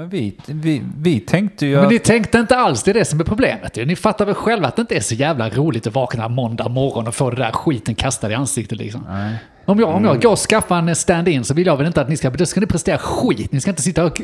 [0.00, 1.90] Men vi, vi, vi tänkte ju Men att...
[1.90, 3.76] ni tänkte inte alls, det är det som är problemet.
[3.76, 7.08] Ni fattar väl själva att det inte är så jävla roligt att vakna måndag morgon
[7.08, 9.06] och få det där skiten kastad i ansiktet liksom.
[9.64, 12.08] Om jag, om jag går och skaffar en stand-in så vill jag väl inte att
[12.08, 13.52] ni ska, då ska ni prestera skit.
[13.52, 14.20] Ni ska inte sitta och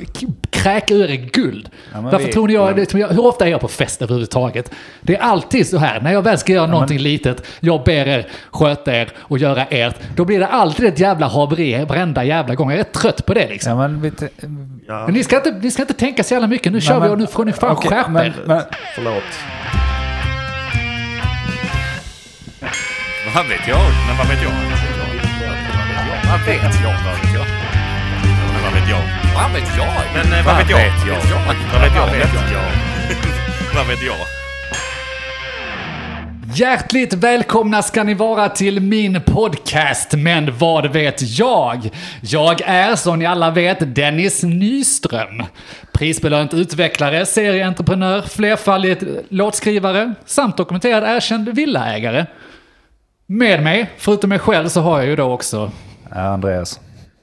[0.66, 1.68] kräka ur er guld.
[1.92, 4.70] men Varför vi- tror ni jag, det, hur ofta är jag på fest överhuvudtaget?
[5.00, 8.26] Det är alltid så här, när jag väl ska göra någonting litet, jag ber er
[8.50, 12.70] sköta er och göra ert, då blir det alltid ett jävla haveri varenda jävla gång.
[12.70, 13.72] Jag är trött på det liksom.
[13.72, 14.28] Ja, men vi, t-
[14.88, 17.10] Men ni ska, inte, ni ska inte tänka så jävla mycket, nu kör vi men-
[17.10, 18.32] och nu får ni fan okej, skärpa men, er.
[18.46, 18.62] men,
[18.94, 19.22] Förlåt.
[23.34, 23.78] Vad vet jag?
[24.08, 24.50] Men vad vet jag?
[26.30, 26.92] Vad vet jag?
[27.04, 27.35] Vad vet jag?
[28.86, 29.42] Vet jag?
[29.42, 29.88] Vad vet jag?
[30.14, 30.78] Men eh, vad vet jag?
[30.78, 32.00] Vad vet jag?
[32.00, 32.62] Vad vet jag?
[33.74, 34.16] Vad vet jag?
[36.54, 41.90] Hjärtligt välkomna ska ni vara till min podcast Men vad vet jag?
[42.20, 45.42] Jag är som ni alla vet Dennis Nyström.
[45.92, 52.26] Prisbelönt utvecklare, serieentreprenör, flerfaldigt låtskrivare samt dokumenterad erkänd villaägare.
[53.26, 55.70] Med mig, förutom mig själv, så har jag ju då också
[56.10, 56.80] Andreas.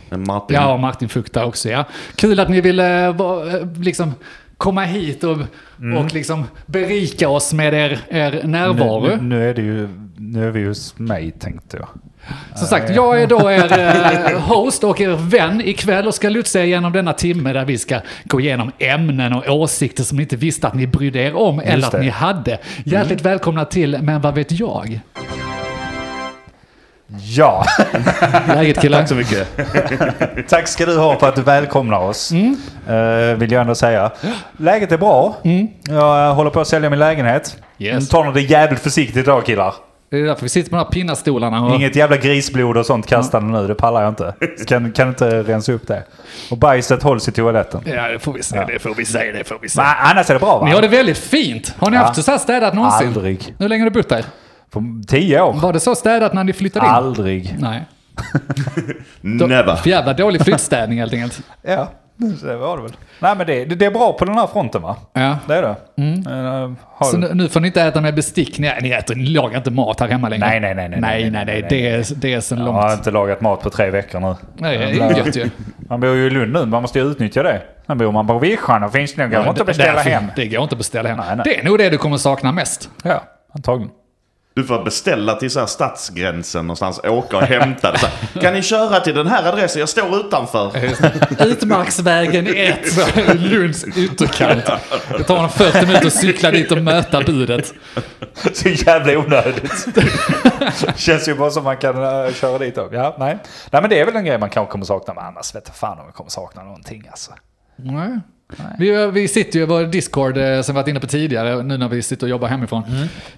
[0.09, 0.55] Martin.
[0.55, 1.85] Ja, och Martin där också ja.
[2.15, 4.13] Kul att ni ville eh, liksom
[4.57, 5.37] komma hit och,
[5.97, 9.01] och liksom berika oss med er, er närvaro.
[9.01, 9.89] Nu, nu, nu är det ju...
[10.17, 11.87] Nu är vi hos mig tänkte jag.
[12.55, 13.79] Som sagt, jag är då er
[14.31, 17.77] eh, host och er vän ikväll och ska lotsa er igenom denna timme där vi
[17.77, 21.59] ska gå igenom ämnen och åsikter som ni inte visste att ni brydde er om
[21.59, 21.99] eller att det.
[21.99, 22.57] ni hade.
[22.83, 24.99] Hjärtligt välkomna till Men vad vet jag?
[27.21, 27.65] Ja!
[28.47, 28.99] Läget killar?
[28.99, 29.47] Tack så mycket.
[30.49, 32.31] Tack ska du ha för att du välkomnar oss.
[32.31, 32.57] Mm.
[32.87, 34.11] Eh, vill jag ändå säga.
[34.57, 35.37] Läget är bra.
[35.87, 37.57] Jag eh, håller på att sälja min lägenhet.
[37.79, 37.99] Yes.
[37.99, 39.73] Ni det jävligt försiktigt idag killar.
[40.11, 41.65] Det är därför vi sitter på de här pinnastolarna.
[41.65, 41.75] Och...
[41.75, 44.33] Inget jävla grisblod och sånt kastande nu, det pallar jag inte.
[44.67, 46.03] Kan, kan inte rensa upp det.
[46.51, 47.81] Och bajset hålls i toaletten.
[47.85, 49.81] Ja, det får vi se, det får vi se, det får vi se.
[49.81, 50.65] Men annars är det bra va?
[50.65, 51.75] Ni har det väldigt fint.
[51.79, 52.03] Har ni Ja.
[52.03, 53.07] haft så här städat någonsin?
[53.07, 53.55] Aldrig.
[53.59, 54.25] Hur länge har du bott där?
[54.73, 55.53] På tio år?
[55.53, 56.91] Var det så städat när ni flyttade in?
[56.91, 57.55] Aldrig.
[57.59, 57.81] Nej.
[59.21, 59.75] Never.
[59.75, 61.41] För jävla dålig flyttstädning helt enkelt.
[61.61, 61.87] Ja,
[62.43, 62.91] det var det väl.
[63.19, 64.95] Nej men det, det, det är bra på den här fronten va?
[65.13, 65.37] Ja.
[65.47, 65.75] Det är det.
[66.31, 68.59] Eh, har Så du- nu, nu får ni inte äta med bestick.
[68.59, 70.47] Ni, ni, äter, ni lagar inte mat här hemma längre.
[70.47, 72.77] Nej, nej, nej, nej, Nej, nej, nej, nej, Det är, det är sen Jag långt.
[72.77, 74.35] har inte lagat mat på tre veckor nu.
[74.57, 75.49] Nej, det är gött ju.
[75.89, 77.61] Man bor ju i Lund nu, man måste ju utnyttja det.
[77.87, 80.23] Sen bor man på Vischan och finns nog inte att beställa Därför- hem.
[80.35, 81.17] Det går inte att beställa hem.
[81.17, 81.41] Nej, nej.
[81.45, 82.89] Det är nog det du kommer sakna mest.
[83.03, 83.23] Ja,
[83.55, 83.91] antagligen.
[84.55, 87.99] Du får beställa till så här stadsgränsen någonstans, åka och hämta det.
[87.99, 89.79] Så här, kan ni köra till den här adressen?
[89.79, 90.71] Jag står utanför.
[91.45, 92.77] Utmarksvägen 1,
[93.35, 94.65] Lunds ytterkant.
[95.17, 97.73] Det tar honom 40 minuter att cykla dit och möta budet.
[98.53, 99.87] Så jävla onödigt.
[100.95, 102.95] Känns ju bara som man kan uh, köra dit också.
[102.95, 103.37] Ja, nej.
[103.71, 105.13] nej, men det är väl en grej man kanske kommer sakna.
[105.13, 107.31] Men annars vet jag fan om jag kommer sakna någonting alltså.
[107.75, 108.19] Nej.
[108.79, 111.77] Vi, vi sitter ju i vår Discord eh, som vi varit inne på tidigare, nu
[111.77, 112.83] när vi sitter och jobbar hemifrån.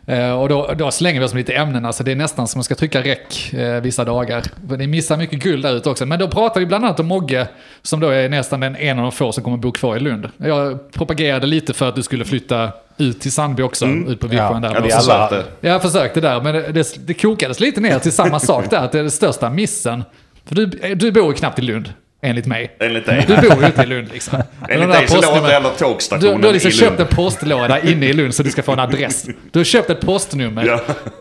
[0.06, 2.52] Eh, och då, då slänger vi oss med lite ämnen, alltså det är nästan som
[2.52, 4.44] att man ska trycka räck eh, vissa dagar.
[4.70, 6.06] För Ni missar mycket guld där ute också.
[6.06, 7.48] Men då pratar vi bland annat om Mogge,
[7.82, 10.30] som då är nästan den en av de få som kommer bo kvar i Lund.
[10.38, 14.62] Jag propagerade lite för att du skulle flytta ut till Sandby också, ut på Vischan
[14.62, 14.74] där.
[14.76, 15.52] Ja, vi alla- försökte.
[15.68, 18.92] Jag försökte där, men det, det, det kokades lite ner till samma sak där, att
[18.92, 20.04] det är den största missen.
[20.46, 20.66] För du,
[20.96, 21.94] du bor ju knappt i Lund,
[22.26, 22.76] enligt mig.
[22.80, 23.26] Enligt dig.
[23.28, 24.42] Du bor ju ute i Lund liksom.
[24.70, 28.14] Enligt dig så postnummer- hela du, tågstationen du har liksom köpt en postlåda inne i
[28.14, 29.26] Lund så du ska få en adress.
[29.52, 30.66] Du har köpt ett postnummer.
[30.66, 30.80] Ja.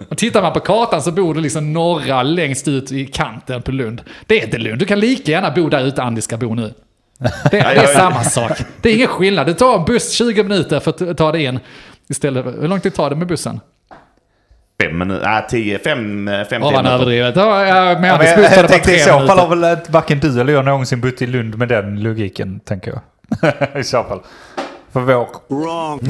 [0.08, 3.72] Och tittar man på kartan så bor du liksom norra längst ut i kanten på
[3.72, 4.02] Lund.
[4.26, 4.78] Det är inte Lund.
[4.78, 6.74] Du kan lika gärna bo där ute Andi ska bo nu.
[7.18, 7.98] Det, det är ja, ja.
[7.98, 8.52] samma sak.
[8.80, 9.46] Det är ingen skillnad.
[9.46, 11.60] Det tar en buss 20 minuter för att ta dig in.
[12.08, 13.60] Istället, hur lång tid tar det med bussen?
[14.82, 16.94] Fem minuter, nej tio, fem, eh, fem Åh, vad minuter.
[16.94, 17.36] överdrivet.
[17.36, 20.18] Ja, ja, men jag, jag det bara tänkte i så fall har väl eh, varken
[20.20, 23.00] du eller jag någonsin bott i Lund med den logiken, tänker jag.
[23.80, 24.20] I så fall.
[24.92, 25.26] För vår...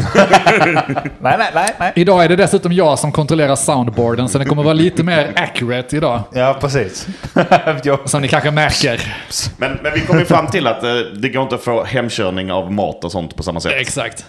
[1.23, 1.93] nej, nej, nej, nej.
[1.97, 5.97] Idag är det dessutom jag som kontrollerar soundboarden så det kommer vara lite mer accurate
[5.97, 6.21] idag.
[6.33, 7.07] Ja, precis.
[7.83, 9.15] jag, Som ni kanske märker.
[9.59, 12.53] Men, men vi kom ju fram till att eh, det går inte att få hemkörning
[12.53, 13.73] av mat och sånt på samma sätt.
[13.77, 14.27] Exakt.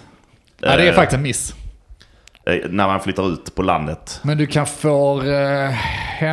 [0.62, 0.94] Ja, det är Eh.
[0.94, 1.54] faktiskt en miss.
[2.48, 4.20] Eh, När man flyttar ut på landet.
[4.24, 5.70] Men du kan få uh,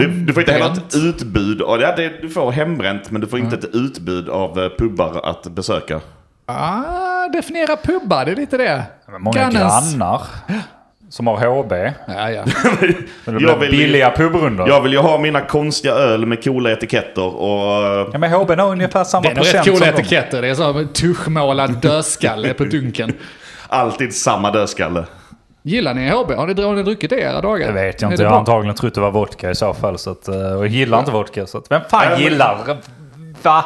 [0.00, 0.94] Du, du får inte heller ett hembränt.
[0.94, 1.60] utbud.
[1.62, 5.20] Och ja, det, du får hembränt men du får inte ett utbud av eh, pubbar
[5.24, 6.00] att besöka.
[6.46, 8.82] Ah, definiera pubbar, det är lite det.
[9.20, 10.22] många Grannens- grannar
[11.10, 11.72] som har HB.
[12.06, 12.44] Ja, ja.
[13.24, 14.68] Men det Jag vill- billiga pubrundor.
[14.68, 17.84] Jag vill ju ha mina konstiga öl med coola etiketter och...
[17.86, 20.00] eh, Ja, men HB har ungefär samma Det är nog rätt procent coola som de.
[20.02, 20.42] etiketter.
[20.42, 23.12] Det är så tuschmålad dödskalle på dunken.
[23.68, 25.04] Alltid samma dödskalle.
[25.62, 26.30] Gillar ni HB?
[26.34, 27.66] Har ni, har ni druckit det era dagar?
[27.66, 28.22] Det vet jag inte.
[28.22, 29.98] det Jag har antagligen trott det var vodka i så fall.
[29.98, 31.46] Så att, eh, och jag gillar inte vodka.
[31.46, 32.76] Så att, vem fan Ja, men- gillar...
[33.42, 33.64] Va?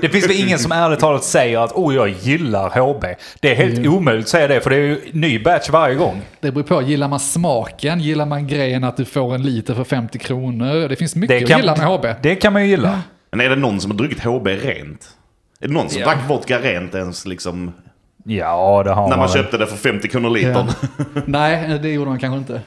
[0.00, 3.04] Det finns väl ingen som ärligt talat säger att oh, jag gillar HB.
[3.40, 6.22] Det är helt omöjligt att säga det för det är ju ny batch varje gång.
[6.40, 8.00] Det beror på, gillar man smaken?
[8.00, 10.88] Gillar man grejen att du får en liter för 50 kronor?
[10.88, 12.06] Det finns mycket Det att kan, gilla med HB.
[12.22, 13.00] det kan man ju gilla.
[13.30, 15.08] Men är det någon som har druckit HB rent?
[15.60, 16.06] Är det någon som Ja.
[16.06, 17.72] drack vodka rent ens liksom?
[18.24, 19.34] Ja, det har När man väl.
[19.36, 20.66] köpte det för 50 kronor litern?
[21.26, 22.60] Nej, det gjorde man kanske inte.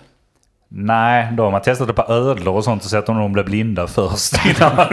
[0.69, 3.46] Nej, då har man testat det på ödlor och sånt och sett om de blev
[3.46, 4.88] blinda först man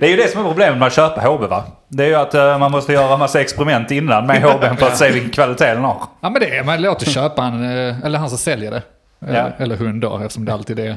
[0.00, 0.06] det.
[0.06, 1.64] Är ju det som är problemet med att köpa HB va?
[1.88, 4.96] Det är ju att eh, man måste göra massa experiment innan med HB för att
[4.96, 5.96] se vilken kvalitet den har.
[6.20, 8.82] Ja men det är, man låter köparen, eh, eller han som säljer det.
[9.28, 9.48] Eh, Ja.
[9.58, 10.96] Eller hund då, eftersom det alltid är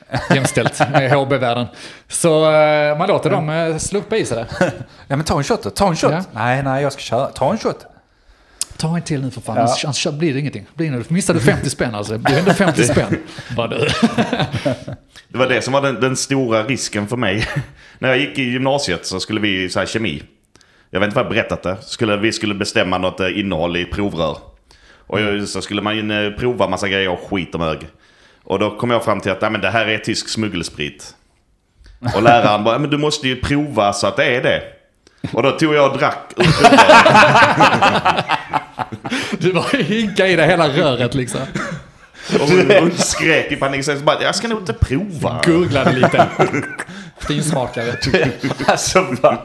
[0.34, 1.66] jämställt med HB-världen.
[2.08, 4.72] Så eh, man låter dem eh, sluppa i sig det.
[5.08, 6.10] Ja men ta en shot då, ta en shot.
[6.12, 6.24] Ja.
[6.32, 7.26] Nej, nej jag ska köra.
[7.26, 7.86] Ta en shot.
[8.76, 9.62] Ta en till nu för fan, Ja.
[9.62, 10.66] annars, annars blir det ingenting.
[10.74, 13.18] Blir det, missar du 50 spänn alltså, det blir ändå 50 spänn.
[13.56, 13.88] Bara du.
[15.28, 17.46] Det var det som var den, den stora risken för mig.
[17.98, 20.22] När jag gick i gymnasiet så skulle vi så här kemi.
[20.90, 21.76] Jag vet inte vad jag berättat det.
[21.80, 24.36] Skulle, vi skulle bestämma något eh, innehåll i provrör.
[25.06, 27.88] Och jag- så skulle man ju eh, prova massa grejer och skit och mög.
[28.48, 31.14] Och då kom jag fram till att Nej, men det här är tysk smuggelsprit.
[32.14, 34.62] Och läraren bara, "Ja, men du måste ju prova så att det är det.
[35.32, 36.46] Och då tog jag och drack ur.
[39.38, 41.40] Du bara hinka i det hela röret liksom.
[42.40, 43.84] Och hon, hon skrek i panik.
[43.84, 45.40] Så jag bara, jag ska nog inte prova.
[45.44, 46.26] Gurglade lite.
[47.28, 47.94] Finsmakare.
[48.66, 49.38] Alltså fan.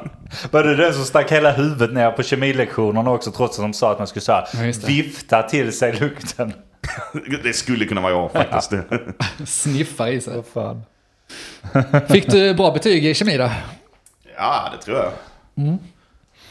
[0.51, 3.91] Var det den som stack hela huvudet ner på kemilektionerna också trots att de sa
[3.91, 6.53] att man skulle så här, vifta till sig lukten?
[7.43, 8.73] Det skulle kunna vara jag faktiskt.
[9.45, 10.43] Sniffa i sig.
[10.53, 10.83] Fan.
[12.09, 13.49] Fick du bra betyg i kemi då?
[14.37, 15.11] Ja, det tror jag.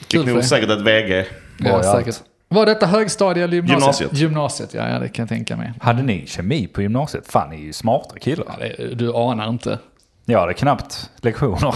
[0.08, 1.26] Kul Fick nog säkert ett VG.
[1.58, 2.17] Ja, säkert.
[2.49, 3.81] Var detta högstadie eller gymnasiet?
[3.81, 4.19] Gymnasiet.
[4.19, 5.73] Gymnasiet, ja, ja det kan jag tänka mig.
[5.81, 7.32] Hade ni kemi på gymnasiet?
[7.32, 8.46] Fan, ni är ju smarta killar.
[8.61, 9.78] Ja, det, du anar inte.
[10.25, 11.75] Jag hade knappt lektioner.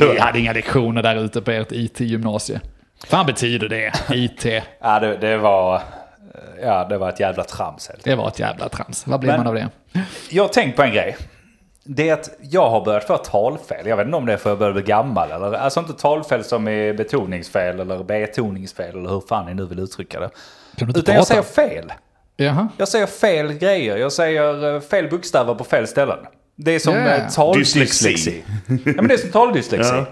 [0.12, 2.60] Vi hade inga lektioner där ute på ert IT-gymnasie.
[3.06, 3.92] Fan betyder det?
[4.10, 4.44] IT.
[4.80, 5.82] ja, det, det var...
[6.62, 9.06] Ja, det var ett jävla trams helt Det var ett jävla trams.
[9.06, 9.68] Vad blir Men- man av det?
[10.30, 11.16] Jag har tänkt på en grej.
[11.84, 13.86] Det är att jag har börjat få talfel.
[13.86, 15.52] Jag vet inte om det är för att jag börjar bli gammal eller...
[15.52, 20.20] Alltså inte talfel som är betoningsfel eller betoningsfel eller hur fan ni nu vill uttrycka
[20.20, 20.30] det.
[20.76, 21.24] Utan jag prata?
[21.24, 21.92] säger fel.
[22.36, 22.68] Jaha.
[22.76, 23.96] Jag säger fel grejer.
[23.96, 26.18] Jag säger eh, fel bokstäver på fel ställen.
[26.56, 27.30] Det är som yeah.
[27.30, 28.08] taldyslexi.
[28.08, 28.44] Dyslexi.
[28.66, 29.94] ja, men det är som taldyslexi.
[29.94, 30.06] Ja.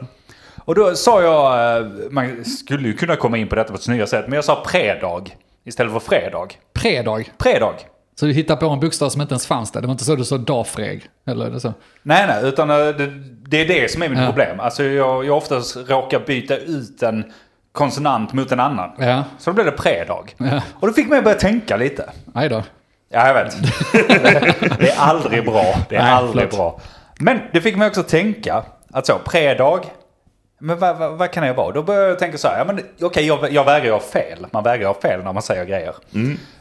[0.65, 3.83] Och då sa jag, eh, man skulle ju kunna komma in på detta på ett
[3.83, 5.37] snyggare sätt, men jag sa predag
[5.67, 6.49] istället för fredag.
[6.73, 7.31] Predag.
[7.39, 7.75] Predag.
[8.21, 9.81] Så du hittar på en bokstav som inte ens fanns där.
[9.81, 11.03] Det var inte så du sa dafreg.
[11.27, 11.73] Eller det så?
[12.03, 13.07] Nej, nej, utan eh, det,
[13.49, 14.27] det är det som är mitt Ja.
[14.27, 14.61] problem.
[14.61, 17.33] Alltså jag, jag oftast råkar byta ut en
[17.73, 18.91] konsonant mot en annan.
[18.99, 19.25] Ja.
[19.39, 20.35] Så då blir det predag.
[20.39, 20.61] Ja.
[20.81, 22.11] Och då fick mig börja tänka lite.
[22.25, 22.63] Nej då.
[23.09, 23.57] Ja, jag vet.
[24.79, 25.75] det är aldrig bra.
[25.89, 26.57] Det är Nej, aldrig förlåt.
[26.57, 26.81] bra.
[27.21, 28.63] Men det fick mig också tänka
[28.93, 29.81] att så, predag.
[30.59, 31.73] Men vad, vad, vad kan det vara?
[31.73, 34.47] Då började jag tänka så här, ja men okej jag, jag vägrar ju ha fel.
[34.53, 35.95] Man vägrar ha fel när man säger grejer.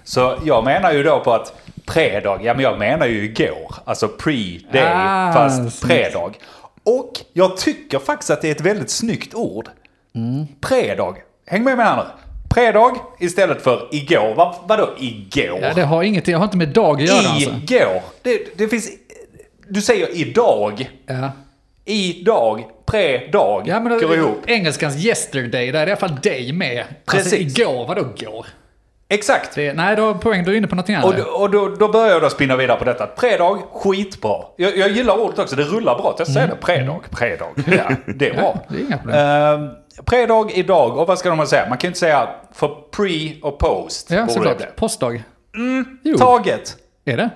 [0.04, 1.54] Så jag menar ju då på att
[1.86, 3.76] predag, ja men jag menar ju igår.
[3.86, 6.38] Alltså pre-day Ah, fast predag.
[6.84, 9.70] Och jag tycker faktiskt att det är ett väldigt snyggt ord.
[10.62, 11.18] Predag.
[11.48, 12.04] Häng med mig här nu.
[12.50, 14.34] Predag istället för igår.
[14.36, 15.60] Vad, vadå igår?
[15.62, 17.50] Ja, det har inget, jag har inte med dag att göra alltså.
[17.50, 18.02] Igår.
[18.22, 18.90] Det, det finns...
[19.68, 20.90] Du säger idag.
[21.06, 21.30] Ja.
[21.86, 22.66] Idag.
[22.86, 23.64] Predag.
[23.68, 24.38] Ja men går ihop.
[24.48, 26.84] engelskans yesterday, där är det i alla fall day med.
[27.06, 27.34] Precis.
[27.34, 28.46] Alltså igår, vadå går?
[29.10, 29.56] Exakt.
[29.56, 31.06] Det, nej, då poäng, du är inne på något annat.
[31.06, 33.08] Och, då- och då, då börjar jag då spinna vidare på detta.
[33.08, 34.38] Predag, skitbra.
[34.58, 36.16] Jag, jag gillar ordet också, det rullar bra.
[36.18, 36.56] Jag säger det.
[36.56, 37.50] Predag, predag.
[37.66, 38.52] Ja, det är bra.
[38.52, 38.58] Mm.
[38.70, 39.62] det är inga problem.
[39.64, 39.72] Uh,
[40.06, 40.98] predag, idag.
[40.98, 41.70] Och vad ska de säga?
[41.70, 44.12] Man kan ju inte säga för pre och post.
[44.12, 44.76] ja, såklart.
[44.76, 45.24] Postdag.
[46.04, 46.78] Jo, Taget.
[47.06, 47.30] är det?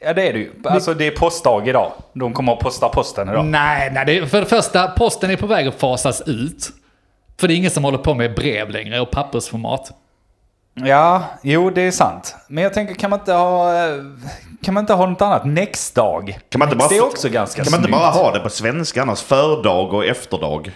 [0.00, 0.52] Ja, det är det ju.
[0.64, 1.92] Alltså det är postdag idag.
[2.12, 3.44] De kommer att posta posten idag.
[3.44, 6.70] Nej, nej det, för det första, posten är på väg att fasas ut.
[7.40, 9.92] För det är ingen som håller på med brev längre och pappersformat.
[10.74, 12.36] Ja, jo det är sant.
[12.48, 13.94] Men jag tänker, kan man inte ha, eh,
[14.62, 15.44] kan man inte ha något annat?
[15.44, 16.38] Nextdag.
[16.48, 18.00] Kan man inte bara, det är också ganska kan man inte snyggt.
[18.02, 19.22] bara ha det på svenska annars?
[19.22, 20.70] Fördag och efterdag.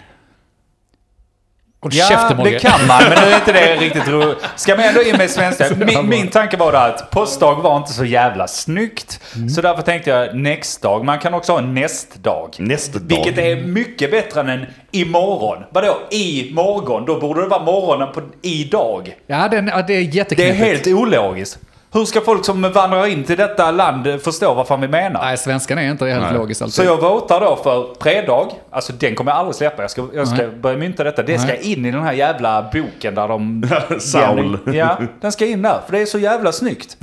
[1.83, 4.37] Håll Ja, käften det kan man, men nu är inte det riktigt roligt.
[4.55, 5.65] Ska man ändå in med svenska?
[5.85, 9.19] Min, min tanke var att postdag var inte så jävla snyggt.
[9.35, 9.49] Mm.
[9.49, 11.03] Så därför tänkte jag nextdag.
[11.03, 12.49] Man kan också ha nästdag.
[12.59, 12.99] Nästdag.
[13.03, 15.63] Vilket är mycket bättre än en imorgon.
[15.71, 17.05] Vadå i morgon?
[17.05, 19.15] Då borde det vara morgonen på idag.
[19.27, 20.57] Ja, det, ja, det är Det är jätteknepigt.
[20.57, 21.59] helt ologiskt.
[21.93, 25.21] Hur ska folk som vandrar in till detta land förstå vad fan vi menar?
[25.21, 26.33] Nej, svenskan är inte helt Nej.
[26.33, 26.73] logiskt alltid.
[26.73, 28.51] Så jag votar då för predag.
[28.69, 29.81] Alltså den kommer jag aldrig släppa.
[29.81, 31.23] Jag ska, jag ska börja mynta detta.
[31.23, 33.69] Det ska in i den här jävla boken där de...
[33.99, 34.59] Saul.
[34.73, 35.79] Ja, den ska in där.
[35.85, 36.97] För det är så jävla snyggt.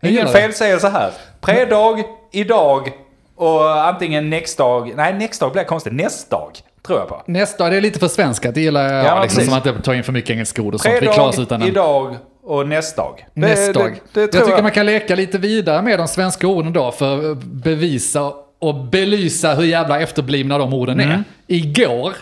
[0.00, 1.10] Jag Ingen fel säger så här.
[1.40, 2.90] Predag, idag,
[3.36, 7.22] Och antingen next dag, nej next dag blir konstigt, nästa dag tror jag på.
[7.26, 8.54] Nästa, det är lite för svenskat.
[8.54, 9.04] Det gillar jag.
[9.04, 10.94] Ja, liksom, som att inte tar in för mycket engelska ord och sånt.
[10.94, 11.68] Vi Fredag, klarar oss utan en.
[11.68, 13.26] idag och nästa dag.
[13.34, 14.00] Det- Nästa dag.
[14.12, 14.62] Det, det, jag tycker jag.
[14.62, 19.54] man kan leka lite vidare med de svenska orden då för att bevisa och belysa
[19.54, 21.12] hur jävla efterblivna de orden Mm.
[21.12, 21.24] är.
[21.46, 22.12] Igår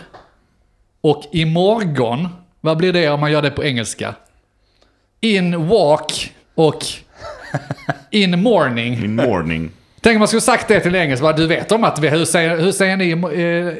[1.01, 2.27] och imorgon,
[2.61, 4.15] vad blir det om man gör det på engelska?
[5.19, 6.83] In walk och
[8.11, 8.93] in morning.
[8.93, 9.71] In morning.
[10.01, 12.25] Tänk om man skulle sagt det till engelska, bara, du vet om att vi, hur,
[12.25, 13.11] säger, hur säger ni i,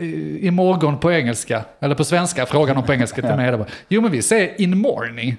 [0.05, 1.63] i, imorgon på engelska?
[1.79, 3.60] Eller på svenska, frågan om på engelska till mig.
[3.89, 5.38] Jo men vi säger in morning.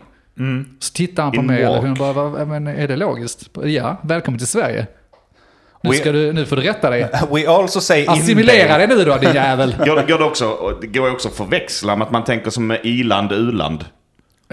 [0.78, 1.80] Så tittar han på In mig, walk.
[1.82, 3.48] hon bara, "Va- men är det logiskt?
[3.64, 4.86] Ja, välkommen till Sverige.
[5.84, 7.08] Nu, We- ska du, nu får du rätta dig.
[7.30, 9.74] We also say Assimilera dig nu då din jävel.
[9.86, 13.32] Går, går det också, och går också att förväxla med att man tänker som i-land,
[13.32, 13.84] u-land.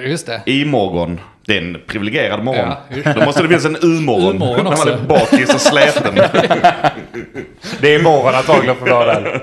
[0.01, 0.41] Just det.
[0.45, 1.19] I morgon.
[1.45, 2.74] Det är en privilegierad morgon.
[3.05, 4.36] Ja, Då måste det finnas en u-morgon.
[4.36, 6.15] U-morgon När man är bakis och släten.
[7.81, 9.41] Det är imorgon antagligen för vår del.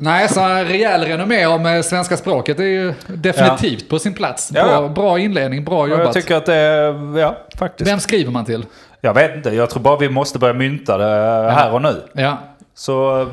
[0.00, 4.50] Nej, så en rejäl renommé om eh, svenska språket är ju definitivt på sin plats.
[4.54, 4.80] Ja, ja.
[4.80, 6.14] Bra, bra inledning, bra Och Jag jobbat.
[6.14, 7.90] tycker att det är, ja faktiskt.
[7.90, 8.66] Vem skriver man till?
[9.00, 12.02] Jag vet inte, jag tror bara vi måste börja mynta det här och nu.
[12.12, 12.38] Ja,
[12.74, 13.28] Så eh,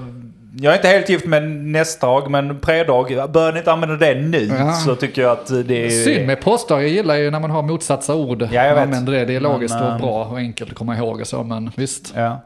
[0.59, 4.51] jag är inte helt gift med nästdag, men predag, bör ni inte använda det nu
[4.59, 4.73] Ja.
[4.73, 5.89] så tycker jag att det är...
[5.89, 8.41] Synd med postdag, jag gillar ju när man har motsatsa ord.
[8.41, 8.83] Ja, jag man vet.
[8.83, 11.27] använder det, det är logiskt Men, och ehm, bra och enkelt att komma ihåg och
[11.27, 12.13] så, men visst.
[12.15, 12.41] Ja.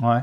[0.00, 0.20] Nej.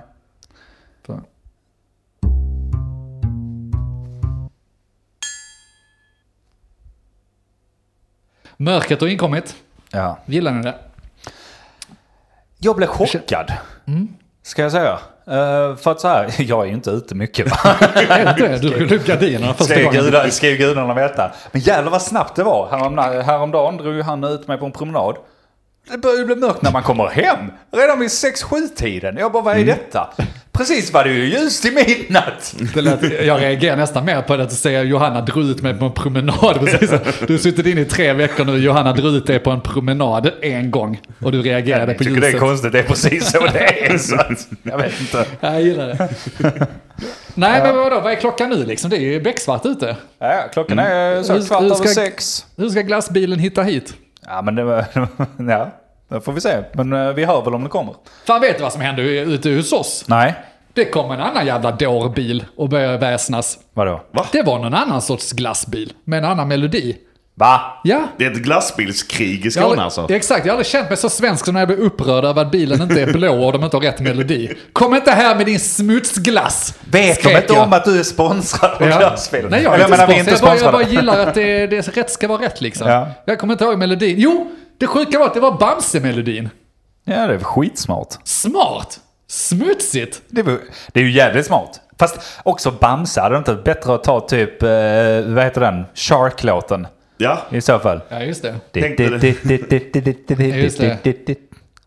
[8.58, 9.56] Mörkret har inkommit.
[9.92, 10.20] Ja.
[10.26, 10.76] Gillar ni det?
[12.58, 13.54] Jag blev chockad.
[13.88, 14.08] Mm.
[14.44, 15.00] Ska jag säga.
[15.28, 17.76] Eh, för att så här, jag är ju inte ute mycket va.
[18.02, 18.58] Inte?
[18.62, 20.04] Du drog upp gardinerna första Ska gången.
[20.04, 21.32] gudarna, ska ju gudarna veta.
[21.52, 22.68] Men jävlar vad snabbt det var.
[22.72, 25.16] Härom, häromdagen drog han ut mig på en promenad.
[25.92, 27.38] Det börjar ju bli mörkt när man kommer hem.
[27.72, 29.18] Redan vid 6-7 tiden.
[29.18, 29.68] Jag bara, vad är Mm.
[29.78, 30.10] detta?
[30.58, 32.56] Precis var det ju ljust i midnatt.
[32.74, 35.86] Det lät, jag reagerar nästan mer på det att säger Johanna drog ut mig på
[35.86, 36.60] en promenad.
[36.60, 36.90] Precis.
[37.28, 40.32] Du har suttit inne i tre veckor nu, Johanna drog ut dig på en promenad
[40.42, 41.02] en gång.
[41.22, 42.40] Och du reagerade Jag på tycker det är ljuset.
[42.42, 43.98] konstigt, det är precis så det är.
[44.08, 45.26] Så att, jag vet inte.
[45.40, 46.10] Jag gillar det.
[47.36, 48.90] Nej men vadå, vad är klockan nu liksom?
[48.90, 49.96] Det är ju becksvart ute.
[50.20, 52.46] Ja, klockan är så Hur- kvart hur över ska- sex.
[52.58, 53.94] Hur ska glassbilen hitta hit?
[54.26, 54.86] Ja, men det var,
[55.50, 55.72] ja,
[56.10, 56.64] det får vi se.
[56.74, 57.94] Men eh, vi hör väl om det kommer.
[58.28, 60.06] Fan vet du vad som hände ute hos oss?
[60.08, 60.34] Nej,
[60.74, 63.60] Det kom en annan jävla dårbil och började väsnas.
[63.74, 64.02] vadå?
[64.32, 66.98] Det var någon annan sorts glassbil med en annan melodi.
[67.39, 67.62] Va?
[67.84, 68.01] Ja.
[68.17, 70.08] Det är ett glassbilskrig i Skåne aldrig, alltså.
[70.10, 72.51] Exakt, jag har aldrig känt mig så svensk som när jag blir upprörd över att
[72.51, 74.53] bilen inte är blå och de inte har rätt melodi.
[74.74, 76.74] Kom inte här med din smutsglass!
[76.91, 77.63] Vet de inte jag.
[77.63, 78.98] om att du är sponsrad av Ja.
[78.98, 79.48] glassfilm?
[79.50, 80.15] Nej, jag är Eller inte sponsrad.
[80.15, 82.88] är inte jag, bara, jag bara gillar att det, det rätt ska vara rätt liksom.
[82.88, 83.08] Ja.
[83.25, 84.15] Jag kommer inte ihåg melodin.
[84.20, 86.50] Jo, det sjuka var att det var Bamse-melodin.
[87.06, 88.08] Ja, det är skitsmart.
[88.24, 89.00] Smart!
[89.29, 90.22] Smutsigt!
[90.29, 90.58] Det är,
[90.94, 91.79] det är ju jävligt smart.
[92.00, 94.70] Fast också Bamse, hade det inte varit bättre att ta typ, eh,
[95.25, 95.86] vad heter den?
[95.94, 96.88] Shark-låten
[97.18, 97.38] Ja.
[97.52, 98.02] i så fall.
[98.10, 98.56] Ja, just det.
[100.64, 100.80] Just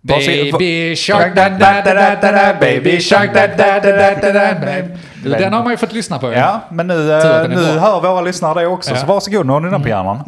[0.02, 4.54] Baby shark da da da da da da Baby shark da da da da da
[4.54, 4.82] da.
[5.24, 6.32] Du, Den har man ju fått lyssna på.
[6.32, 8.90] Ja, men nu, eh, nu hör våra lyssnare det också.
[8.90, 8.96] Ja.
[8.96, 9.00] Mm.
[9.00, 10.18] Så varsågod, nu har ni den på hjärnan.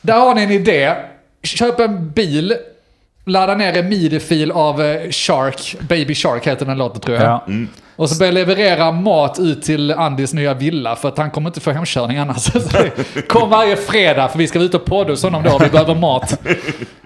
[0.00, 0.94] Där har ni en idé.
[1.42, 2.54] Köp en bil,
[3.24, 7.24] ladda ner en midi-fil av eh, Shark, Baby Shark heter den låten tror jag.
[7.24, 7.46] Ja.
[7.96, 11.60] Och så börja leverera mat ut till Andys nya villa för att han kommer inte
[11.60, 12.46] få hemkörning annars.
[13.28, 16.40] Kom varje fredag för vi ska ut och podda hos honom då, vi behöver mat.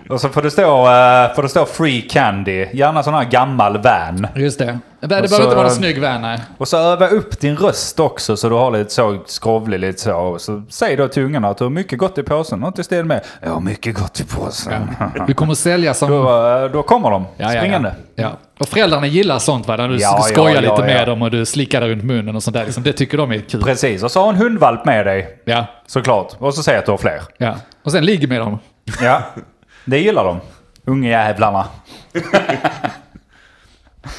[0.09, 2.67] Och så får det, stå, eh, får det stå free candy.
[2.73, 4.27] Gärna sån här gammal van.
[4.35, 4.79] Just det.
[5.01, 6.39] Det behöver inte vara någon snygg van nej.
[6.59, 10.37] Och så öva upp din röst också så du har lite så skrovlig lite så.
[10.39, 12.61] Så säg då till ungarna att du har mycket gott i påsen.
[12.61, 14.91] Något i stil med Jag har mycket gott i påsen.
[15.27, 16.11] Du kommer sälja som...
[16.11, 17.95] Då, eh, då kommer de Ja, ja, springande.
[18.15, 18.23] ja.
[18.23, 18.31] ja.
[18.61, 19.77] Och föräldrarna gillar sånt va?
[19.77, 21.05] När du Ja, skojar ja, ja, lite med ja.
[21.07, 22.65] dem och du slickar runt munnen och sånt där.
[22.65, 22.83] Liksom.
[22.83, 23.63] Det tycker de är kul.
[23.63, 25.41] Precis, och så har en hundvalp med dig.
[25.45, 26.33] Ja, Såklart.
[26.39, 27.21] Och så säg att du har fler.
[27.39, 27.55] ja.
[27.85, 28.59] Och sen ligger med dem.
[29.03, 29.23] Ja,
[29.91, 30.41] det gillar de.
[30.85, 31.69] Ungjävlarna.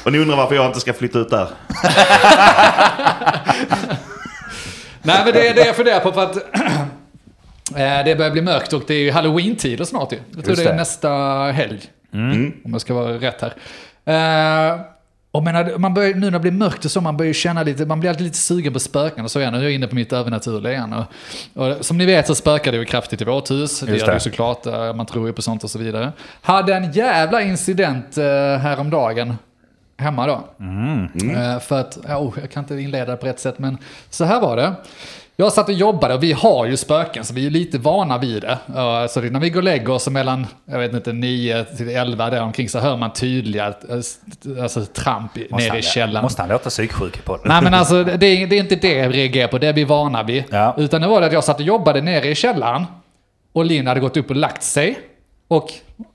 [0.04, 1.48] Och ni undrar varför jag inte ska flytta ut där.
[5.02, 6.36] Nej men det är det jag funderar på för att
[7.76, 10.16] eh, det börjar bli mörkt och det är ju halloween-tider snart ju.
[10.16, 10.78] Jag tror Just det är det.
[10.78, 11.10] nästa
[11.52, 11.80] helg.
[12.12, 13.54] Om jag ska vara rätt här.
[15.32, 17.86] Och menar, man börjar, nu när det blir mörkt och så, man börjar känna lite,
[17.86, 19.52] man blir alltid lite sugen på spöken och så igen.
[19.52, 20.92] Nu är jag inne på mitt övernaturliga igen.
[20.92, 23.80] Och, och som ni vet så spökar det ju kraftigt i vårt hus.
[23.80, 24.16] Det Just gör det det.
[24.16, 26.12] ju såklart, eh, man tror ju på sånt och så vidare.
[26.40, 28.24] Hade en jävla incident eh,
[28.58, 29.34] häromdagen
[29.96, 30.44] hemma då.
[31.32, 33.78] Eh, för att, oh, jag kan inte inleda det på rätt sätt, men
[34.10, 34.74] så här var det.
[35.40, 38.42] Jag satt och jobbade och vi har ju spöken så vi är lite vana vid
[38.42, 38.58] det.
[39.08, 42.42] Så när vi går och lägger oss mellan, jag vet inte, 9 till 11 där
[42.42, 46.22] omkring så hör man tydliga eh, alltså, tramp Måste nere i källaren.
[46.22, 47.42] Måste han låta psyksjuk på det?
[47.48, 49.84] Nej men alltså det är, det är inte det jag reagerar på, det är vi
[49.84, 50.44] vana vid.
[50.50, 50.74] Ja.
[50.78, 52.84] Utan det var det att jag satt och jobbade nere i källaren
[53.52, 54.98] och Linn hade gått upp och lagt sig.
[55.48, 55.72] Och,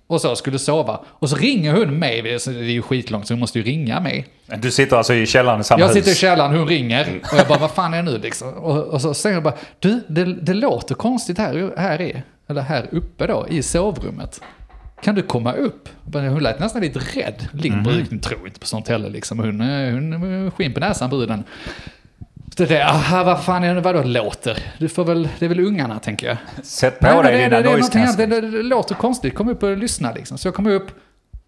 [0.08, 1.00] och så skulle sova.
[1.08, 4.28] Och så ringer hon mig, det är ju skitlångt så hon måste ju ringa mig.
[4.58, 5.96] Du sitter alltså i källaren i samma Jag hus?
[5.96, 8.54] sitter i källaren, hon ringer och jag bara vad fan är det nu liksom?
[8.54, 12.62] Och, och så säger jag bara du, det, det låter konstigt här, här är, eller
[12.62, 14.42] här uppe då, i sovrummet.
[15.02, 15.90] Kan du komma upp?
[16.14, 17.48] Hon lät nästan lite rädd.
[17.54, 19.40] Linn brukar tror inte på sånt heller liksom.
[19.40, 21.44] Hon, eh, hon skinn på näsan bruden.
[22.58, 24.58] Det där, aha, vad fan är det, vadå låter?
[24.78, 26.38] Du får väl, det är väl ungarna tänker jag.
[26.66, 28.30] Sätt på Nej, dig det, dina det, det, noise det, cancelling.
[28.30, 30.38] det, det låter konstigt, kom upp och lyssna liksom.
[30.38, 30.92] Så jag kommer upp,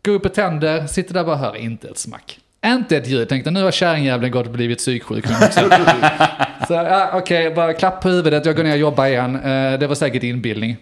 [0.05, 2.39] går upp och tänder, sitter där och bara hör inte ett smack.
[2.65, 5.27] Inte ett ljud, tänkte nu har kärringjäveln gått och blivit psyksjuk.
[6.67, 9.35] så ja, okej, bara klapp på huvudet, jag går ner och jobbar igen.
[9.35, 10.77] Eh, det var säkert inbildning.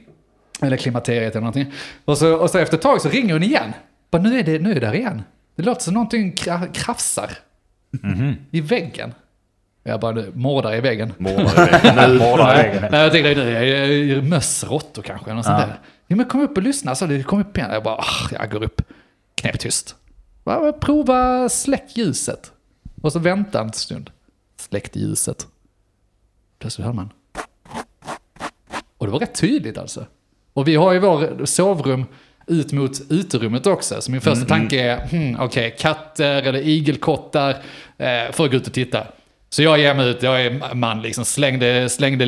[0.62, 1.72] Eller klimakteriet eller någonting.
[2.06, 3.74] Och så, och så efter ett tag så ringer hon igen.
[4.12, 5.24] Bara, nu är det nu är det där igen.
[5.56, 7.30] Det låter som någonting kra- krafsar.
[8.52, 9.14] I väggen.
[9.88, 11.14] Jag bara, nu, mordar i väggen.
[11.18, 11.56] Mordar
[11.96, 12.88] Nej, väggen.
[12.92, 15.66] nej, jag tänkte nu, jag är möss, råttor kanske, eller något sånt Ja.
[15.68, 15.80] där.
[16.08, 17.70] Ja, men kom upp och lyssna, så det kom upp igen.
[17.74, 18.82] Jag bara, ah, jag går upp,
[19.36, 19.96] knäpptyst.
[20.44, 22.52] Bara, Prova släck ljuset.
[23.02, 24.10] Och så vänta en stund.
[24.58, 25.48] Släckte ljuset.
[26.60, 27.10] Plötsligt hör man.
[28.98, 30.06] Och det var rätt tydligt alltså.
[30.54, 32.06] Och vi har ju vår sovrum
[32.48, 34.02] ut mot uterummet också.
[34.02, 37.50] Så min första tanke är, hmm, okej, katter eller igelkottar,
[37.98, 39.08] eh, får gå ut och titta.
[39.56, 42.26] Så jag ger mig ut, jag är man liksom, slängde, slängde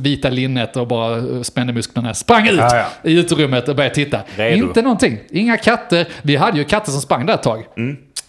[0.00, 2.14] vita linnet och bara eh, spände musklerna.
[2.14, 3.10] Sprang ut Ja, ja.
[3.10, 4.20] i uterummet och började titta.
[4.36, 4.66] Redo.
[4.66, 6.08] Inte någonting, inga katter.
[6.22, 7.64] Vi hade ju katter som sprang där ett tag.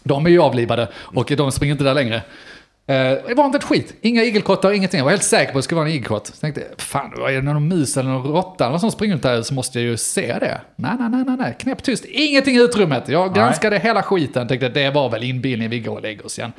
[0.03, 2.15] De är ju avlivade och de springer inte där längre.
[2.15, 2.95] Eh,
[3.27, 3.95] det var inte ett skit.
[4.01, 4.97] Inga igelkottar, ingenting.
[4.97, 6.27] Jag var helt säker på att det skulle vara en igelkott.
[6.27, 9.41] Så tänkte, fan, är det någon mus eller någon råtta eller som springer runt här
[9.41, 10.61] så måste jag ju se det.
[10.75, 11.55] Nej, nej, nej, nej, nej.
[11.59, 12.05] knäpptyst.
[12.05, 13.09] Ingenting i utrymmet.
[13.09, 14.47] Jag granskade hela skiten.
[14.47, 16.51] Tänkte, det var väl inbildning, vi går och lägger oss igen.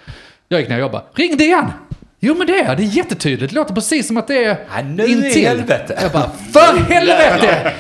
[0.48, 1.04] Jag gick ner och jobbade.
[1.14, 1.72] Ringde igen!
[2.20, 3.52] Jo men det är det, är jättetydligt.
[3.52, 5.98] Det låter precis som att det är Ja, nu i helvete.
[6.02, 7.72] Jag bara, för helvete!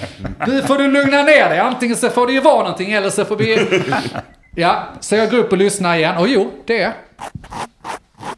[0.46, 1.58] Nu får du lugna ner dig.
[1.58, 3.66] Antingen så får det ju vara någonting eller så får vi...
[4.58, 6.16] Ja, så jag går upp och lyssnar igen.
[6.16, 6.92] Och jo, det är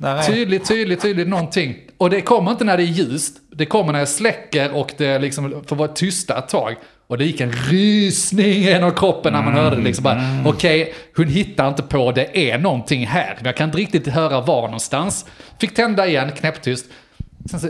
[0.01, 1.77] Är- tydligt, tydligt, tydligt någonting.
[1.97, 3.37] Och det kommer inte när det är ljust.
[3.51, 6.77] Det kommer när jag släcker och det liksom får vara tysta ett tag.
[7.07, 9.83] Och det gick en rysning genom kroppen när man hörde det.
[9.83, 13.35] Liksom bara, Okej, hon hittar inte på det är någonting här.
[13.37, 15.27] Men jag kan inte riktigt höra var någonstans.
[15.61, 16.87] Fick tända igen, knäpptyst.
[17.51, 17.69] Sen så,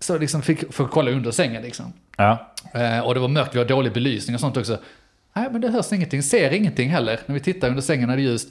[0.00, 1.92] så liksom fick, fick kolla under sängen liksom.
[2.16, 2.52] Ja.
[2.74, 4.78] Eh, och det var mörkt, vi har dålig belysning och sånt också.
[5.36, 7.20] Nej, men det hörs ingenting, ser ingenting heller.
[7.26, 8.48] När vi tittar under sängen när det är ljust.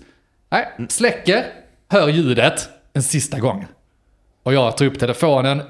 [0.49, 1.45] Nej, släcker,
[1.89, 3.65] hör ljudet en sista gång.
[4.43, 5.62] Och jag tar upp telefonen,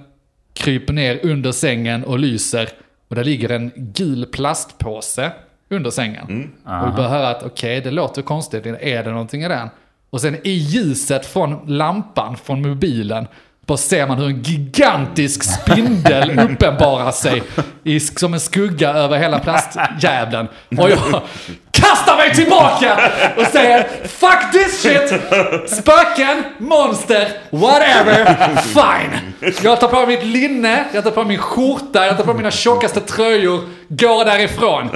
[0.53, 2.69] kryper ner under sängen och lyser.
[3.07, 5.31] Och där ligger en gul plastpåse
[5.69, 6.51] under sängen.
[6.63, 9.69] Och vi börjar höra att okej, det låter konstigt, är det någonting i den?
[10.09, 13.27] Och sen i ljuset från lampan från mobilen
[13.65, 17.43] bara ser man hur en gigantisk spindel uppenbarar sig
[17.83, 20.47] i, som en skugga över hela plastjävlen.
[20.77, 21.21] Och jag
[21.81, 22.97] kastar mig tillbaka
[23.37, 25.21] och säger Fuck this shit!
[25.79, 29.33] Spöken, monster, whatever, fine.
[29.63, 32.51] Jag tar på mig mitt linne, jag tar på min skjorta, jag tar på mina
[32.51, 34.89] tjockaste tröjor, går därifrån.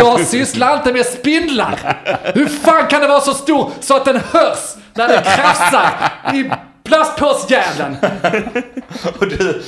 [0.00, 1.98] Jag sysslar inte med spindlar.
[2.34, 5.90] Hur fan kan det vara så stor så att den hörs när den krafsar
[6.34, 6.50] i
[6.84, 7.96] plastpåsjäveln?
[9.20, 9.62] Och du,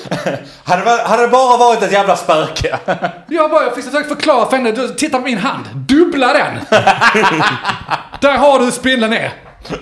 [0.64, 2.78] hade, det- hade det bara varit ett jävla spöke?
[3.28, 4.72] Jag bara, jag fick försöka förklara för henne.
[4.72, 5.64] Du, titta på min hand.
[5.74, 6.58] Dubbla den.
[8.20, 9.32] Där har du spindeln är.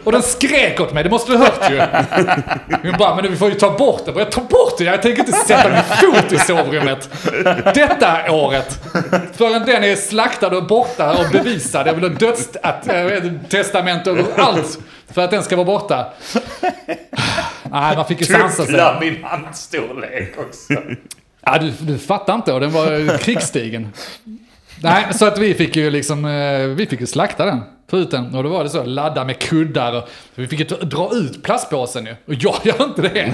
[0.04, 1.82] Och den skrek åt mig, det måste du ha hört ju.
[2.82, 4.12] Hon bara, men vi får ju ta bort det.
[4.16, 7.08] Jag ta bort det, jag tänker inte sätta min fot i sovrummet.
[7.74, 8.80] Detta året.
[9.32, 11.86] Förrän den är slaktad och borta och bevisad.
[11.86, 14.78] Jag vill ha dödstestament och allt.
[15.12, 16.06] För att den ska vara borta.
[17.62, 18.66] Nej, man fick ju sansa sig.
[18.66, 20.72] Dubbla min handstorlek också.
[21.44, 23.92] Ja, du, du fattar inte och den var krigsstigen.
[24.82, 27.60] Nej, så att vi fick ju liksom, eh, vi fick ju slakta den.
[27.90, 30.64] Ta ut den och då var det så, ladda med kuddar och vi fick ju
[30.66, 32.12] dra- ut plastpåsen ju.
[32.26, 33.32] Och jag gör inte det.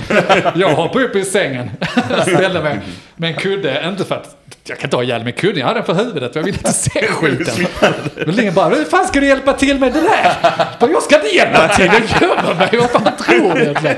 [0.55, 1.71] Jag hoppar upp i sängen,
[2.23, 2.79] ställde mig
[3.17, 4.37] med en kudde, inte för att
[4.69, 6.73] jag kan ha ihjäl med kudden, jag hade den för huvudet för jag ville inte
[6.73, 7.67] se skiten.
[8.27, 10.33] Men Lingen bara, hur fan ska du hjälpa till med det där?
[10.81, 13.97] Jag Jag ska inte hjälpa till, jag gömmer mig, vad fan tror du egentligen?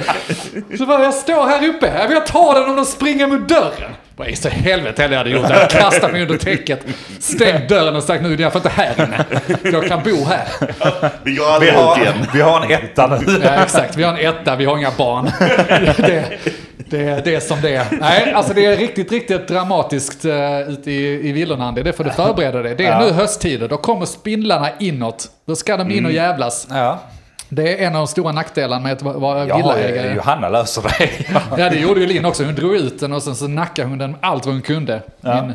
[0.79, 3.91] Så bara, jag står här uppe, jag vill ta den om de springer mot dörren.
[4.19, 5.43] Vad i så helvete hade jag hade gjort?
[5.51, 6.81] Jag hade kastat mig under täcket,
[7.19, 9.25] stängt dörren och sagt nu är jag får inte här inne.
[9.73, 10.45] Jag kan bo här.
[11.23, 12.15] Vi går Vi aldrig ut har, igen.
[12.35, 13.41] vi har en etta nu.
[13.45, 15.31] Ja, exakt, vi har en etta, vi har inga barn.
[15.97, 16.25] Det,
[16.91, 17.85] Det är det är som det är.
[18.01, 21.83] Nej, alltså det är riktigt, riktigt dramatiskt uh, ute i, i villorna, Andy.
[21.83, 22.75] Det får du förbereda dig.
[22.75, 23.01] Det är Ja.
[23.01, 25.27] nu hösttider, då kommer spindlarna inåt.
[25.47, 26.67] Då ska de in och jävlas.
[26.71, 26.99] Ja.
[27.49, 30.15] Det är en av de stora nackdelarna med att va- vara villaägare.
[30.15, 31.11] Johanna löser det.
[31.59, 32.45] Ja, det gjorde ju Linn också.
[32.45, 35.03] Hon drog ut den och sen så nackade hon den allt vad hon kunde.
[35.21, 35.43] Ja.
[35.43, 35.55] Min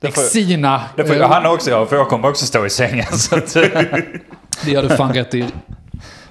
[0.00, 0.82] Det får- Exina.
[0.96, 3.06] Det får eh, Johanna också göra, för jag kommer också stå i sängen.
[3.12, 3.54] Så att,
[4.64, 5.46] det gör du fan rätt i.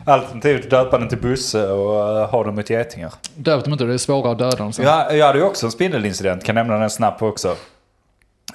[0.06, 3.12] alternativt döpa den till Busse och uh, ha dem mot getingar.
[3.36, 4.86] Döpt dem inte, det är svårare att döda dem sen.
[4.86, 7.56] Jag, jag hade ju också en spindelincident, kan nämna den snabbt också.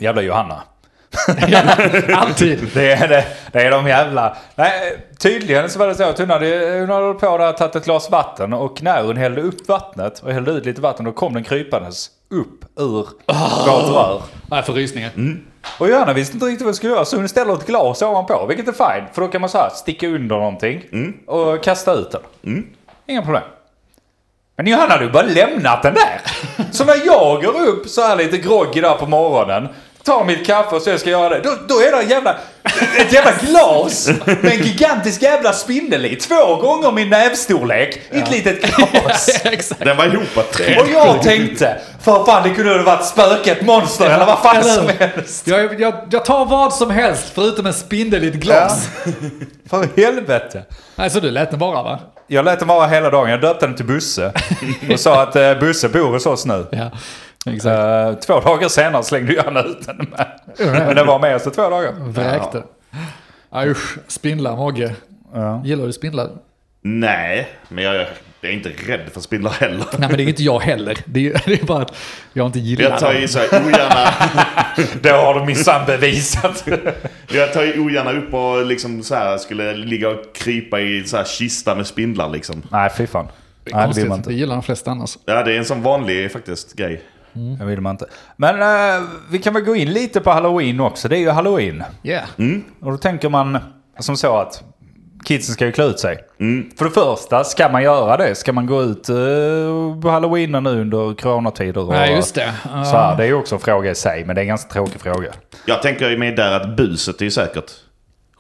[0.01, 0.63] Jävla Johanna.
[2.15, 2.69] Alltid.
[2.75, 4.37] Det är, det, det är de jävla...
[4.55, 7.85] Nej, tydligen så var det så att hon hade, hon hade på där tagit ett
[7.85, 11.35] glas vatten och när hon hällde upp vattnet och hällde ut lite vatten då kom
[11.35, 13.07] den krypandes upp ur
[13.67, 14.23] vårt rör.
[14.51, 15.11] Nej, för rysningar.
[15.79, 18.47] Och Johanna visste inte riktigt vad hon skulle göra så hon ställer ett glas ovanpå,
[18.49, 19.07] vilket är fine.
[19.13, 20.83] För då kan man så här sticka under någonting
[21.27, 22.21] och kasta ut den.
[23.07, 23.43] Inga problem.
[24.57, 26.21] Men Johanna hade ju bara lämnat den där.
[26.73, 29.69] Så när jag går upp så här lite groggy där på morgonen,
[30.07, 31.41] tar mitt kaffe och så jag ska göra det.
[31.41, 32.37] Då, då är det en jävla,
[32.99, 36.17] ett jävla glas med en gigantisk jävla spindel i.
[36.17, 39.41] Två gånger min nävstorlek i ett litet glas.
[39.79, 40.37] Den var ihop
[40.81, 44.71] Och jag tänkte, för fan det kunde ha varit spöket, monster eller vad fan Eller
[44.71, 45.47] som helst.
[45.47, 48.89] Jag, jag, jag tar vad som helst förutom en spindel i ett glas.
[49.71, 50.63] För helvete.
[50.97, 52.01] Nej, så du lät den vara va?
[52.27, 53.31] Jag lät den vara hela dagen.
[53.31, 54.33] Jag döpte den till Busse.
[54.91, 56.67] Och sa att eh, Busse bor hos oss nu.
[56.71, 56.91] Ja,
[57.55, 57.67] exakt.
[57.67, 60.27] Eh, två dagar senare slängde jag ut den med.
[60.59, 61.93] Men den var med oss i två dagar.
[61.99, 62.63] Vräkte.
[63.51, 63.67] Ja.
[63.67, 64.95] Usch, spindlar Mogge.
[65.35, 65.63] Ja.
[65.65, 66.29] Gillar du spindlar?
[66.83, 68.07] Nej, men jag, jag
[68.41, 69.85] är inte rädd för spindlar heller.
[69.99, 70.99] Nej men det är inte jag heller.
[71.05, 71.95] Det är, det är bara att
[72.33, 73.23] jag inte gillar Jag tar dem.
[73.23, 74.09] ju så här ogärna,
[75.03, 76.65] Det har du minsann bevisat.
[77.33, 81.17] jag tar ju ogärna upp och liksom så här skulle ligga och krypa i så
[81.17, 82.63] här kista med spindlar liksom.
[82.71, 83.27] Nej, fy fan.
[83.65, 84.33] Det är Nej, det vill man Det inte.
[84.33, 85.19] gillar de flesta annars.
[85.25, 87.03] Ja, det är en sån vanlig faktiskt grej.
[87.59, 88.07] Det vill man inte.
[88.37, 91.09] Men eh, vi kan väl gå in lite på halloween också.
[91.09, 91.85] Det är ju halloween.
[92.03, 92.25] Yeah.
[92.81, 93.59] Och då tänker man
[93.99, 94.65] som så att
[95.25, 96.19] kidsen ska ju klä ut sig.
[96.79, 98.35] För det första, ska man göra det?
[98.35, 99.17] Ska man gå ut eh,
[100.03, 101.81] på halloween nu under coronatider?
[101.81, 102.55] Och, Nej, just det.
[102.63, 104.73] Så här, det är ju också en fråga i sig, men det är en ganska
[104.73, 105.33] tråkig fråga.
[105.67, 107.73] Jag tänker ju mig där att buset är ju säkert.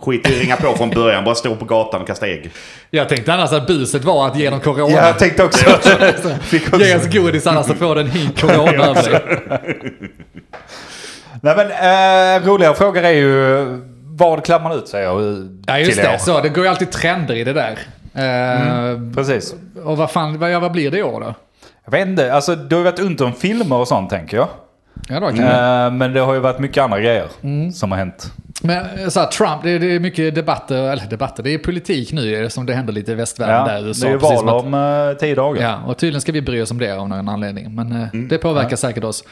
[0.01, 2.51] Skit i att ringa på från början, bara stå på gatan och kasta ägg.
[2.91, 4.93] Jag tänkte annars att buset var att genom corona.
[4.95, 5.71] Ja, jag tänkte också.
[5.75, 6.79] Också.
[6.85, 9.23] Ge oss godis annars så får den hit corona över dig.
[11.41, 13.65] Nej men eh, roligare frågor är ju
[14.05, 15.23] vad klär man ut sig och,
[15.67, 16.19] Ja just det, år?
[16.19, 17.79] så det går ju alltid trender i det där.
[18.15, 19.55] Eh, Precis.
[19.85, 21.35] Och vad fan, vad, vad blir det i år då?
[21.85, 24.49] Jag vet inte, alltså det har ju varit ont om filmer och sånt tänker jag.
[25.09, 25.39] Ja då kan.
[25.39, 27.73] Eh, men det har ju varit mycket andra grejer Mm.
[27.73, 28.33] som har hänt.
[28.62, 31.59] Men eh, så här, Trump, det är, det är mycket debatter, eller debatter, det är
[31.59, 34.09] politik nu eh, som det händer lite i västvärlden Ja, där i det USA.
[34.09, 34.75] är val att- om
[35.11, 35.62] eh, tio dagar.
[35.62, 37.75] Ja, och tydligen ska vi bry oss om det av någon anledning.
[37.75, 39.25] Men eh, det påverkar säkert oss.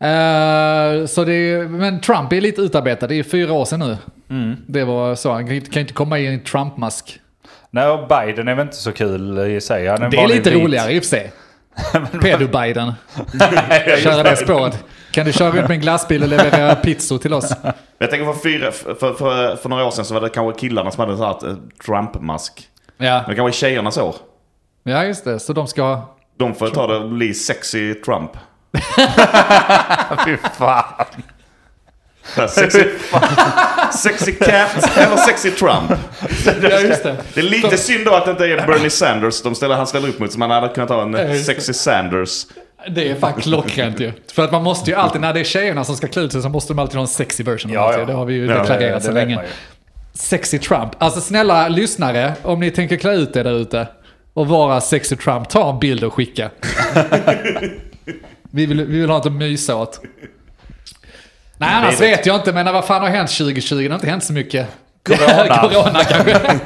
[0.00, 4.56] Eh, så det är, men Trump är lite utarbetad, det är fyra år sedan nu.
[4.66, 7.18] Det var så, han kan inte- komma i en Trump-mask.
[7.70, 9.86] Nej, och Biden är väl inte så kul i sig.
[9.88, 11.32] Han en Det är lite vit- roligare i och för sig.
[12.22, 12.92] Pedo-Biden.
[14.02, 14.84] Köra det spåret.
[15.12, 17.52] Kan du köra runt med en glassbil och leverera pizzor till oss?
[17.98, 20.90] Jag tänker för, fyra, för, för, för några år sedan så var det kanske killarna
[20.90, 21.54] som hade så här ett, eh,
[21.86, 22.68] Trump-mask.
[22.98, 23.24] Ja.
[23.26, 24.14] Men kanske tjejernas år.
[24.82, 25.40] ja, just det.
[25.40, 26.00] Så de ska...
[26.38, 28.30] De får ta det och bli sexy Trump.
[30.26, 30.84] Fy fan.
[32.48, 32.84] Sexy,
[33.92, 35.92] sexy cat eller sexy Trump.
[36.62, 37.16] Ja, just det.
[37.34, 40.08] Det är lite synd då att det inte är Bernie Sanders de ställer, han ställer
[40.08, 40.32] upp mot.
[40.32, 41.38] Så man hade kunnat ha Ja, en det.
[41.38, 42.46] sexy Sanders.
[42.88, 44.12] Det är fan klockrent ju.
[44.32, 46.42] För att man måste ju alltid, när det är tjejerna som ska klä ut sig
[46.42, 47.72] så måste de alltid ha en sexy version.
[47.72, 48.04] Ja, Ja, ja.
[48.04, 49.40] Det har vi ju Ja, deklarerat det så vet länge.
[50.14, 50.90] Sexy Trump.
[50.98, 53.86] Alltså snälla lyssnare, om ni tänker klä ut er där ute
[54.34, 56.50] och vara sexy Trump, ta en bild och skicka.
[58.50, 60.00] vi, vill, vi vill ha något att mysa åt.
[61.58, 63.74] Nej, annars vet jag inte, men vad fan har hänt 2020?
[63.82, 64.66] Det har inte hänt så mycket.
[65.02, 65.56] Corona.
[65.62, 66.40] Corona kanske.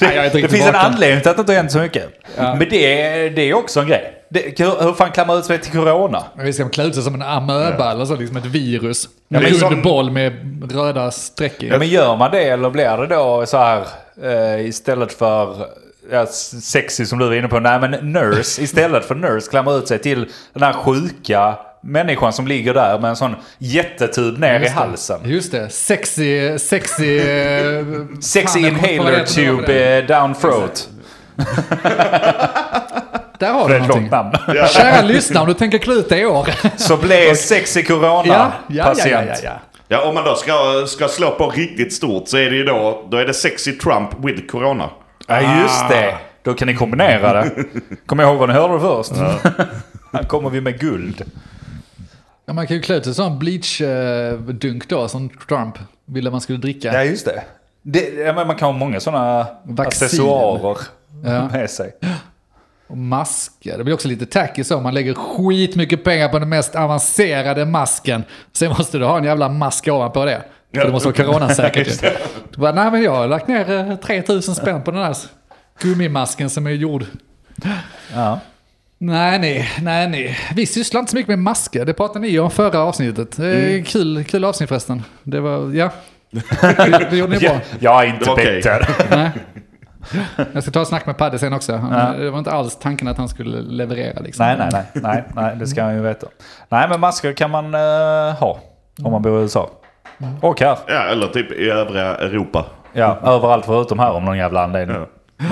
[0.00, 0.74] Nej, Det finns en vaken.
[0.92, 2.08] anledning till att det inte har hänt så mycket.
[2.36, 4.15] Men det det är också en grej.
[4.28, 6.24] Det, hur, hur fan klär man ut sig till corona?
[6.38, 9.08] Vi ska klä ut sig som en amöba eller så, liksom ett virus.
[9.28, 10.32] Ja, men rund boll med
[10.72, 11.68] röda streck i.
[11.68, 13.86] Ja, men gör man det eller blir det då så här
[14.22, 15.66] eh, istället för
[16.12, 16.26] ja,
[16.62, 19.88] sexy som du var inne på, nej men nurse istället för nurse klär man ut
[19.88, 24.68] sig till den här sjuka människan som ligger där med en sån jättetub ner i
[24.68, 25.20] halsen.
[25.24, 27.18] Just det, sexy, sexy...
[27.18, 27.84] eh,
[28.20, 30.88] Sexy fan, inhaler tube eh, down throat.
[33.38, 34.08] Där har du någonting.
[34.10, 34.32] namn.
[34.70, 36.48] Kära lyssnare, om du tänker klä ut dig i år.
[36.76, 38.98] Så blev sexy ja, ja, corona-patient.
[39.06, 39.52] ja, ja, ja.
[39.88, 43.06] Ja, om man då ska, ska slå på riktigt stort så är det ju då,
[43.10, 44.90] då är det sexy Trump with corona.
[45.26, 46.14] Ja, just det.
[46.42, 47.50] Då kan ni kombinera det.
[48.06, 49.12] Kom ihåg vad ni hörde först.
[50.12, 51.22] Här kommer vi med guld.
[52.46, 56.58] Ja, man kan ju klä ut en sån bleach-dunk då som Trump ville man skulle
[56.58, 56.92] dricka.
[56.92, 57.42] Ja, just det.
[57.82, 59.46] det ja, men man kan ha många sådana
[59.78, 60.78] accessoarer
[61.24, 61.48] Ja.
[61.52, 61.92] med sig.
[62.86, 63.78] Och masker.
[63.78, 64.80] Det blir också lite tacky så.
[64.80, 68.24] Man lägger skitmycket pengar på den mest avancerade masken.
[68.52, 70.42] Sen måste du ha en jävla mask ovanpå det.
[70.74, 72.08] För det måste vara coronasäkert ju.
[72.50, 75.16] Du bara, nej men jag har lagt ner eh, 3000 spänn på den här
[75.80, 77.04] gummimasken som är gjord.
[78.14, 78.40] Ja.
[78.98, 80.38] Nej, nej, nej, nej.
[80.54, 81.84] Vi sysslar inte så mycket med masker.
[81.84, 83.36] Det pratade ni om förra avsnittet.
[83.36, 85.02] Det är kul, kul avsnitt förresten.
[85.22, 85.90] Det var, ja.
[86.30, 86.42] Det,
[87.10, 87.60] det gjorde ni bra.
[87.78, 88.88] Jag är inte bitter.
[89.10, 89.30] Nej.
[90.52, 91.76] Jag ska ta ett snack med Padde sen också.
[91.76, 94.46] Han, Det var inte alls tanken att han skulle leverera liksom.
[94.46, 96.26] Nej, nej, nej, nej, nej, det ska han ju veta.
[96.68, 98.58] Nej, men masker kan man eh, ha
[99.02, 99.70] om man bor i USA.
[100.40, 100.78] Och här.
[100.86, 102.64] Ja, eller typ i övriga Europa.
[102.92, 104.96] Ja, överallt förutom här om någon jävla anledning.
[104.96, 105.06] Ja.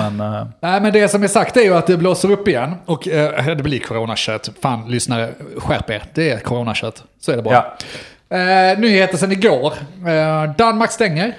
[0.09, 2.75] Men eh, Nej, men det som är sagt är ju att det blåser upp igen.
[2.87, 4.51] Och eh, det blir coronakött.
[4.63, 6.03] Fan, lyssnare, skärp er.
[6.15, 7.05] Det är coronakött.
[7.21, 7.55] Så är det bara.
[7.55, 7.75] ja,
[8.29, 9.73] Eh, nyheter sen igår.
[10.59, 11.33] Danmark stänger.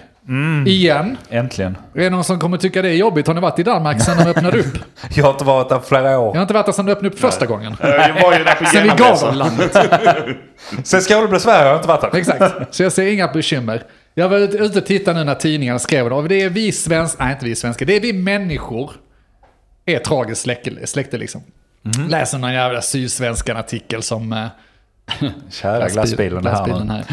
[0.67, 1.17] Igen.
[1.29, 1.77] äntligen.
[1.93, 3.27] Är det någon som kommer tycka det är jobbigt?
[3.27, 4.77] Har ni varit i Danmark sen de öppnade upp?
[5.15, 6.27] Jag har inte varit där flera år.
[6.27, 7.75] Jag har inte varit där sen de öppnade upp första gången.
[7.81, 9.77] Eh, Jag var ju där på Sen vi gav dem landet.
[10.83, 12.15] Sen Skåne blev Sverige har jag inte varit där.
[12.19, 12.75] Exakt.
[12.75, 13.83] Så jag ser inga bekymmer.
[14.13, 16.15] Jag var ute och tittade nu när tidningarna skrev det.
[16.15, 18.91] Och det är vi svenskar, nej inte vi svenskar, det är vi människor.
[19.85, 21.41] Är tragiskt släkte, släkte liksom.
[22.09, 24.33] Läser någon jävla Sydsvenskan artikel som...
[24.33, 24.45] eh,
[25.51, 26.93] Kära glassbilen här glassbilen nu.
[26.93, 27.05] här.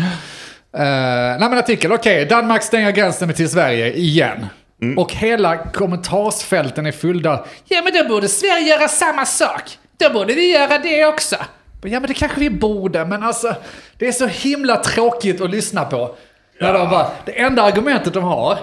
[0.74, 4.46] Uh, nej men artikel, okej, Danmark stänger gränsen till Sverige igen.
[4.96, 7.44] Och hela kommentarsfälten är fyllda.
[7.64, 9.78] Ja men då borde Sverige göra samma sak.
[9.96, 11.36] Då borde vi göra det också.
[11.82, 13.54] Ja men det kanske vi borde, men alltså
[13.98, 16.16] det är så himla tråkigt att lyssna på.
[16.60, 18.58] När de bara, det enda argumentet de har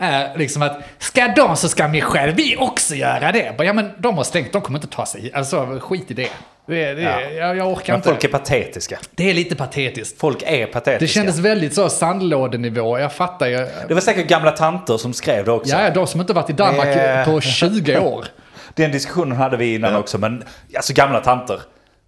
[0.00, 3.54] är liksom att ska de så ska vi själv vi också göra det.
[3.58, 6.28] Ja men de har stängt, de kommer inte ta sig Alltså skit i det.
[6.66, 7.20] det, det Ja.
[7.20, 8.08] jag, jag orkar Men inte.
[8.08, 8.98] folk är patetiska.
[9.14, 10.20] Det är lite patetiskt.
[10.20, 10.98] Folk är patetiska.
[10.98, 13.66] Det kändes väldigt så sandlådenivå, jag fattar ju.
[13.88, 15.76] Det var säkert gamla tanter som skrev det också.
[15.76, 18.24] Ja, de som inte varit i Danmark Det- på 20 år.
[18.74, 20.44] Den diskussionen hade vi innan också, men
[20.76, 21.60] alltså gamla tanter.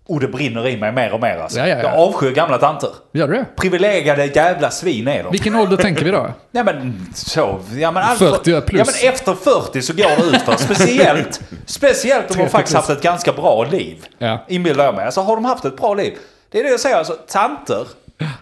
[0.06, 1.58] Och det brinner i mig mer och mer alltså.
[1.58, 1.82] Ja, ja, ja.
[1.82, 2.90] Jag avskyr gamla tanter.
[3.12, 3.44] Gör du det?
[3.56, 5.32] Privilegierade jävla svin är de.
[5.32, 6.30] Vilken ålder tänker vi då?
[6.50, 8.78] Nej men så, ja men allt 40 plus.
[8.78, 10.56] Ja men efter 40 så går det ut för.
[10.56, 14.06] Speciellt, speciellt om de 30 faktiskt haft ett ganska bra liv.
[14.18, 14.44] Ja.
[14.48, 15.04] Inbillar jag mig.
[15.04, 16.14] Alltså har de haft ett bra liv.
[16.50, 17.86] Det är det jag säger, alltså tanter.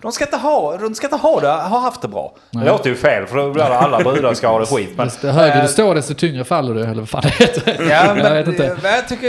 [0.03, 2.35] De ska inte ha, de ska inte ha, det, ha haft det bra.
[2.51, 4.91] Det låter ju fel för då blir det alla brudar ska ha det skit.
[4.97, 7.87] Men, Desto högre Eh, du står desto tyngre faller du, eller vad fan det heter.
[7.91, 8.77] Ja, men jag vet inte.
[8.83, 9.29] jag tycker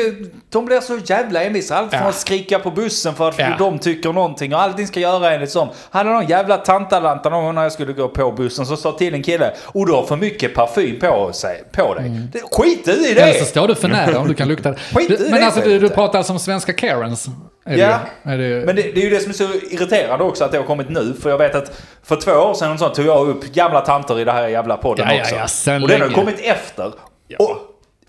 [0.51, 1.77] de blir så jävla envisa.
[1.77, 2.07] Allt från Ja.
[2.09, 3.55] att skrika på bussen för att Ja.
[3.59, 5.69] de tycker någonting och allting ska göra enligt som.
[5.89, 9.13] Hade någon jävla tantalanta någon gång när jag skulle gå på bussen så sa till
[9.13, 12.07] en kille och du har för mycket parfym på, sig, på dig.
[12.07, 12.27] Mm.
[12.33, 13.45] Det, skit i Eller så det!
[13.45, 14.77] står du för nära om du kan lukta det.
[14.95, 17.27] Skit Du- det, Men alltså för du, du pratar alltså om svenska Karens.
[17.65, 20.23] Är Ja, det, är det, men det, det är ju det som är så irriterande
[20.23, 21.13] också att det har kommit nu.
[21.21, 24.23] För jag vet att för två år sedan så tog jag upp gamla tanter i
[24.23, 25.35] det här jävla podden Ja, ja, också.
[25.35, 26.91] ja, sen och den har kommit efter.
[27.39, 27.57] Och,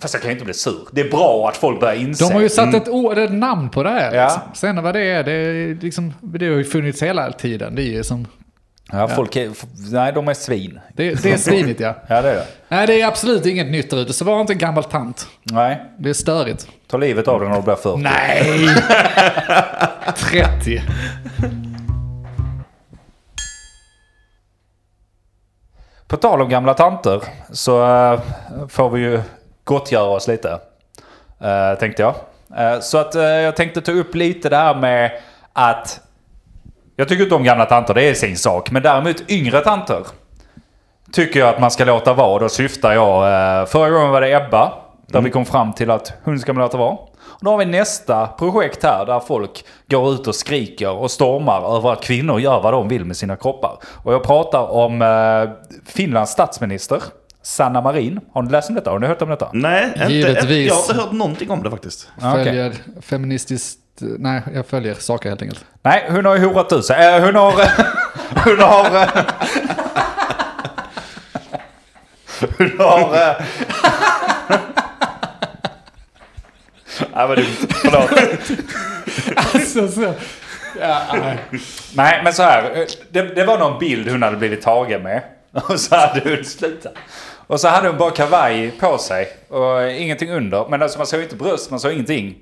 [0.02, 0.88] fast jag kan ju inte bli sur.
[0.92, 2.24] Det är bra att folk börjar inse.
[2.24, 4.14] de har ju satt ett, ord, ett namn på det här.
[4.14, 4.24] Ja.
[4.24, 4.42] Liksom.
[4.54, 7.74] Sen vad det är, det, är liksom, det har ju funnits hela tiden.
[7.74, 8.26] Det är ju som...
[8.92, 9.50] Ja, folk är...
[9.92, 10.80] Nej, de är svin.
[10.94, 11.94] Det, det är svinigt ja.
[12.08, 12.46] Ja, det är det.
[12.68, 14.12] Nej, det är absolut inget nytt där ute.
[14.12, 15.26] Så var inte en gammal tant.
[15.42, 16.68] Nej, Det är störigt.
[16.90, 17.96] ta livet av den när du blir 40.
[17.98, 18.68] Nej!
[20.16, 20.82] 30.
[26.12, 28.20] På tal om gamla tanter så eh,
[28.68, 29.20] får vi ju
[29.64, 30.48] gottgöra oss lite.
[31.42, 32.14] Uh, tänkte jag.
[32.56, 35.10] Eh, så att eh, jag tänkte ta upp lite det här med
[35.52, 36.00] att
[36.96, 38.70] jag tycker inte om gamla tanter, det är sin sak.
[38.70, 40.06] Men däremot yngre tanter
[41.12, 42.38] tycker jag att man ska låta vara.
[42.38, 43.22] Då syftar jag...
[43.60, 44.72] Uh, förra gången var det Ebba.
[45.06, 46.92] Där vi kom fram till att hon ska man låta vara.
[47.14, 51.76] Och då har vi nästa projekt här där folk går ut och skriker och stormar
[51.76, 53.78] över att kvinnor gör vad de vill med sina kroppar.
[54.02, 57.02] Och jag pratar om eh, Finlands statsminister,
[57.42, 58.20] Sanna Marin.
[58.32, 58.90] Har ni läst om detta?
[58.90, 59.50] Har ni hört om detta?
[59.52, 60.68] Nej, inte, Givetvis.
[60.68, 62.08] jag har inte hört någonting om det faktiskt.
[62.20, 63.78] Följer feministiskt...
[64.00, 65.64] Nej, jag följer saker helt enkelt.
[65.82, 67.14] Nej, hon har ju horat ut sig.
[67.16, 67.52] Eh, hon har...
[68.44, 69.08] hon har...
[72.58, 73.36] hon har...
[77.14, 77.46] Nej, vad dumt.
[77.70, 78.10] Förlåt.
[79.36, 80.14] Alltså, så.
[80.80, 81.38] Ja, nej.
[81.94, 82.86] Nej, men så här.
[83.10, 85.22] Det, det var någon bild hon hade blivit tagen med.
[85.52, 86.94] Och så hade hon slutat.
[87.52, 90.66] Och så hade hon bara kavaj på sig och ingenting under.
[90.68, 92.34] Men alltså man såg inte bröst, man såg ingenting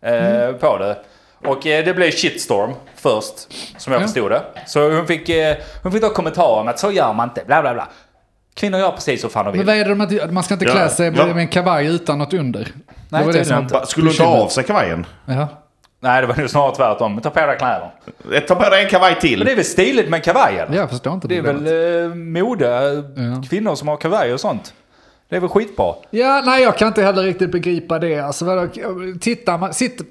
[0.00, 0.98] eh, på det.
[1.44, 3.34] Och eh, det blev shitstorm först,
[3.78, 4.06] som jag Ja.
[4.06, 4.42] förstod det.
[4.66, 7.62] Så hon fick, eh, hon fick då kommentarer om att så gör man inte, bla
[7.62, 7.88] bla bla.
[8.54, 9.66] Kvinnor gör precis vad fan de Men vill.
[9.66, 11.26] vad är det de inte, man ska inte klä sig ja.
[11.26, 12.68] med en kavaj utan något under.
[13.08, 13.86] Nej, det var det som inte.
[13.86, 15.06] Skulle du ta av sig kavajen?
[15.26, 15.48] Ja.
[16.04, 17.20] Nej, det var nog snarare tvärtom.
[17.20, 17.90] Ta på dig kläder.
[18.34, 19.38] Eh, Ta på dig en kavaj till.
[19.38, 20.72] Men det är väl stiligt med kavajen?
[20.72, 21.72] Jag förstår inte Det är problemet.
[21.72, 22.66] väl eh, mode,
[23.16, 23.42] Ja.
[23.48, 24.74] kvinnor som har kavaj och sånt.
[25.28, 25.94] Det är väl skitbra.
[26.10, 28.18] Ja, nej jag kan inte heller riktigt begripa det.
[28.20, 28.68] Alltså, vadå,
[29.20, 30.06] tittar man, sitter,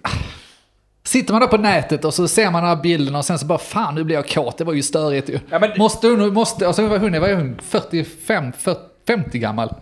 [1.04, 3.46] sitter man där på nätet och så ser man den här bilden och sen så
[3.46, 5.40] bara fan nu blir jag kåt, det var ju störigt ju.
[5.50, 9.40] Ja, men- Måste hon, måste, alltså vad hon är, vad är hon, 45, 40, 50
[9.40, 9.74] gammal?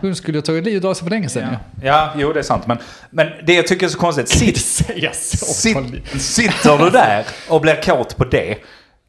[0.00, 1.48] Hon skulle ju tagit livet av sig för länge sedan
[1.82, 1.86] ju.
[1.86, 2.66] Ja, jo det är sant.
[2.66, 2.78] Men,
[3.10, 5.36] men det jag tycker är så konstigt, sitt, säga så.
[5.46, 8.56] sitt, sitter du där och blir kåt på det,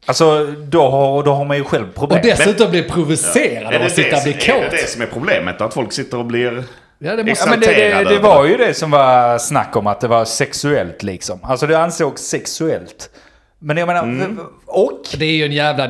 [0.06, 2.18] alltså då har, då har man ju själv problem.
[2.20, 4.70] Och dessutom bli provocerad Är av att sitta och det, bli är det kåt.
[4.70, 5.60] det som är problemet?
[5.60, 6.64] Att folk sitter och blir...
[6.98, 9.86] Ja, det måste, Ja, men det, det, det var ju det som var snack om
[9.86, 11.38] att det var sexuellt liksom.
[11.42, 13.10] Alltså det ansågs sexuellt.
[13.58, 14.38] Men jag menar, Mm.
[14.66, 15.02] och?
[15.18, 15.88] det är ju en jävla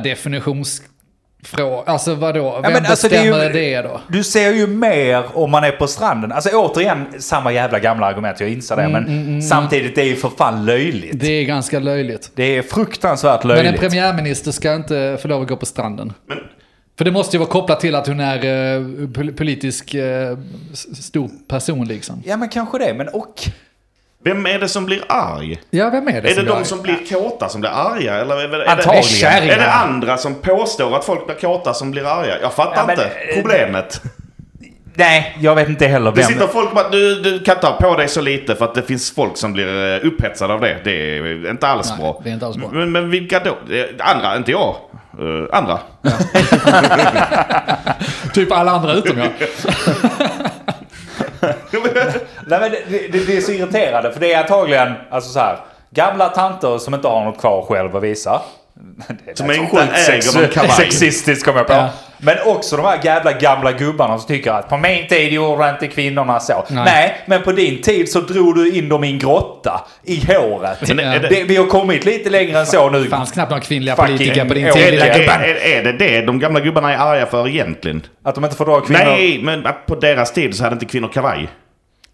[1.43, 1.91] definitionsfråga.
[1.91, 4.01] Alltså vadå, vem men alltså, det är ju- bestämmer det, då?
[4.07, 6.31] Du ser ju mer om man är på stranden.
[6.31, 8.87] Alltså återigen, samma jävla gamla argument, jag inser det.
[8.89, 11.11] men samtidigt, det är ju för fan löjligt.
[11.11, 12.31] Det, Det är ganska löjligt.
[12.57, 13.81] är fruktansvärt Men en löjligt.
[13.81, 16.13] premiärminister ska inte få lov att gå på stranden.
[16.27, 16.37] Men,
[16.97, 18.35] För det måste ju vara kopplat till att hon är
[18.75, 20.37] eh, pol- politisk eh,
[20.73, 22.23] s- stor person liksom.
[22.25, 23.41] Ja men kanske det, men och?
[24.23, 25.59] Vem är det som blir arg?
[25.69, 28.15] Ja, vem är det Är som det de som blir kåta som blir arga?
[28.15, 29.47] Eller är det, är Antagligen.
[29.47, 32.41] det, är det andra som påstår att folk blir kåta som blir arga?
[32.41, 34.01] Jag fattar Ja, men, inte eh, problemet.
[34.95, 36.27] Nej, jag vet inte heller Det vem.
[36.27, 39.11] sitter folk bara, du, du kan ta på dig så lite för att det finns
[39.15, 40.77] folk som blir eh, upphetsade av det.
[40.83, 42.21] Det är inte alls Nej, bra.
[42.23, 42.69] det är inte alls bra.
[42.71, 43.57] Men, men vilka då?
[43.99, 44.75] Andra, inte jag.
[45.19, 45.79] Eh, andra.
[48.33, 49.29] Typ alla andra utom jag.
[52.47, 55.57] Nej, men det, det, det är så irriterande, för det är antagligen alltså så här,
[55.89, 58.41] gamla tanter som inte har något kvar själv att visa.
[59.25, 60.71] Det Som inte äger sex- någon kavaj.
[60.71, 61.73] Sexistiskt kom jag på.
[61.73, 61.89] Ja.
[62.17, 65.87] Men också de här jävla gamla gubbarna som tycker att på min tid gjorde inte
[65.87, 66.63] kvinnorna så.
[66.69, 66.83] Nej.
[66.85, 70.87] Nej, men på din tid så drog du in dem i en grotta i håret.
[70.87, 73.03] Men är det- det, vi har kommit lite längre än så nu.
[73.03, 74.83] Det fanns knappt några kvinnliga politiker på din tid.
[74.83, 78.05] Är är, är det det de gamla gubbarna är arga för egentligen?
[78.23, 79.03] Att de inte får dra kvinnor.
[79.05, 81.49] Nej, men att på deras tid så hade inte kvinnor kavaj.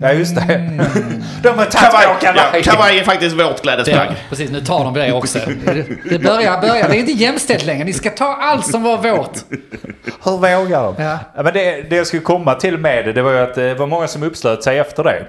[0.01, 0.41] Ja, just det.
[0.41, 0.77] Mm.
[1.43, 2.07] De har kavaj.
[2.21, 4.09] ja, kavaj är faktiskt vårt klädesplagg.
[4.29, 5.39] Precis, nu tar de det också.
[6.09, 6.89] Det, börjar, börjar.
[6.89, 7.83] Det är inte jämställt längre.
[7.83, 9.37] Ni ska ta allt som var vårt.
[10.23, 11.03] Hur vågar de?
[11.03, 11.19] Ja.
[11.35, 13.87] men det, det jag skulle komma till med det, det var ju att det var
[13.87, 15.25] många som upplöt sig efter det.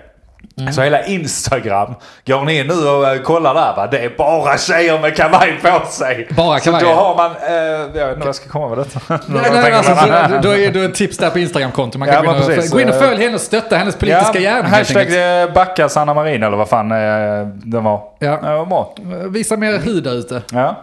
[0.58, 0.72] Mm.
[0.72, 1.94] Så hela Instagram,
[2.26, 5.58] går ni in nu och eh, kollar där va, det är bara tjejer med kavaj
[5.62, 6.28] på sig.
[6.36, 6.82] Bara Så kavaj.
[6.82, 9.00] då har man, eh, jag vet inte jag ska komma med detta.
[9.08, 9.18] Nej,
[9.52, 11.98] nej, alltså, så, då är det ett tips där på Instagramkonto.
[11.98, 12.72] Man kan Ja, gå, in och, precis.
[12.72, 14.72] gå in och följ henne och stötta hennes politiska ja, gärning.
[14.72, 18.02] Hashtag eh, backa Sanna Marin eller vad fan eh, den var.
[18.18, 18.36] Ja.
[18.42, 18.94] det var bra.
[19.28, 20.42] Visa mer hud där ute.
[20.52, 20.76] Ja.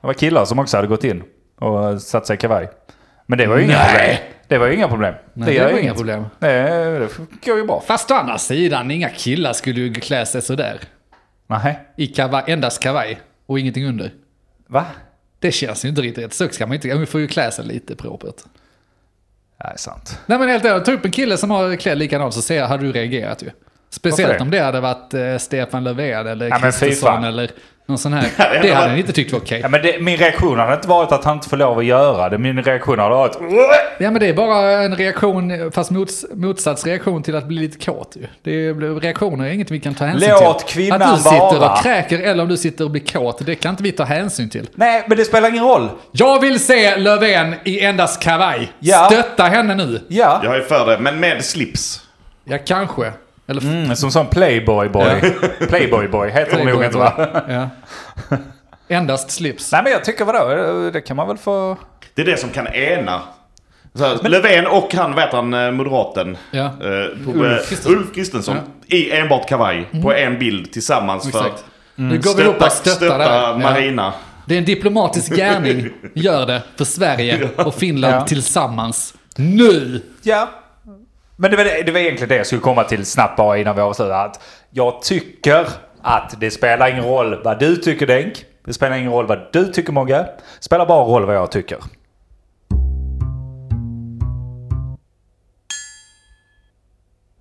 [0.00, 1.22] Det var killar som också hade gått in
[1.60, 2.68] och satt sig i kavaj.
[3.26, 3.86] Men det var ju inga Nej.
[3.88, 4.16] problem.
[4.50, 5.14] Det var ju inga problem.
[5.34, 5.96] Nej, det gör var inga inget.
[5.96, 6.26] problem.
[6.38, 7.08] Nej, det
[7.46, 7.82] går ju bra.
[7.86, 10.80] Fast å andra sidan, inga killar skulle ju klä sig sådär.
[11.46, 11.78] Nej.
[11.96, 14.12] I kavaj, endast kavaj och ingenting under.
[14.66, 14.86] Va?
[15.38, 16.34] Det känns ju inte riktigt rätt.
[16.34, 18.34] Så ska man inte, man får ju klä sig lite propert.
[19.64, 20.18] Nej, sant.
[20.26, 22.82] Nej men helt ärligt, ta upp en kille som har klädd likadant så ser, hade
[22.86, 23.50] du reagerat ju.
[23.90, 24.40] Speciellt det?
[24.40, 27.50] om det hade varit eh, Stefan Löfven eller Kristersson eller
[27.90, 28.28] någon sån här.
[28.62, 29.60] det hade han inte tyckt var okej.
[29.62, 32.28] Ja, men det, min reaktion hade inte varit att han inte får lov att göra
[32.28, 32.38] det.
[32.38, 33.38] Min reaktion hade varit...
[33.98, 38.16] Ja men det är bara en reaktion, fast mots, motsatsreaktion till att bli lite kåt
[38.20, 38.26] ju.
[38.42, 40.68] Det är, reaktioner är inget vi kan ta hänsyn Låt till.
[40.74, 41.72] kvinnan Att du sitter vara.
[41.72, 44.50] och kräker eller om du sitter och blir kåt, det kan inte vi ta hänsyn
[44.50, 44.68] till.
[44.74, 45.88] Nej, men det spelar ingen roll.
[46.12, 48.72] Jag vill se Löfven i endast kavaj.
[48.78, 49.08] Ja.
[49.12, 50.00] Stötta henne nu.
[50.08, 50.40] Ja.
[50.44, 52.00] Jag är för det, men med slips.
[52.44, 53.12] Ja, kanske.
[53.50, 55.20] Eller Mm, som sån Playboy-boy.
[55.68, 57.12] Playboy-boy heter det nog inte va?
[57.48, 57.68] Ja.
[58.88, 59.72] Endast slips.
[59.72, 60.90] Nej, men jag tycker vadå?
[60.90, 61.76] Det kan man väl få...
[62.14, 63.20] Det är det som kan ena.
[63.94, 66.36] Så här, Löfven och han, vet han, eh, moderaten.
[66.50, 66.64] Ja.
[66.64, 67.90] eh, på, Ulf eh.
[67.92, 68.56] Ulf Kristensson.
[68.86, 69.88] I enbart kavaj.
[70.02, 71.54] På en bild tillsammans för Exakt.
[71.54, 73.34] att Nu går vi ihop och stöttar stötta.
[73.34, 73.58] Ja.
[73.62, 74.12] Marina.
[74.46, 75.88] Det är en diplomatisk gärning.
[76.14, 78.24] Gör det för Sverige och Finland Ja.
[78.26, 79.14] tillsammans.
[79.36, 80.02] Nu!
[80.22, 80.48] Ja.
[81.40, 83.82] Men det var, det, var egentligen det jag skulle komma till snabbt bara innan vi
[83.82, 84.26] avslutar.
[84.26, 85.68] Att jag tycker
[86.02, 88.44] att det spelar ingen roll vad du tycker Denk.
[88.64, 90.18] Det spelar ingen roll vad du tycker Mogge.
[90.18, 91.78] Det spelar bara roll vad jag tycker.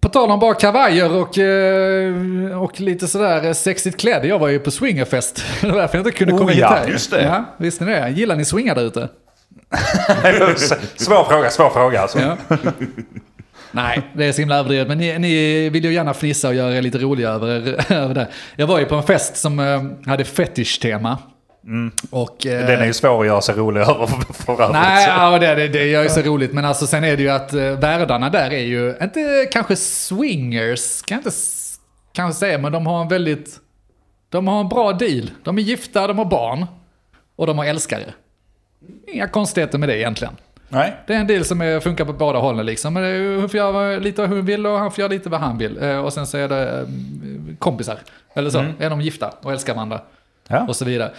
[0.02, 4.26] På tal om bara kavajer och, eh, och lite sådär sexigt klädd.
[4.26, 5.46] Jag var ju på swingerfest.
[5.62, 6.88] Det var därför jag inte kunde Oh komma hit ja, här.
[6.88, 7.24] just det.
[7.24, 8.10] Ja, visste ni det?
[8.10, 9.10] Gillar ni swingar där ute?
[10.96, 12.20] svår fråga, svår fråga alltså.
[12.20, 12.38] Ja.
[13.72, 14.88] Nej, det är så himla överdrivet.
[14.88, 18.28] Men ni, ni vill ju gärna fnissa och göra er lite roliga över, över det.
[18.56, 21.18] Jag var ju på en fest som eh, hade fetisch-tema.
[22.10, 24.72] Och, eh, Den är ju svår att göra sig rolig över för övrigt.
[24.72, 26.54] Nej, ja, det, det, det gör ju så roligt.
[26.54, 31.02] Men alltså sen är det ju att eh, världarna där är ju, inte kanske swingers,
[31.02, 31.38] kan jag inte
[32.14, 33.60] kanske säga, men de har en väldigt,
[34.30, 35.32] de har en bra deal.
[35.44, 36.66] De är gifta, de har barn
[37.36, 38.04] och de har älskare.
[39.08, 40.34] Inga konstigheter med det egentligen.
[40.70, 40.94] Nej.
[41.08, 42.94] Det är en deal som är, funkar på båda hållen liksom.
[42.94, 45.58] Men Hon får göra lite vad hon vill och han får göra lite vad han
[45.58, 45.84] vill.
[45.84, 46.86] Eh, Och sen så är det eh,
[47.60, 47.98] kompisar.
[48.34, 50.02] Eller så, är de gifta och älskar varandra.
[50.48, 50.66] Ja.
[50.68, 51.12] Och så vidare.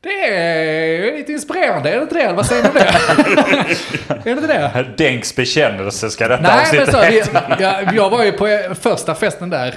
[0.00, 2.32] Det är lite inspirerande, är det inte det?
[2.32, 2.80] Vad säger ni om det?
[4.14, 4.86] är det inte det?
[4.98, 7.56] Denks bekännelse ska detta Nej, men avsnittet så, heta.
[7.58, 9.74] vi, jag, jag var ju på första festen där.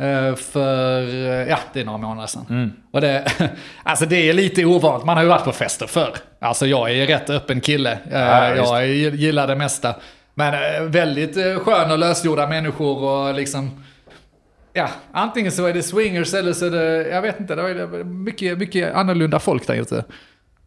[0.00, 2.72] Eh, För, eh, ja, det är några månader sedan.
[2.92, 3.24] Och det,
[3.82, 6.14] alltså det är lite ovanligt, man har ju varit på fester förr.
[6.40, 7.92] Alltså jag är rätt öppen kille.
[8.10, 8.18] Eh,
[8.56, 9.94] Ja, jag gillar det mesta.
[10.34, 13.84] Men väldigt skön och lösgjorda människor och liksom...
[14.72, 18.04] Ja, antingen så är det swingers eller så är det, jag vet inte, det är
[18.04, 20.04] mycket, mycket annorlunda folk där ute.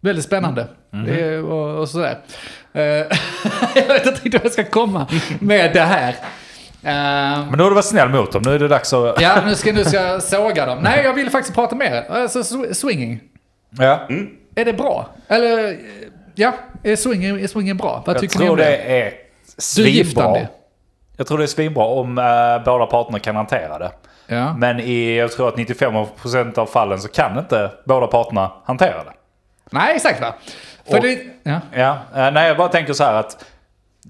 [0.02, 0.68] Väldigt spännande.
[1.06, 2.18] Det är- och, och sådär.
[3.76, 5.08] Jag vet inte vad jag ska komma
[5.40, 6.16] med det här.
[6.84, 8.42] Eh, Men nu har du varit snäll mot dem.
[8.46, 9.22] Nu är det dags att...
[9.22, 10.80] ja, nu ska, nu ska jag såga dem.
[10.82, 12.06] Nej, jag vill faktiskt prata med er.
[12.16, 13.20] Alltså, sw- swinging.
[13.70, 14.08] Ja.
[14.56, 15.10] Är det bra?
[15.28, 15.78] Eller,
[16.36, 16.54] ja,
[16.84, 18.04] är swinging, är swinging bra?
[18.06, 18.64] Vad Jag tycker ni tror om det?
[18.66, 19.62] det är Du är
[20.04, 20.24] svinbra.
[20.26, 20.40] Andy.
[21.18, 22.24] Jag tror det är svinbra om uh,
[22.66, 23.92] båda parterna kan hantera det.
[24.28, 24.54] Ja.
[24.54, 29.12] Men i, jag tror att 95% av fallen så kan inte båda parterna hantera det.
[29.72, 30.34] Nej, exakt va?
[30.90, 31.60] För Och- det, ja.
[31.76, 33.46] Ja, eh, nej jag bara tänker så här att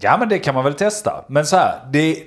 [0.01, 1.23] ja men det kan man väl testa.
[1.27, 2.17] Men så här, det,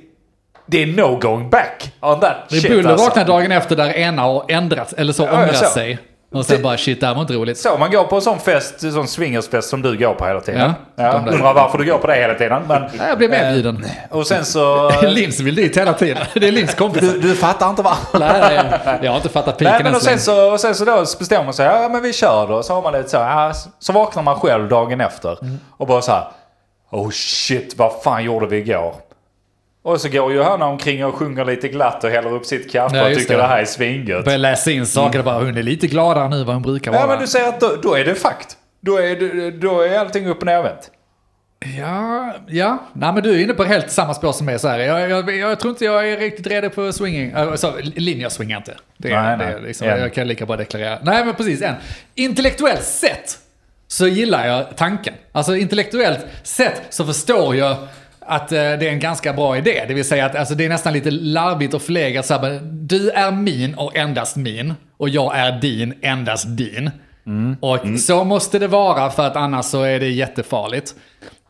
[0.67, 3.07] det är no going back on that Det är shit buller alltså.
[3.07, 5.65] vaknar dagen efter där ena har ändrats, eller så Ja, ångrat så.
[5.65, 5.99] sig.
[6.35, 7.59] Och sen Det- bara shit, det här var inte roligt.
[7.59, 10.41] Så man går på en sån fest, en sån swingersfest som du går på hela
[10.41, 10.61] tiden.
[10.97, 12.63] Ja, Ja, undrar varför du går på det hela tiden.
[12.69, 13.85] Men, jag blev medbjuden.
[14.11, 14.91] och sen så...
[15.03, 16.25] Lins vill dit hela tiden.
[16.35, 17.01] Det är Lins kompis.
[17.13, 18.19] Du, du fattar inte varför.
[18.19, 20.85] Nej, nej, jag har inte fattat piken Nej men och sen så, och sen så
[20.85, 22.63] då bestämmer man sig, ja men vi kör då.
[22.63, 25.39] Så har man lite så, ja, så vaknar man själv dagen efter.
[25.79, 26.25] Och bara så här,
[26.91, 28.95] oh shit vad fan gjorde vi igår?
[29.87, 33.09] Och så går Johanna omkring och sjunger lite glatt och häller upp sitt kaffe Ja,
[33.09, 33.43] och tycker det.
[33.43, 33.47] det.
[33.49, 34.25] här är svingött.
[34.25, 36.91] Börjar läsa in saker och bara, hon är lite gladare nu än vad hon brukar
[36.93, 37.01] vara.
[37.03, 38.57] Ja men du säger att då, då är det fakt.
[38.81, 40.91] Då är, det- då är allting upp och nervänt.
[41.79, 42.79] Ja, ja.
[42.93, 44.59] Nej, men du är inne på helt samma spår som mig.
[44.59, 44.79] Så här.
[44.79, 47.33] Jag, jag, jag tror inte jag är riktigt redo på swinging.
[47.33, 48.75] Alltså, linjer swingar inte.
[48.97, 49.55] Det, Nej, det, nej.
[49.55, 50.99] är liksom, jag kan lika bra deklarera.
[51.03, 51.63] Nej, men precis.
[51.63, 51.75] En.
[52.15, 53.39] Intellektuellt sett
[53.89, 55.15] så gillar jag tanken.
[55.33, 57.77] Alltså intellektuellt sett så förstår jag
[58.27, 59.85] att eh, det är en ganska bra idé.
[59.89, 62.31] Det vill säga att alltså, det är nästan lite larvigt och förlegat.
[62.63, 64.75] Du är min och endast min.
[64.97, 66.91] Och jag är din, endast din.
[67.61, 70.95] Och så måste det vara för att annars så är det jättefarligt.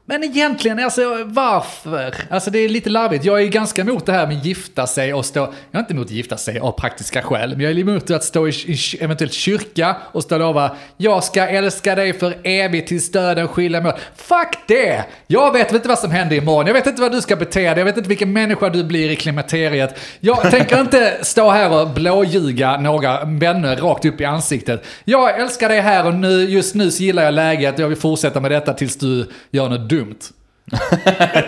[0.08, 2.14] Men egentligen, alltså varför?
[2.30, 3.24] Alltså det är lite larvigt.
[3.24, 5.40] Jag är ganska emot det här med gifta sig och stå...
[5.40, 8.48] Jag är inte emot gifta sig av praktiska skäl, men jag är emot att stå
[8.48, 13.12] i, i eventuellt kyrka och stå och lova jag ska älska dig för evigt tills
[13.12, 14.00] döden skiljer mig åt.
[14.16, 15.04] Fuck det!
[15.26, 16.66] Jag vet inte vad som händer imorgon.
[16.66, 17.78] Jag vet inte vad du ska bete dig.
[17.78, 19.98] Jag vet inte vilken människa du blir i klimakteriet.
[20.20, 24.84] Jag tänker inte stå här och blåljuga några vänner rakt upp i ansiktet.
[25.04, 26.44] Jag älskar dig här och nu.
[26.44, 27.78] Just nu så gillar jag läget.
[27.78, 30.18] Jag vill fortsätta med detta tills du gör något dumt.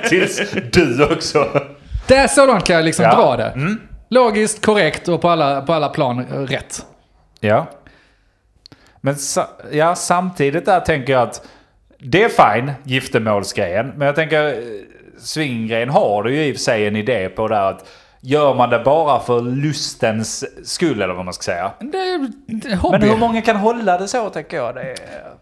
[0.09, 1.66] Tills du också.
[2.07, 3.14] Det är så långt kan jag liksom Ja.
[3.16, 3.76] dra det.
[4.11, 6.86] Logiskt, korrekt och på alla, på alla plan rätt.
[7.40, 7.66] Ja.
[9.01, 11.46] Men sa, ja, samtidigt där tänker jag att
[11.99, 13.92] det är fine, giftermålsgrejen.
[13.96, 14.55] Men jag tänker, eh,
[15.18, 17.88] swinggrejen har du ju i och för sig en idé på där att
[18.20, 21.72] gör man det bara för lustens skull eller vad man ska säga.
[21.80, 22.99] Det är, det är hobby.
[22.99, 24.74] Men hur många kan hålla det så tänker jag?
[24.74, 24.96] Det är...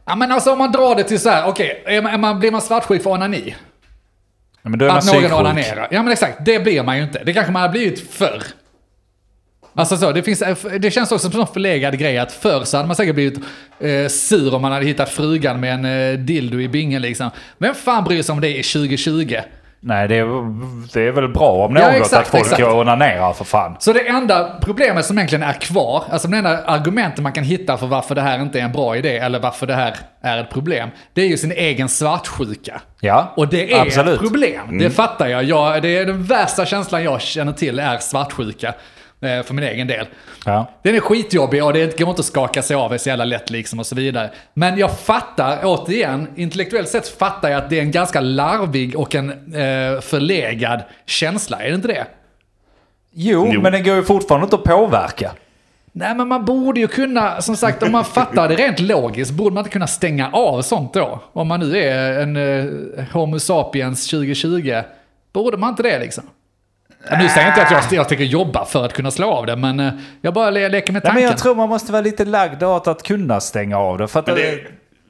[0.06, 2.60] Ja men alltså om man drar det till så här, okej, är man, blir man
[2.60, 3.54] svartsjuk för onani?
[4.62, 5.88] Ja, men då är man Att någon onanerar?
[5.90, 7.22] Ja men exakt, det blir man ju inte.
[7.24, 8.42] Det kanske man har blivit förr.
[9.74, 10.42] Alltså så, det, finns,
[10.80, 13.38] det känns också som en förlegad grej att förr så hade man säkert blivit
[13.80, 17.30] eh, sur om man hade hittat frugan med en eh, dildo i bingen liksom.
[17.58, 19.36] Vem fan bryr sig om det i 2020?
[19.88, 20.26] Nej, det är,
[20.92, 22.62] det är väl bra om något Ja, exakt, att folk exakt.
[22.62, 23.76] onanerar för fan.
[23.78, 27.76] Så det enda problemet som egentligen är kvar, alltså det enda argumentet man kan hitta
[27.76, 30.50] för varför det här inte är en bra idé eller varför det här är ett
[30.50, 32.80] problem, det är ju sin egen svartsjuka.
[33.00, 34.14] Ja, Och det är absolut.
[34.14, 35.44] ett problem, det fattar jag.
[35.44, 35.82] jag.
[35.82, 38.74] Det är den värsta känslan jag känner till är svartsjuka.
[39.20, 40.06] Eh, För min egen del.
[40.44, 40.66] Ja.
[40.82, 43.78] Den är skitjobbig och det går inte att skaka sig av så jävla lätt liksom
[43.78, 44.30] och så vidare.
[44.54, 49.14] Men jag fattar, återigen, intellektuellt sett fattar jag att det är en ganska larvig och
[49.14, 52.06] en eh, förlegad känsla, är det inte det?
[53.18, 53.60] Jo, Jo.
[53.60, 55.32] men det går ju fortfarande inte att påverka.
[55.92, 59.54] Nej men man borde ju kunna, som sagt om man fattar det rent logiskt, borde
[59.54, 61.20] man inte kunna stänga av sånt då?
[61.32, 64.80] Om man nu är en eh, Homo sapiens 2020,
[65.32, 66.24] borde man inte det liksom?
[67.10, 69.56] Nu säger jag inte att jag, jag tänker jobba för att kunna slå av det,
[69.56, 71.22] men eh, jag bara le, leker med Nej, tanken.
[71.22, 74.08] men jag tror man måste vara lite lagd åt att kunna stänga av det.
[74.08, 74.58] För att Men det,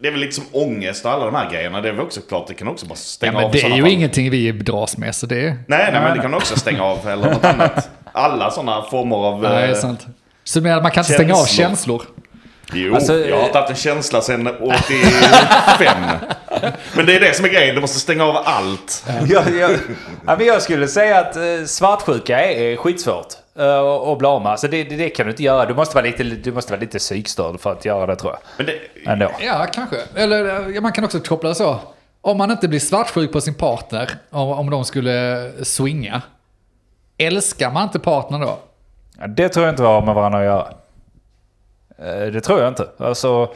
[0.02, 1.80] det, är väl lite som ångest och alla de här grejerna.
[1.80, 3.76] Det är väl också klart, det kan också bara ja, stänga men av det är
[3.76, 3.90] ju fall.
[3.90, 5.44] ingenting vi dras med, så det.
[5.44, 5.56] Nej,
[5.92, 7.90] nej, men det kan också stänga av eller något annat.
[8.12, 9.42] Alla sådana former av...
[9.42, 10.06] Nej, det är eh, sant.
[10.44, 11.98] Så man kan inte stänga av känslor.
[11.98, 12.02] känslor?
[12.72, 16.02] Jo, Alltså, jag har inte haft en känsla sedan 85.
[16.96, 19.04] Men det är det som är grejen, du måste stänga av allt.
[19.28, 19.70] jag, jag,
[20.26, 23.26] ja, men jag skulle säga att eh, svartsjuka är, skitsvårt
[23.58, 24.52] eh, att att bli av med.
[24.52, 25.66] Alltså det, det, det kan du inte göra.
[25.66, 28.40] Du måste, vara lite, du måste vara lite psykstörd för att göra det tror jag.
[28.56, 29.30] Men det, Ändå.
[29.40, 29.96] Ja, kanske.
[30.14, 31.78] Eller man kan också koppla det så.
[32.20, 36.22] Om man inte blir svartsjuk på sin partner, om, om de skulle swinga,
[37.18, 38.58] älskar man inte partnern då?
[39.18, 40.68] Ja, det tror jag inte har med varandra att göra.
[41.98, 42.88] Eh, Det tror jag inte.
[42.98, 43.48] Alltså...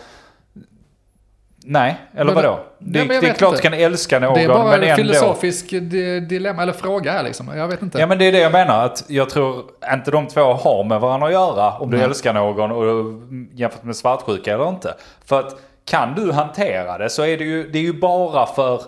[1.65, 2.61] Nej, eller Men- vadå?
[2.79, 3.63] Det, Nej, men det är klart inte.
[3.63, 4.97] du kan älska någon, Det är bara men en ändå...
[4.97, 7.49] filosofisk di- dilemma, eller fråga här liksom.
[7.57, 7.99] Jag vet inte.
[7.99, 11.01] Ja men det är det jag menar, att jag tror inte de två har med
[11.01, 12.07] varandra att göra om du Nej.
[12.07, 13.21] älskar någon och
[13.55, 14.95] jämfört med svartsjuka eller inte.
[15.25, 18.81] För att kan du hantera det så är det ju, det är ju bara för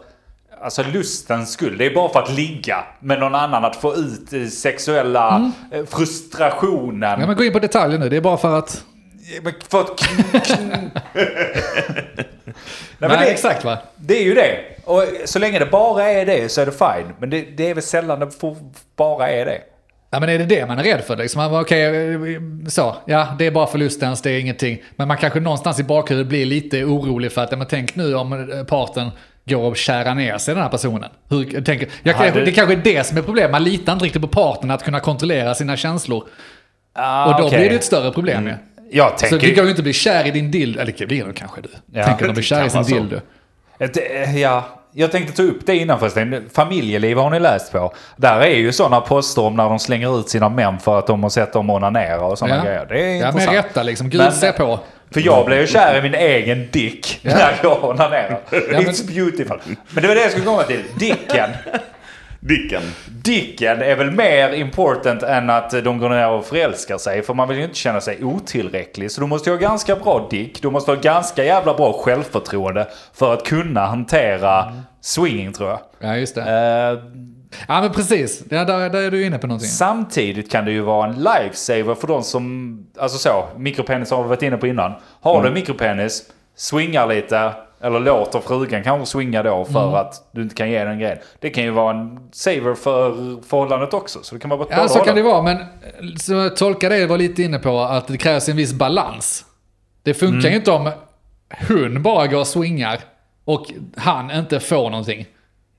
[0.65, 1.79] Alltså lustens skull.
[1.79, 3.65] Det är bara för att ligga med någon annan.
[3.65, 7.21] Att få ut eh, sexuella eh, frustrationen.
[7.21, 8.85] Ja, men gå in på detaljer nu, det är bara för att...
[9.69, 10.01] För att
[12.99, 13.79] Nej, men Nej, det, exakt va?
[13.97, 14.59] det är ju det.
[14.85, 17.13] Och så länge det bara är det så är det fine.
[17.19, 18.57] Men det, det är väl sällan det får,
[18.97, 19.59] bara är det.
[20.11, 21.17] Ja men är det det man är rädd för?
[21.17, 22.17] Liksom, man bara, okej,
[22.69, 24.83] så, ja det är bara förlustens, det är ingenting.
[24.97, 28.15] Men man kanske någonstans i bakhuvudet blir lite orolig för att, ja, men tänk nu
[28.15, 29.11] om eh, parten
[29.45, 31.11] går och kärar ner sig den här personen.
[31.29, 34.23] Hur, tänker, jag, Ja, det- kanske är det som är problemet, man litar inte riktigt
[34.23, 36.25] på partnern att kunna kontrollera sina känslor.
[36.95, 37.59] Ah, och då okej.
[37.59, 38.55] blir det ett större problem ju.
[38.95, 39.47] Jag Så tänker...
[39.49, 41.69] du kan ju inte bli kär i din dildo, eller det blir nog kanske du.
[41.93, 42.05] Ja.
[42.07, 42.95] Tänker de blir kär i Det sin så.
[42.95, 43.21] dildo.
[43.79, 46.49] Eh, Ja, jag tänkte ta upp det innan förresten.
[46.55, 47.93] Familjeliv har ni läst på.
[48.17, 51.23] Där är ju sådana poster om när de slänger ut sina män för att de
[51.23, 52.65] har sett dem onanera och sådana Ja.
[52.65, 52.87] grejer.
[52.89, 53.47] Det är Ja, intressant.
[53.57, 54.11] med rätta liksom.
[54.11, 54.81] Gud Men- se på.
[55.11, 58.41] För jag blev ju kär i min egen dick när jag onanerar.
[58.51, 59.59] men- It's beautiful.
[59.91, 60.83] Men det var det jag skulle komma till.
[60.99, 61.51] Dicken.
[62.45, 62.83] Dicken.
[63.09, 67.23] Dicken är väl mer important än att de går ner och förälskar sig.
[67.23, 69.11] För man vill ju inte känna sig otillräcklig.
[69.11, 70.63] Så du måste ju ha ganska bra dick.
[70.63, 75.79] Du måste ha ganska jävla bra självförtroende för att kunna hantera swinging tror jag.
[75.99, 76.41] Ja, just det.
[76.43, 77.23] Eh,
[77.69, 78.43] Ja, men precis.
[78.51, 79.69] Ja, där, där är du inne på någonting.
[79.69, 84.29] Samtidigt kan det ju vara en lifesaver för de som, alltså så, mikropenis har vi
[84.29, 84.93] varit inne på innan.
[85.21, 85.43] Har Mm.
[85.43, 86.23] du en mikropenis,
[86.57, 89.95] swingar lite, eller låter frugan kanske swinga då för Mm.
[89.95, 91.19] att du inte kan ge den grejen.
[91.41, 93.13] Det kan ju vara en saver för
[93.49, 94.19] förhållandet också.
[94.23, 95.57] Så det kan vara Ja, så kan det vara, men
[96.19, 99.45] så jag tolkar det, var lite inne på, att det krävs en viss balans.
[100.03, 100.51] Det funkar Mm.
[100.51, 100.91] ju inte om
[101.69, 102.99] hon bara går och swingar
[103.45, 103.67] och
[103.97, 105.27] han inte får någonting.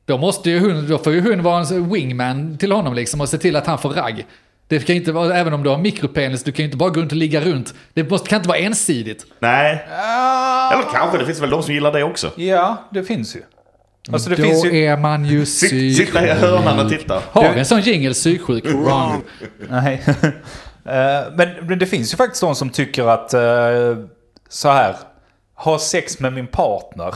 [0.05, 3.29] Då, måste ju hon, då får ju hon vara en wingman till honom liksom och
[3.29, 4.25] se till att han får ragg.
[4.67, 7.01] Det kan inte vara, även om du har mikropenis, du kan ju inte bara gå
[7.01, 7.73] runt och ligga runt.
[7.93, 9.25] Det måste, kan inte vara ensidigt.
[9.39, 9.85] Nej.
[10.73, 12.31] Eller kanske, det finns väl de som gillar det också.
[12.35, 13.41] Ja, det finns ju.
[14.11, 14.83] Alltså det då finns ju...
[14.85, 17.21] är man ju Sitt, sitta i hörnan och titta.
[17.31, 18.65] Har vi en sån jingle psyksjuk?
[18.65, 19.21] Wrong.
[19.69, 20.03] Nej.
[20.85, 24.05] Eh, men, men det finns ju faktiskt de som tycker att uh,
[24.49, 24.95] så här,
[25.55, 27.15] ha sex med min partner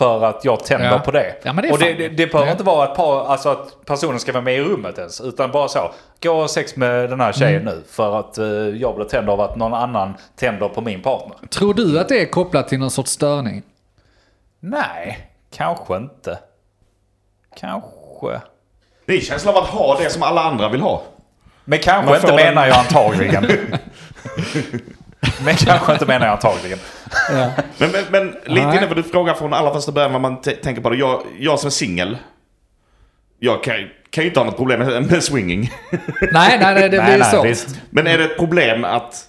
[0.00, 0.98] för att jag tänder Ja.
[0.98, 1.34] på det.
[1.42, 2.52] Ja, det och det, det, det behöver Ja.
[2.52, 5.20] inte vara att, par, alltså att personen ska vara med i rummet ens.
[5.20, 5.90] Utan bara så,
[6.22, 7.74] gå och sex med den här tjejen Mm.
[7.74, 11.36] nu för att eh, jag blir tänd av att någon annan tänder på min partner.
[11.48, 13.62] Tror du att det är kopplat till någon sorts störning?
[14.60, 16.38] Nej, kanske inte.
[17.56, 18.40] Kanske.
[19.06, 21.02] Det är känslan av att ha det som alla andra vill ha.
[21.64, 23.46] Men kanske inte menar jag antagligen.
[25.44, 26.78] men kanske inte menar jag antagligen.
[27.78, 28.76] Men, men, men lite Nej.
[28.76, 30.96] inne på du frågar från allra första början vad man tänker på det.
[30.96, 32.18] Jag, jag som är singel.
[33.38, 33.74] Jag kan,
[34.10, 35.70] kan ju inte ha något problem med, med swinging.
[35.90, 36.00] Nej,
[36.32, 37.46] nej, nej det blir nej, nej, svårt.
[37.46, 37.68] visst.
[37.90, 39.24] Men är det ett problem att...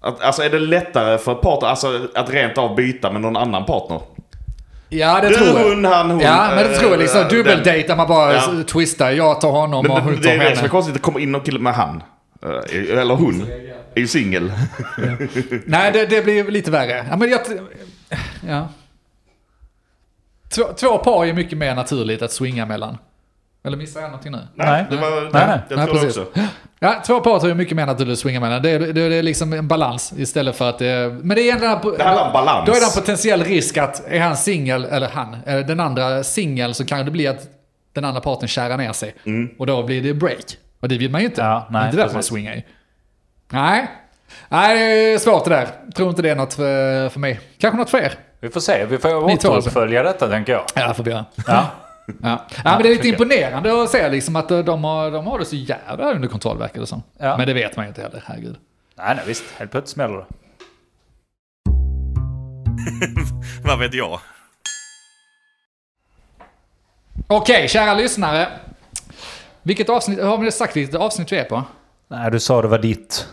[0.00, 3.64] att alltså är det lättare för partner alltså, att rent av byta med någon annan
[3.64, 4.00] partner?
[4.88, 5.68] Ja, det Du, tror jag.
[5.68, 6.20] hon, han, hon.
[6.20, 7.00] Ja, men det tror jag.
[7.00, 8.42] Liksom eh, dubbeldate där man bara Ja.
[8.72, 9.10] twistar.
[9.10, 10.68] Jag tar honom Men och det, hon det tar är det som är henne.
[10.68, 12.02] konstigt, att komma in och kille med han.
[12.42, 13.46] Eh, Eller hon.
[13.94, 14.52] Är ju singel.
[15.66, 17.06] Nej, det, det blir lite värre.
[17.10, 17.40] Ja, men jag...
[18.48, 18.68] Ja.
[20.54, 22.98] Två, två par är mycket mer naturligt att swinga mellan.
[23.64, 24.38] Eller missar jag någonting nu?
[24.54, 24.84] Nej.
[24.90, 25.58] det var, Nej, nej.
[25.68, 26.16] Jag Nej, tror det precis.
[26.18, 26.40] också.
[26.80, 28.62] Ja, två par tror jag är mycket mer naturligt att swinga mellan.
[28.62, 31.18] Det, är- det, är- det är liksom en balans istället för att det.
[31.22, 31.90] Men det är ändå...
[31.90, 32.66] Det handlar om balans.
[32.66, 36.24] Då är det en potentiell risk att är han singel, eller han, eh, den andra
[36.24, 37.46] singel så kan det bli att
[37.92, 39.14] den andra parten kärar ner sig.
[39.24, 39.48] Mm.
[39.58, 40.56] Och då blir det break.
[40.80, 41.40] Och det vill man ju inte.
[41.40, 42.62] Ja, nej, det är inte därför man swingar ju.
[43.48, 43.90] Nej.
[44.48, 45.68] Nej, det är svårt det där.
[45.94, 47.40] Tror inte det är något för, för mig.
[47.58, 48.14] Kanske något för er.
[48.40, 50.64] Vi får se, vi får återuppfölja detta tänker jag.
[50.74, 51.24] Ja, får vi göra.
[51.46, 51.66] Ja.
[52.22, 52.46] Ja.
[52.64, 55.44] ja, men det är lite imponerande att se liksom att de har, de har det
[55.44, 57.02] så jävla under kontroll verkar det som.
[57.18, 57.36] Ja.
[57.36, 58.56] Men det vet man ju inte heller, herregud.
[58.94, 59.44] Nej, nej visst.
[59.58, 60.26] Helt plötsligt smäller det.
[63.68, 64.20] Vad vet jag?
[67.26, 68.48] Okej, kära lyssnare.
[69.68, 71.64] Vilket avsnitt, har vi sagt vilket avsnitt vi är på?
[72.10, 73.28] Nej, du sa det var ditt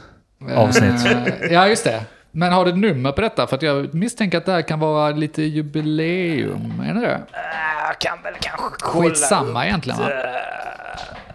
[0.56, 1.06] avsnitt.
[1.06, 2.04] Eh, ja, just det.
[2.32, 3.48] Men har du ett nummer på detta?
[3.48, 6.84] För att jag misstänker att det här kan vara lite jubileum.
[6.90, 7.22] Är det det?
[7.88, 10.10] Jag kan väl kanske kolla Skitsamma egentligen va?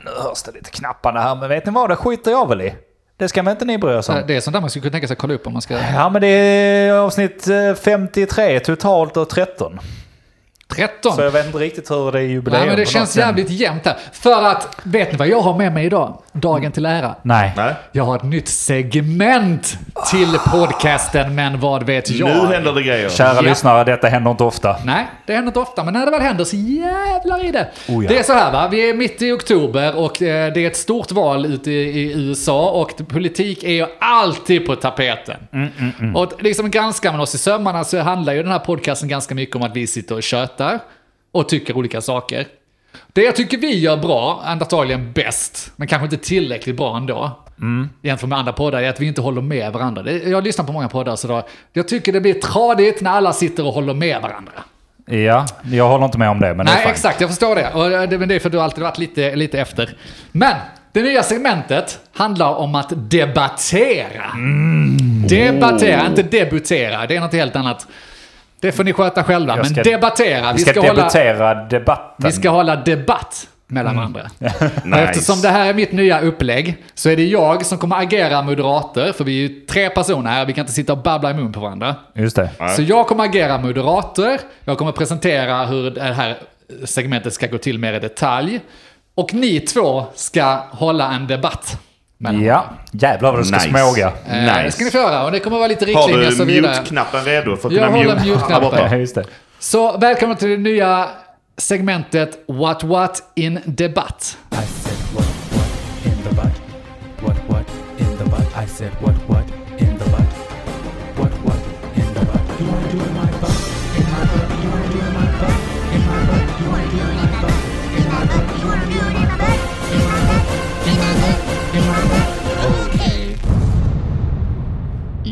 [0.04, 1.90] Nu hörs det lite knappande här, men vet ni vad?
[1.90, 2.74] Det skiter jag väl i.
[3.16, 4.22] Det ska väl inte ni bry er om.
[4.26, 5.78] Det är sånt där man skulle kunna tänka sig kolla upp om man ska...
[5.78, 9.80] Ja, men det är avsnitt eh, 53 totalt och 13.
[10.76, 11.16] 13!
[11.16, 12.60] Så jag vet inte riktigt hur det är jubileum.
[12.60, 13.96] Nej, men det känns jävligt jämnt här.
[14.12, 16.18] För att, vet ni vad jag har med mig idag?
[16.32, 17.14] Dagen till ära.
[17.22, 17.52] Nej.
[17.56, 17.74] Nej.
[17.92, 19.78] Jag har ett nytt segment
[20.10, 22.28] till podcasten Men vad vet jag?
[22.28, 23.08] Nu händer det grejer.
[23.08, 23.40] Kära Ja.
[23.40, 24.76] lyssnare, detta händer inte ofta.
[24.84, 27.68] Nej, det händer inte ofta, men när det väl händer så jävlar i det.
[27.88, 28.08] Oh ja.
[28.08, 30.76] Det är så här va, vi är mitt i oktober och eh, det är ett
[30.76, 35.36] stort val ute i, i USA och politik är ju alltid på tapeten.
[35.52, 39.34] Mm, Och liksom granskar man oss i sömmarna så handlar ju den här podcasten ganska
[39.34, 40.78] mycket om att vi sitter och tjötar
[41.32, 42.46] och tycker olika saker.
[43.12, 47.30] Det jag tycker vi gör bra, antagligen bäst, men kanske inte tillräckligt bra ändå,
[47.60, 47.88] Mm.
[48.02, 50.02] jämfört med andra poddar, är att vi inte håller med varandra.
[50.02, 53.32] Det- Jag lyssnar på många poddar så då, jag tycker det blir tradigt när alla
[53.32, 54.52] sitter och håller med varandra.
[55.06, 56.90] Ja, jag håller inte med om det, men det är Nej, fine.
[56.92, 57.20] exakt.
[57.20, 57.70] Jag förstår det.
[57.74, 59.94] Och det, men det är för att du alltid varit lite, lite efter.
[60.32, 60.54] Men
[60.92, 64.24] det nya segmentet handlar om att debattera.
[64.34, 65.26] Mm.
[65.28, 67.06] Debattera, inte debutera.
[67.06, 67.86] Det är något helt annat.
[68.60, 69.52] Det får ni sköta själva.
[69.56, 70.52] Jag Men ska- debattera.
[70.52, 72.26] Vi ska, hålla, debutera debatten.
[72.26, 74.12] vi ska hålla debatt mellan Mm.
[74.12, 74.30] varandra.
[74.84, 75.00] Nice.
[75.02, 79.12] Eftersom det här är mitt nya upplägg så är det jag som kommer agera moderator.
[79.12, 81.52] För vi är ju tre personer här, vi kan inte sitta och babbla i mun
[81.52, 81.94] på varandra.
[82.14, 82.50] Just det.
[82.76, 86.38] Så jag kommer agera moderator, jag kommer presentera hur det här
[86.84, 88.60] segmentet ska gå till mer i detalj.
[89.14, 91.80] Och ni två ska hålla en debatt.
[92.20, 93.68] Mellan Ja, jävlar vad du ska Nice.
[93.68, 94.12] småga.
[94.28, 96.44] Eh, Det ska ni få göra och det kommer vara lite Har riktlinjer och så
[96.44, 96.72] du vidare.
[96.72, 98.26] mute-knappen redo för att Jag kunna håller mute?
[98.28, 99.08] mute-knappen.
[99.16, 99.22] Ja.
[99.58, 101.08] Så välkomna till det nya
[101.56, 104.36] segmentet What What in Debatt.
[104.52, 106.60] I said what what in the butt?
[107.28, 107.66] What what
[107.98, 108.64] in the butt?
[108.64, 109.14] I said what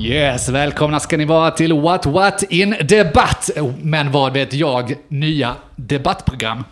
[0.08, 3.50] Yes, välkomna ska ni vara till What What in Debatt.
[3.82, 6.64] Men vad vet jag, nya debattprogram.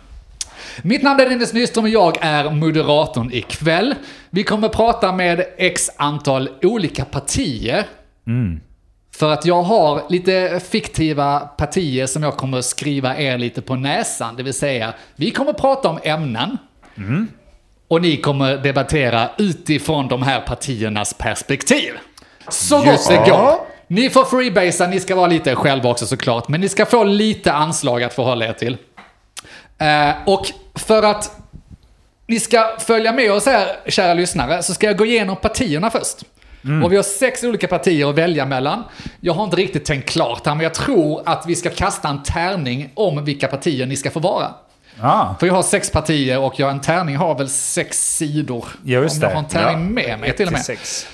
[0.81, 3.95] Mitt namn är Dennis Nyström och jag är moderatorn ikväll.
[4.29, 7.85] Vi kommer prata med x antal olika partier.
[9.15, 14.35] För att jag har lite fiktiva partier som jag kommer skriva er lite på näsan.
[14.35, 16.57] Det vill säga, vi kommer prata om ämnen.
[17.87, 21.93] Och ni kommer debattera utifrån de här partiernas perspektiv.
[22.49, 23.59] Så gott det går.
[23.87, 27.53] Ni får freebasea, ni ska vara lite själva också såklart, men ni ska få lite
[27.53, 28.77] anslag att förhålla er till.
[29.77, 30.45] Eh, och
[30.75, 31.31] för att
[32.27, 36.17] ni ska följa med oss här, kära lyssnare, så ska jag gå igenom partierna först.
[36.83, 38.83] Och vi har sex olika partier att välja mellan.
[39.21, 42.23] Jag har inte riktigt tänkt klart här, men jag tror att vi ska kasta en
[42.23, 44.47] tärning om vilka partier ni ska få vara.
[45.01, 48.65] Ah, För jag har sex partier och jag, en tärning har väl sex sidor.
[48.83, 50.07] Just om jag har en tärning Ja.
[50.07, 50.61] med mig till och med.
[50.61, 51.07] sex.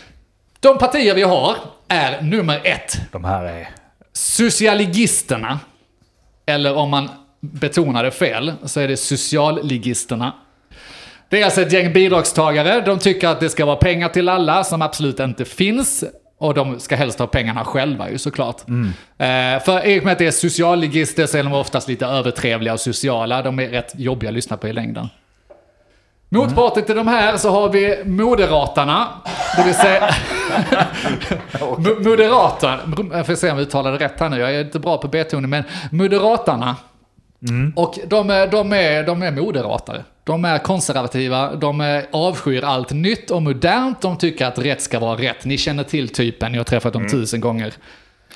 [0.63, 1.55] De partier vi har
[1.87, 3.69] är nummer ett, De här är...
[4.13, 5.59] socialigisterna.
[6.45, 7.09] Eller om man
[7.39, 10.33] betonar det fel så är det socialligisterna.
[11.29, 12.81] Det är alltså ett gäng bidragstagare.
[12.81, 16.03] De tycker att det ska vara pengar till alla som absolut inte finns.
[16.37, 18.61] Och de ska helst ha pengarna själva ju såklart.
[19.17, 22.73] Eh, för i och med att det är socialligister så är de oftast lite övertrevliga
[22.73, 23.41] och sociala.
[23.41, 25.09] De är rätt jobbiga att lyssna på i längden.
[26.33, 29.07] Motparten till de här så har vi moderaterna.
[29.57, 30.09] Det vill säga...
[31.59, 32.79] Mo- Moderaterna,
[33.13, 35.49] jag får se om jag det rätt här nu, jag är inte bra på betoning,
[35.49, 36.75] men Moderaterna.
[37.75, 40.03] Och de är, de, är, de är moderatare.
[40.23, 44.99] De är konservativa, de är, avskyr allt nytt och modernt, de tycker att rätt ska
[44.99, 45.45] vara rätt.
[45.45, 47.73] Ni känner till typen, jag har träffat dem tusen gånger.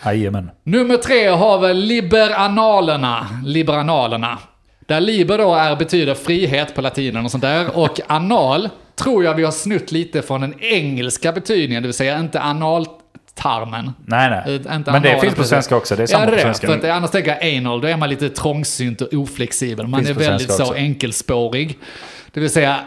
[0.06, 0.52] Jajamän.
[0.64, 3.28] Nummer tre har vi liberanalerna.
[3.46, 4.38] Liberanalerna.
[4.88, 7.78] Där liber då är, betyder frihet på latinen och sånt där.
[7.78, 12.20] Och anal tror jag vi har snutt lite från den engelska betydningen, det vill säga
[12.20, 13.92] inte analtarmen.
[14.06, 14.56] Nej, nej.
[14.56, 15.96] Ut- inte Men det anal, finns på svenska också.
[15.96, 16.68] Det är samma ja, det på svenska.
[16.68, 19.88] För att annars tänker jag anal, då är man lite trångsynt och oflexibel.
[19.88, 20.76] Man är väldigt så också.
[20.76, 21.78] enkelspårig.
[22.32, 22.80] Det vill säga,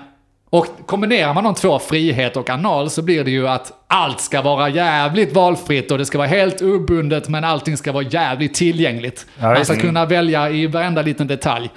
[0.51, 4.43] och kombinerar man de två, frihet och anal, så blir det ju att allt ska
[4.43, 9.27] vara jävligt valfritt och det ska vara helt obundet men allting ska vara jävligt tillgängligt.
[9.39, 11.71] Ja, man ska kunna välja i varenda liten detalj.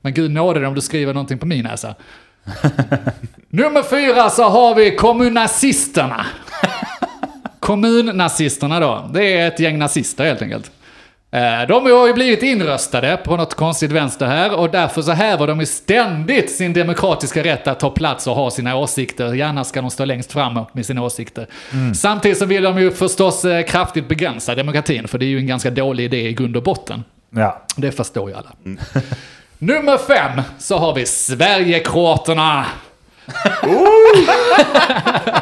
[0.00, 1.94] Men gud nåde dig om du skriver någonting på min näsa.
[3.48, 6.26] Nummer fyra så har vi kommunazisterna.
[7.60, 10.70] Kommunnazisterna då, det är ett gäng nazister helt enkelt.
[11.34, 15.46] Eh, De har ju blivit inröstade på något konstigt vänster här och därför så häver
[15.46, 19.34] de ju ständigt sin demokratiska rätt att ta plats och ha sina åsikter.
[19.34, 21.46] Gärna ska de stå längst fram med sina åsikter.
[21.94, 25.46] Samtidigt så vill de ju förstås eh, kraftigt begränsa demokratin för det är ju en
[25.46, 27.04] ganska dålig idé i grund och botten.
[27.30, 27.62] Ja.
[27.76, 28.50] Det förstår ju alla.
[29.58, 32.64] Nummer fem så har vi Sverigekroaterna.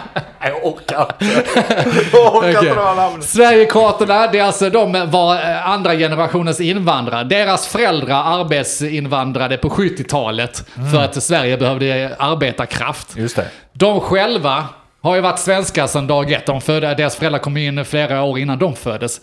[0.45, 1.25] Jag orkar inte.
[2.13, 3.25] Jag orkar inte dra namnet.
[3.25, 7.25] Sverigekroaterna, det är alltså de var eh, andra generationens invandrare.
[7.25, 13.17] Deras föräldrar arbetsinvandrade på 70-talet för att Sverige behövde arbetarkraft.
[13.17, 13.47] Just det.
[13.73, 14.65] De själva
[15.01, 16.47] har ju varit svenskar sedan dag ett.
[16.47, 19.21] De födde, deras föräldrar kom in flera år innan de föddes.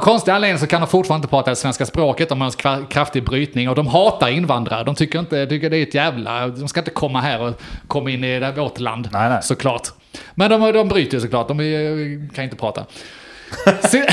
[0.00, 2.28] Konstig anledning så kan de fortfarande inte prata det svenska språket.
[2.28, 4.84] De har en kraftig brytning och de hatar invandrare.
[4.84, 6.46] De tycker inte tycker det är ett jävla...
[6.46, 9.08] De ska inte komma här och komma in i det- vårt land.
[9.12, 9.38] Nej, nej.
[9.42, 9.88] Såklart.
[10.34, 11.48] Men de, de bryter ju såklart.
[11.48, 12.86] De kan inte prata.
[13.90, 14.04] Si-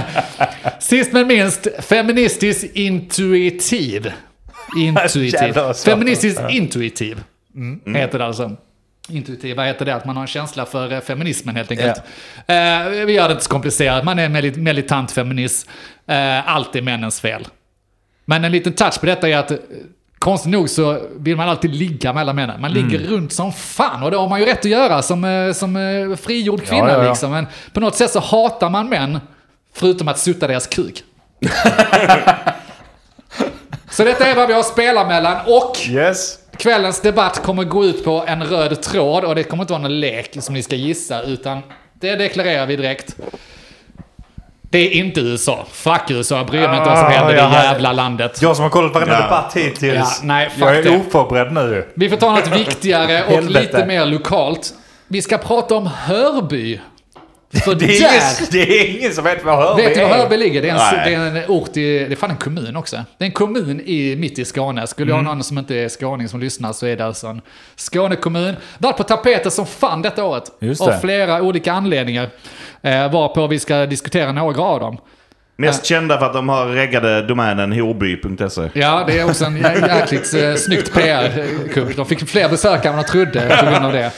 [0.80, 4.12] Sist men minst, feministisk intuitiv.
[4.76, 5.52] Intuitiv.
[5.84, 7.22] Feministisk intuitiv.
[7.94, 8.56] Heter det alltså.
[9.08, 9.94] Intuitiv, vad heter det?
[9.94, 11.96] Att man har en känsla för eh, feminismen helt enkelt.
[12.46, 14.04] Eh, vi gör det inte så komplicerat.
[14.04, 15.68] Man är en mili- militant feminist.
[16.06, 17.48] Eh, allt är männens fel.
[18.24, 19.56] Men en liten touch på detta är att eh,
[20.22, 22.60] Konstigt nog så vill man alltid ligga med alla männen.
[22.60, 25.52] Man ligger runt som fan och det har man ju rätt att göra som, eh,
[25.52, 26.90] som eh, frigjord kvinna.
[26.90, 27.08] ja, ja.
[27.08, 27.30] Liksom.
[27.30, 29.20] Men på något sätt så hatar man män,
[29.74, 31.02] förutom att sutta deras kuk.
[33.90, 36.38] så detta är vad vi har spelat mellan och Yes.
[36.56, 40.00] Kvällens debatt kommer gå ut på en röd tråd och det kommer inte vara någon
[40.00, 41.62] lek som ni ska gissa utan
[41.94, 43.16] det deklarerar vi direkt.
[44.72, 45.66] Det är inte USA.
[45.72, 48.38] Fuck USA, jag bryr mig inte vad som Ah, händer i det jävla landet.
[48.42, 49.22] Jag som har kollat varenda Ja.
[49.22, 49.94] debatt hittills.
[49.94, 50.90] Ja, nej, fuck jag är det.
[51.08, 51.88] oförberedd nu.
[51.94, 54.70] Vi får ta något viktigare och lite mer lokalt.
[55.08, 56.80] Vi ska prata om Hörby.
[57.64, 58.08] För Det är, där...
[58.08, 60.08] ingen, det är ingen som vet vad Hörby Vet du var.
[60.08, 60.62] Hörby ligger?
[60.62, 62.96] Det är, en, det är en ort i, det är fan en kommun också.
[63.18, 64.86] Det är en kommun i, mitt i Skåne.
[64.86, 65.26] Skulle jag Mm.
[65.26, 67.40] ha någon som inte är skåning som lyssnar så är det alltså en
[67.76, 68.54] Skånekommun.
[68.78, 70.44] Varit på tapeten som fan detta året.
[70.60, 70.98] Just Av det.
[71.00, 72.28] flera olika anledningar.
[72.82, 74.98] Eh, varpå vi ska diskutera några av dem.
[75.56, 78.68] Mest kända för att de har reggade domänen horby.se.
[78.80, 81.96] Ja, det är också en jä- jäkligt eh, snyggt PR-kupp.
[81.96, 84.10] De fick fler besökare än de trodde på grund av det.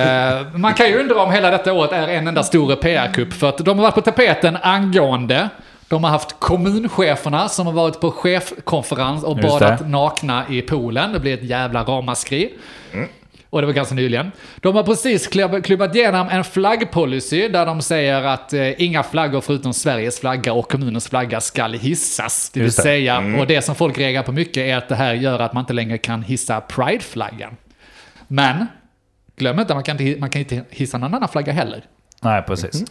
[0.00, 3.32] Eh, man kan ju undra om hela detta året är en enda stor PR-kupp.
[3.32, 5.48] För att de har varit på tapeten angående
[5.88, 9.88] de har haft kommuncheferna som har varit på chefkonferens och Just badat det.
[9.88, 11.12] nakna i poolen.
[11.12, 12.52] Det blev ett jävla ramaskri.
[13.50, 14.32] Och det var ganska nyligen.
[14.60, 19.40] De har precis klubb- klubbat igenom en flaggpolicy där de säger att eh, inga flaggor
[19.40, 22.50] förutom Sveriges flagga och kommunens flagga ska hissas.
[22.50, 22.82] Det vill Just det.
[22.82, 25.62] säga, och det som folk reagerar på mycket är att det här gör att man
[25.62, 27.56] inte längre kan hissa Pride-flaggan.
[28.28, 28.66] Men,
[29.36, 31.84] glöm inte, man kan inte, man kan inte hissa någon annan flagga heller.
[32.22, 32.84] Nej, precis.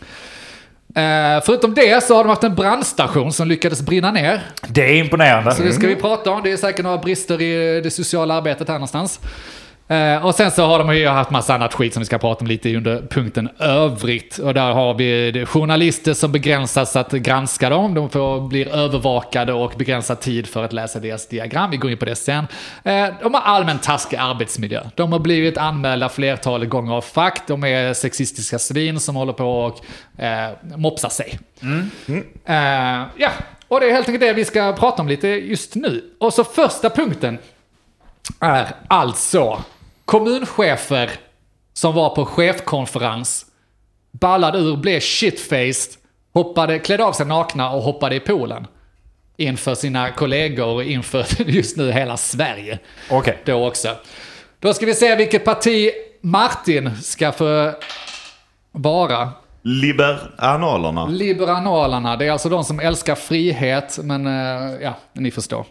[0.95, 4.41] Eh, förutom det så har de haft en brandstation som lyckades brinna ner.
[4.67, 5.51] Det är imponerande.
[5.55, 6.43] Så det ska vi prata om.
[6.43, 9.19] Det är säkert några brister i det sociala arbetet här någonstans.
[9.87, 12.39] Eh, och sen så har de ju haft massa annat skit som vi ska prata
[12.41, 14.37] om lite under punkten övrigt.
[14.37, 17.93] Och där har vi journalister som begränsas att granska dem.
[17.93, 21.71] De får, blir övervakade och begränsad tid för att läsa deras diagram.
[21.71, 22.47] Vi går in på det sen.
[22.83, 24.81] Eh, de har allmänt taskig arbetsmiljö.
[24.95, 27.41] De har blivit anmälda flertalet gånger av fack.
[27.47, 29.85] De är sexistiska svin som håller på och
[30.23, 31.39] eh, mopsar sig.
[32.45, 32.55] Eh,
[33.17, 33.29] ja,
[33.67, 36.03] och det är helt enkelt det vi ska prata om lite just nu.
[36.19, 37.37] Och så första punkten
[38.39, 39.63] är alltså
[40.05, 41.11] kommunchefer
[41.73, 43.45] som var på chefkonferens,
[44.11, 45.97] ballade ur, blev shitfaced,
[46.33, 48.67] hoppade, klädde av sig nakna och hoppade i poolen.
[49.37, 52.79] Inför sina kollegor och inför just nu hela Sverige.
[53.09, 53.37] Okej.
[53.45, 53.95] Då också.
[54.59, 55.91] Då ska vi se vilket parti
[56.21, 57.73] Martin ska få
[58.71, 59.29] vara.
[59.61, 61.05] Liberanalerna.
[61.07, 65.65] Liberanalerna, det är alltså de som älskar frihet, men eh, ja, ni förstår.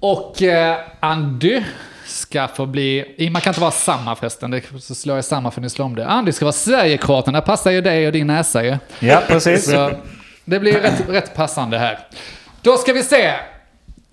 [0.00, 1.62] Och eh, Andy
[2.08, 5.60] ska få bli, man kan inte vara samma förresten, det så slår jag samma för
[5.60, 6.06] ni slår om det.
[6.06, 8.76] Andy ska vara Sverigekroaterna, passar ju dig och din näsa ju.
[9.00, 9.70] Ja, precis.
[9.70, 9.90] Så
[10.44, 11.98] det blir rätt, rätt passande här.
[12.62, 13.32] Då ska vi se.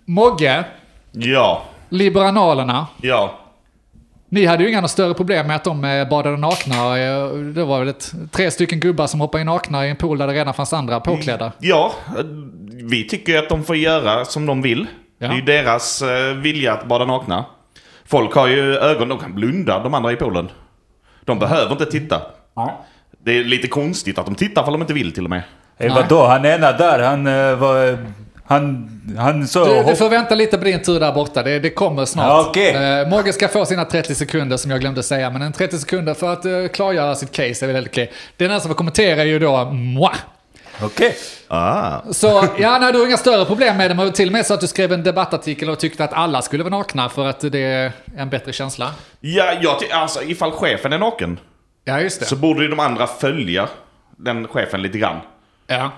[0.05, 0.63] Mogge,
[1.11, 1.63] Ja.
[1.89, 2.87] Liberanalerna.
[3.01, 3.39] Ja.
[4.29, 6.97] Ni hade ju inga större problem med att de eh, badade nakna.
[6.99, 10.17] eh, Det var väl ett, tre stycken gubbar som hoppade in nakna i en pool
[10.17, 11.51] där det redan fanns andra påklädda.
[11.59, 12.23] Ja, eh,
[12.83, 14.87] vi tycker att de får göra som de vill.
[15.19, 15.27] Ja.
[15.27, 17.45] Det är ju deras eh, vilja att bada nakna.
[18.07, 20.49] Folk har ju ögon, de kan blunda, de andra i poolen.
[21.23, 22.21] De behöver inte titta.
[23.23, 25.41] Det är lite konstigt att de tittar för de inte vill till och med.
[25.77, 27.97] Eh, Vadå, han ena där, han eh, var...
[28.47, 29.65] Han, han så...
[29.65, 32.27] Du, du får vänta lite på din tur där borta, det, det kommer snart.
[32.27, 32.75] Ja, okej.
[32.75, 36.13] Eh, Mogge ska få sina 30 sekunder som jag glömde säga, men en 30 sekunder
[36.13, 38.11] för att uh, klargöra sitt case är väl helt okej.
[38.37, 40.09] Den enda som får kommentera är ju då moi.
[40.81, 41.15] Okej.
[41.47, 42.01] Ah.
[42.11, 44.53] Så ja, nej, du har inga större problem med det, men till och med så
[44.53, 47.59] att du skrev en debattartikel och tyckte att alla skulle vara nakna för att det
[47.63, 48.91] är en bättre känsla.
[49.19, 51.39] Ja, jag alltså ifall chefen är naken
[51.85, 52.25] Ja, just det.
[52.25, 53.67] så borde ju de andra följa
[54.17, 55.17] den chefen lite grann.
[55.67, 55.91] Ja.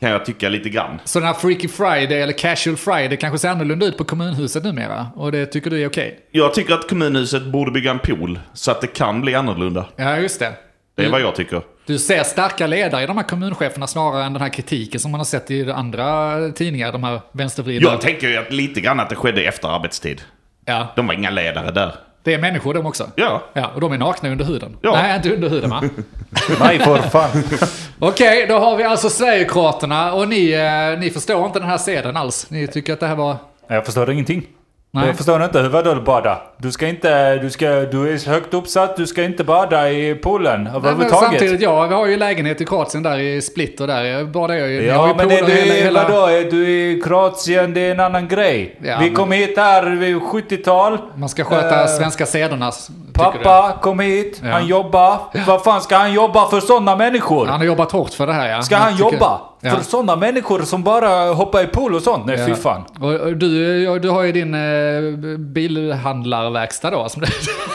[0.00, 1.00] Kan jag tycka lite grann.
[1.04, 5.06] Så den här Freaky Friday eller Casual Friday kanske ser annorlunda ut på kommunhuset numera.
[5.16, 6.18] Och det tycker du är okej?
[6.30, 9.86] Jag tycker att kommunhuset borde bygga en pool så att det kan bli annorlunda.
[9.96, 10.52] Ja, just det.
[10.96, 11.62] Det är vad jag tycker.
[11.90, 15.20] Du ser starka ledare i de här kommuncheferna snarare än den här kritiken som man
[15.20, 17.90] har sett i andra tidningar, de här vänstervridna.
[17.90, 20.22] Jag tänker ju att lite grann att det skedde efter arbetstid.
[20.64, 21.94] Ja, De var inga ledare där.
[22.22, 23.10] det är människor de också.
[23.14, 23.42] Ja.
[23.52, 24.76] Ja, och de är nakna under huden.
[24.82, 24.92] Ja.
[24.92, 25.82] Nej, inte under huden va?
[26.60, 27.30] Nej, för fan.
[27.98, 32.16] Okej, då har vi alltså Sverigekroaterna och ni, eh, ni förstår inte den här sedeln
[32.16, 32.46] alls.
[32.50, 33.36] Ni tycker att det här var...
[33.68, 34.46] Jag förstår ingenting.
[34.92, 35.06] Nej.
[35.06, 35.62] Jag förstår inte.
[35.62, 36.38] Vadå bada?
[36.58, 37.36] Du ska inte...
[37.36, 38.96] Du, ska, du är högt uppsatt.
[38.96, 41.28] Du ska inte bada i poolen överhuvudtaget.
[41.28, 44.68] samtidigt, ja, vi har ju lägenhet i Kroatien där i Split och där badar jag
[44.68, 44.82] ju.
[44.84, 46.26] Ja, ju men är du, hela- hela- vadå?
[46.26, 47.74] Är du i Kroatien?
[47.74, 48.78] Det är en annan grej.
[48.84, 50.98] Ja, Vi men- kom hit här vid 70-tal.
[51.14, 52.72] Man ska sköta Eh, svenska sederna,
[53.12, 54.40] Pappa kom hit.
[54.44, 54.50] Ja.
[54.50, 55.18] Han jobbar.
[55.46, 57.44] Vad fan ska han jobba för sådana människor?
[57.44, 57.50] du.
[57.50, 58.62] Han har jobbat hårt för det här ja.
[58.62, 59.76] Ska Jag han tycker- jobba Ja.
[59.76, 62.26] för sådana människor som bara hoppar i pool och sånt?
[62.26, 62.46] Nej, Ja.
[62.46, 62.84] fy fan.
[63.00, 67.08] Och och du, ja, du har ju din eh, bilhandlarverkstad då.
[67.08, 67.22] Som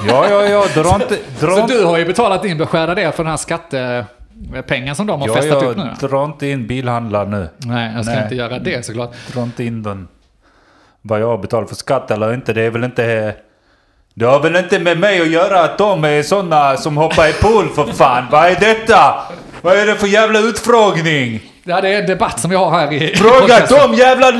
[0.07, 0.65] Ja, ja, ja.
[0.83, 1.17] Dra inte...
[1.39, 5.07] Dra så inte- du har ju betalat in beskärda det för den här skattepengen som
[5.07, 6.07] de har Ja, festat ja, upp nu.
[6.07, 7.49] dra inte in bilhandlaren nu.
[7.57, 8.23] Nej, jag ska Nej.
[8.23, 9.11] inte göra det såklart.
[9.33, 10.07] Dra inte in den.
[11.01, 13.36] Vad jag betalar för skatt eller inte, det är väl inte...
[14.13, 17.33] Det har väl inte med mig att göra att de är sådana som hoppar i
[17.33, 18.23] pool för fan.
[18.31, 19.15] Vad är detta?
[19.61, 21.41] Vad är det för jävla utfrågning?
[21.68, 23.16] Ja, det är en debatt som vi har här i...
[23.16, 24.39] Fråga de jävla Ja, Lugna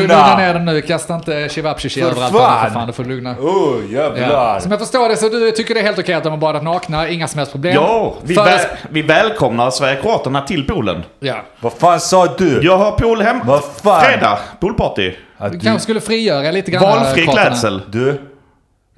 [0.00, 0.36] liberalerna!
[0.36, 2.36] ner den nu, kasta inte Shivapchichi För överallt.
[2.36, 2.64] fan.
[2.66, 3.30] För fan, du får lugna.
[3.40, 4.30] Oh jävlar.
[4.30, 4.60] Ja.
[4.60, 6.62] Som jag förstår det så du tycker det är helt okej att de har badat
[6.62, 7.74] nakna, inga som helst problem.
[7.74, 11.02] Ja, vi, Föres- väl, vi välkomnar Sverigekroaterna till poolen.
[11.20, 11.34] ja.
[11.60, 12.60] Vad fan sa du?
[12.62, 13.40] Jag har pool hem.
[13.44, 14.00] Vad fan?
[14.04, 15.12] Fredag, poolparty.
[15.38, 16.82] Att Du du, kanske skulle frigöra lite grann.
[16.82, 17.82] Valfri klädsel.
[17.88, 18.20] du,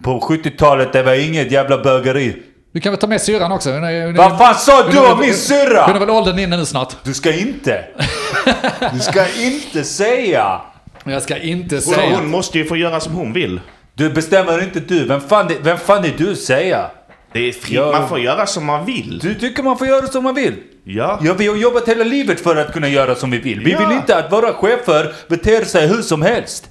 [0.05, 2.37] på 70-talet det var inget jävla bögeri.
[2.73, 3.71] Du kan väl ta med syrran också?
[4.17, 5.99] Vad fan sa du om min Hon är syrra?
[5.99, 6.97] väl åldern inne nu snart?
[7.05, 7.85] Du ska inte.
[8.93, 10.61] Du ska inte säga.
[11.05, 12.17] Jag ska inte Hon, säga.
[12.17, 13.61] hon måste ju få göra som hon vill.
[13.95, 15.05] Du bestämmer inte du.
[15.07, 16.91] Vem fan, är- vem fan är du säga?
[17.33, 19.19] Det är fritt, man får göra som man vill.
[19.23, 20.55] Du tycker man får göra som man vill.
[20.85, 21.19] Ja.
[21.23, 23.61] Ja, vi har jobbat hela livet för att kunna göra som vi vill.
[23.61, 23.79] Vi Ja.
[23.89, 26.65] vill inte att våra chefer beter sig hur som helst.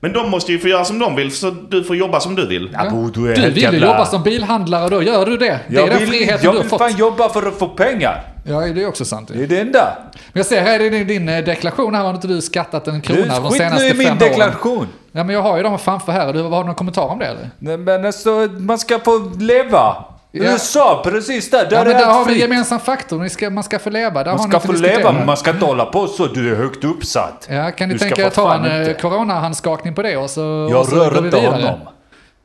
[0.00, 2.46] Men de måste ju få göra som de vill, så du får jobba som du
[2.46, 2.70] vill.
[2.72, 5.36] Ja, Bo, du är Du vill ju jävla- jobba som bilhandlare och då gör du
[5.36, 5.60] det.
[5.68, 6.78] Det är Jag den vill, friheten jag du har vill fått.
[6.78, 8.22] fan jobba för att få pengar.
[8.48, 9.30] Ja, det är också sant.
[9.34, 9.98] Det är det enda.
[10.12, 12.94] Men jag ser här i din, din eh, deklaration här har inte du skattat en
[12.94, 14.18] Du, krona de skit nu senaste i min fem åren.
[14.18, 14.86] deklaration.
[15.12, 16.32] Ja, men jag har ju dem framför här.
[16.32, 17.50] Du, har du någon kommentar om det eller?
[17.58, 20.04] Nej, Men alltså, man ska få leva.
[20.44, 20.52] Ja.
[20.52, 23.28] Du sa precis där, där Ja, är men där har vi en gemensam faktor.
[23.28, 24.24] Ska, man ska få leva.
[24.24, 26.26] Där Man ska inte få leva, men man ska inte hålla på så.
[26.26, 27.46] Du är högt uppsatt.
[27.50, 28.90] Ja, kan ni Du tänka er för ta en inte.
[28.90, 31.80] eh, coronahandskakning på det och så, och Jag så går rör inte honom.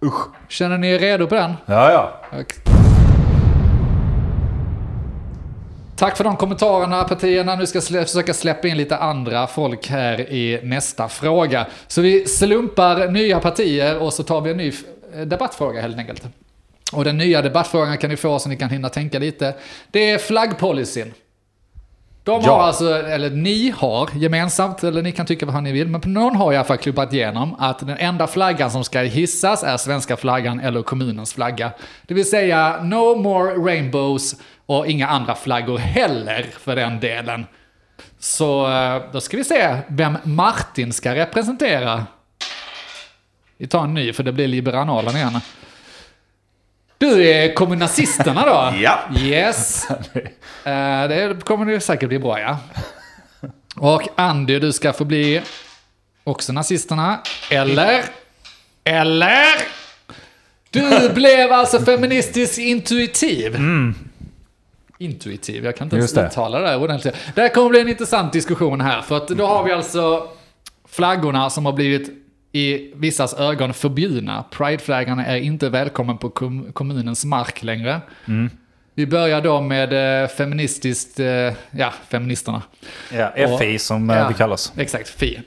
[0.06, 0.28] Usch.
[0.50, 1.54] Känner ni er redo på den?
[1.66, 2.22] Ja, ja.
[2.40, 2.54] Och-
[5.98, 7.56] Tack för de kommentarerna partierna.
[7.56, 11.66] Nu ska jag försöka släppa in lite andra folk här i nästa fråga.
[11.88, 14.74] Så vi slumpar nya partier och så tar vi en ny
[15.26, 16.24] debattfråga helt enkelt.
[16.92, 19.56] Och den nya debattfrågan kan ni få så ni kan hinna tänka lite.
[19.92, 21.14] Det är flaggpolicyn.
[22.24, 22.52] De Ja.
[22.52, 26.36] har alltså, eller ni har gemensamt, eller ni kan tycka vad ni vill, men någon
[26.36, 30.18] har i alla fall klubbat igenom att den enda flaggan som ska hissas är svenska
[30.18, 31.72] flaggan eller kommunens flagga.
[32.08, 34.36] Det vill säga no more rainbows
[34.66, 37.46] och inga andra flaggor heller för den delen.
[38.20, 42.06] Så eh, då ska vi se vem Martin ska representera.
[43.58, 45.40] Vi tar en ny för det blir liberalen igen.
[47.02, 48.74] Du är kommunnazisterna då?
[48.82, 49.00] Ja.
[49.18, 49.88] Yes.
[50.64, 52.58] Eh, det kommer det säkert bli bra ja.
[53.76, 55.42] Och Andy, du ska få bli
[56.24, 57.20] också nazisterna.
[57.52, 58.04] Eller?
[58.84, 59.46] Eller?
[60.70, 63.58] Du blev alltså feministisk intuitiv.
[64.98, 67.16] Intuitiv, jag kan inte ens uttala det där ordentligt.
[67.36, 70.28] Det här kommer bli en intressant diskussion här, för att då har vi alltså
[70.90, 72.21] flaggorna som har blivit
[72.52, 74.44] i vissas ögon förbjudna.
[74.52, 78.02] Prideflaggarna är inte välkommen på kom- kommunens mark längre.
[78.96, 81.28] Vi börjar då med eh, feministiskt, eh,
[81.72, 82.62] ja, feministerna.
[83.14, 84.74] Ja, Och- FI som eh, Ja, vi kallas.
[84.78, 85.42] Exakt, FI.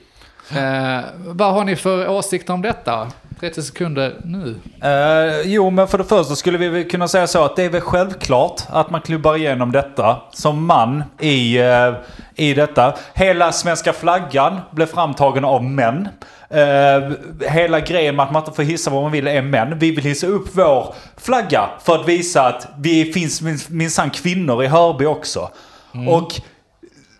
[0.51, 3.11] Eh, vad har ni för åsikter om detta?
[3.39, 4.55] 30 sekunder nu.
[4.83, 7.81] Eh, jo, men för det första skulle vi kunna säga så att det är väl
[7.81, 11.93] självklart att man klubbar igenom detta som man i, eh,
[12.35, 12.95] i detta.
[13.13, 16.07] Hela svenska flaggan blev framtagen av män.
[16.49, 17.11] Eh,
[17.49, 19.79] hela grejen med att man inte får hissa vad man vill är män.
[19.79, 24.63] Vi vill hissa upp vår flagga för att visa att vi finns min- minsann kvinnor
[24.63, 25.49] i Hörby också.
[25.93, 26.07] Mm.
[26.07, 26.31] Och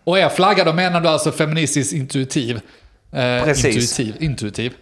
[0.03, 2.55] Och är flagga, då menar du alltså feministisk intuitiv.
[3.11, 3.65] Eh, Precis.
[3.99, 4.73] Intuitiv, intuitiv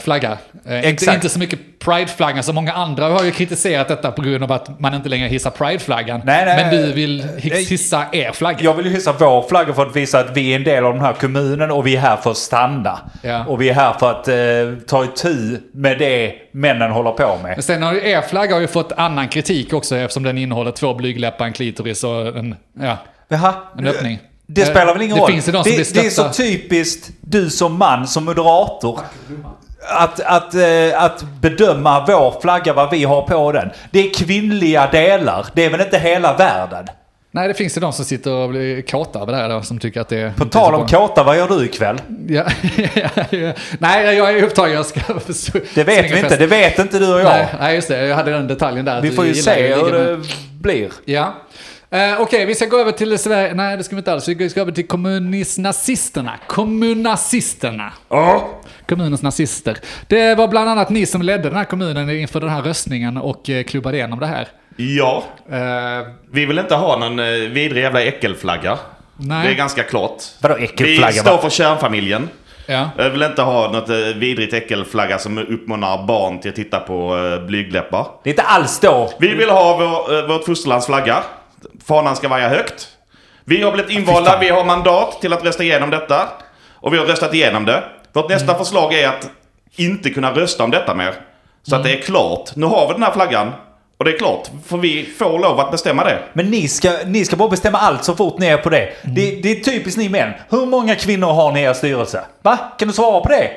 [0.00, 0.38] flagga.
[0.66, 4.44] Eh, inte, inte så mycket prideflaggan som många andra har ju kritiserat detta på grund
[4.44, 6.20] av att man inte längre hissar prideflaggan.
[6.24, 6.92] Nej, nej, Men du nej.
[6.92, 8.58] vill hiss- hissa er flagga.
[8.62, 10.92] Jag vill ju hissa vår flagga för att visa att vi är en del av
[10.92, 12.98] den här kommunen och vi är här för att stanna.
[13.22, 13.44] Ja.
[13.44, 17.52] Och vi är här för att eh, ta itu med det männen håller på med.
[17.56, 20.70] Men sen har ju er flagga har ju fått annan kritik också eftersom den innehåller
[20.70, 22.96] två blygdläppar, en klitoris och en, ja,
[23.28, 24.18] Jaha, en öppning.
[24.46, 25.30] Det Eh, spelar väl ingen det roll.
[25.32, 29.00] finns ju de som det, blir det är så typiskt du som man, som moderator.
[29.88, 33.70] Att, att, eh, att bedöma vår flagga, vad vi har på den.
[33.90, 35.46] Det är kvinnliga delar.
[35.54, 36.86] Det är väl inte hela världen?
[37.30, 40.00] Nej, det finns ju de som sitter och blir kåta över det här som tycker
[40.00, 40.30] att det är...
[40.30, 42.00] På tal om kåta, vad gör du ikväll?
[42.28, 42.44] Ja,
[43.78, 44.72] nej, jag är upptagen.
[44.74, 45.00] Jag ska
[45.74, 46.36] Det vet vi inte.
[46.36, 47.46] Det vet inte du och jag.
[47.60, 48.06] Nej, just det.
[48.06, 49.00] Jag hade den detaljen där.
[49.00, 50.20] vi får ju se hur det
[50.60, 50.90] blir.
[51.04, 51.34] Ja.
[51.94, 53.54] Eh, Okej, vi ska gå över till Sverige.
[53.54, 54.28] Nej, det ska vi inte alls.
[54.28, 56.32] Vi ska över till kommunistnazisterna.
[56.46, 57.92] Kommunnazisterna.
[58.08, 58.48] Ja.
[58.88, 59.78] Kommunens nazister.
[60.08, 63.50] Det var bland annat ni som ledde den här kommunen inför den här röstningen och
[63.50, 64.48] eh, klubbade igenom det här.
[64.76, 65.24] Ja.
[65.50, 67.16] Eh, Vi vill inte ha någon
[67.52, 68.78] vidrig jävla äckelflagga.
[69.16, 69.46] Nej.
[69.46, 70.22] Det är ganska klart.
[70.40, 71.12] Vadå Vi äckelflagga?
[71.22, 72.28] står för kärnfamiljen.
[72.66, 72.90] ja.
[72.96, 77.16] Jag vill inte ha något vidrigt äckelflagga som uppmanar barn till att titta på
[77.46, 78.06] blygdläppar.
[78.24, 79.10] Det är inte alls då.
[79.18, 81.22] Vi vill ha vår, vårt fosterlands flagga.
[81.86, 82.88] Fanan ska vaja högt.
[83.44, 86.28] Vi har blivit invalda, vi har mandat till att rösta igenom detta.
[86.74, 87.84] Och vi har röstat igenom det.
[88.12, 88.58] Vårt nästa Mm.
[88.58, 89.30] förslag är att
[89.76, 91.14] inte kunna rösta om detta mer.
[91.62, 91.92] Så att Mm.
[91.92, 92.56] det är klart.
[92.56, 93.52] Nu har vi den här flaggan.
[93.98, 96.18] Och det är klart, för vi får lov att bestämma det.
[96.32, 98.92] Men ni ska, ni ska bara bestämma allt så fort ni är på det.
[99.02, 99.40] det.
[99.42, 100.32] Det är typiskt ni män.
[100.50, 102.24] Hur många kvinnor har ni i er styrelse?
[102.42, 102.58] Va?
[102.78, 103.50] Kan du svara på det?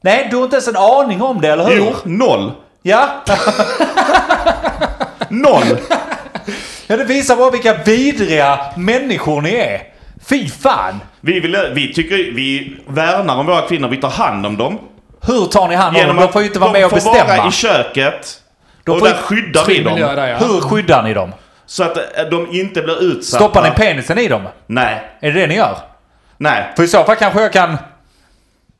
[0.00, 1.76] Nej, du har inte ens en aning om det, eller hur?
[1.76, 2.52] Jo, noll.
[2.82, 3.08] Ja?
[5.28, 5.78] Noll!
[6.86, 9.82] Ja, det visar bara vilka vidriga människor ni är.
[10.28, 11.00] Fy fan!
[11.20, 14.78] Vi, vill, vi tycker, vi värnar om våra kvinnor, vi tar hand om dem.
[15.26, 16.16] Hur tar ni hand om dem?
[16.16, 17.48] De får ju inte vara med och de får vara bestämma.
[17.48, 18.42] i köket.
[18.84, 20.00] De och där skyddar vi dem.
[20.00, 20.36] där ja.
[20.36, 21.32] Hur skyddar ni dem?
[21.66, 23.44] Så att eh, de inte blir utsatta.
[23.44, 24.42] Stoppar ni penisen i dem?
[24.66, 25.02] Nej.
[25.20, 25.76] Är det det ni gör?
[26.38, 26.72] Nej.
[26.76, 27.76] För i så fall kanske jag kan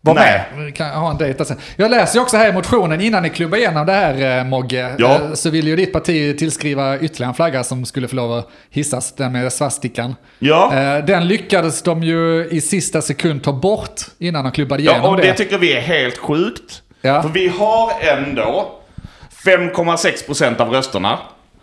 [0.06, 0.42] vara Nej.
[0.56, 0.76] med.
[0.76, 1.56] Kan ha en dejt sen.
[1.76, 4.94] Jag läser ju också här i motionen, innan ni klubbar igenom det här eh, Mogge,
[4.98, 5.14] Ja.
[5.14, 8.48] eh, så vill ju ditt parti tillskriva ytterligare en flagga som skulle få lov att
[8.70, 10.14] hissas, den med svastikan.
[10.38, 10.72] Ja.
[10.74, 15.08] Eh, Den lyckades de ju i sista sekund ta bort innan de klubbade igenom Ja,
[15.08, 15.22] och det.
[15.22, 16.82] det tycker vi är helt sjukt.
[17.02, 17.22] Ja.
[17.22, 18.72] För vi har ändå
[19.44, 21.18] 5,6% av rösterna.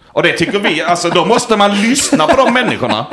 [0.08, 3.06] Och det tycker vi, alltså då måste man lyssna på de människorna.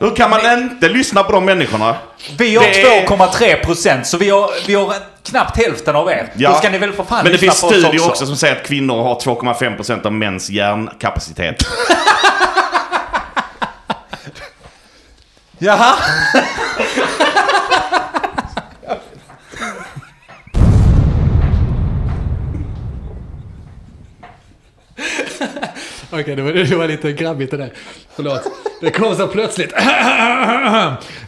[0.00, 1.96] Hur kan man inte lyssna på de människorna?
[2.38, 6.32] Vi har Det är- 2,3 procent så vi har, vi har knappt hälften av er.
[6.34, 8.08] Då ska ni väl för fan Men det finns studier också.
[8.10, 8.26] också.
[8.26, 11.56] som säger att kvinnor har 2,5% av mäns hjärnkapacitet.
[15.58, 15.94] Jaha?
[26.10, 27.72] Okej, det, var, det var lite grabbigt det där.
[28.16, 28.42] Förlåt.
[28.80, 29.72] Det kom så plötsligt.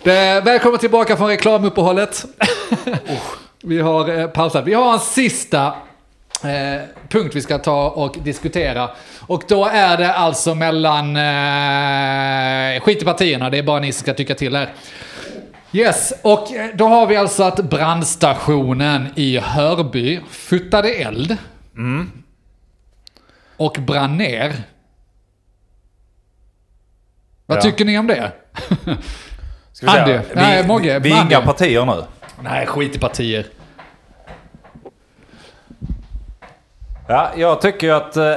[0.04, 2.24] Det, välkommen tillbaka från reklamuppehållet.
[3.62, 4.64] Vi har eh, pausat.
[4.64, 5.66] Vi har en sista
[6.44, 8.90] eh, punkt vi ska ta och diskutera.
[9.20, 11.16] Och då är det alltså mellan...
[11.16, 14.72] Eh, skit i partierna, det är bara ni som ska tycka till här.
[15.72, 21.36] Yes, och då har vi alltså att brandstationen i Hörby futtade eld.
[23.56, 24.54] Och brann ner.
[27.50, 27.62] Vad Ja.
[27.62, 28.32] tycker ni om det?
[29.72, 30.12] Ska vi, Andy.
[30.12, 30.98] säga, Nej, vi, Mogge.
[30.98, 32.04] vi är inga partier nu.
[32.42, 33.46] Nej, skit i partier.
[37.06, 38.16] Ja, jag tycker ju att...
[38.16, 38.36] eh,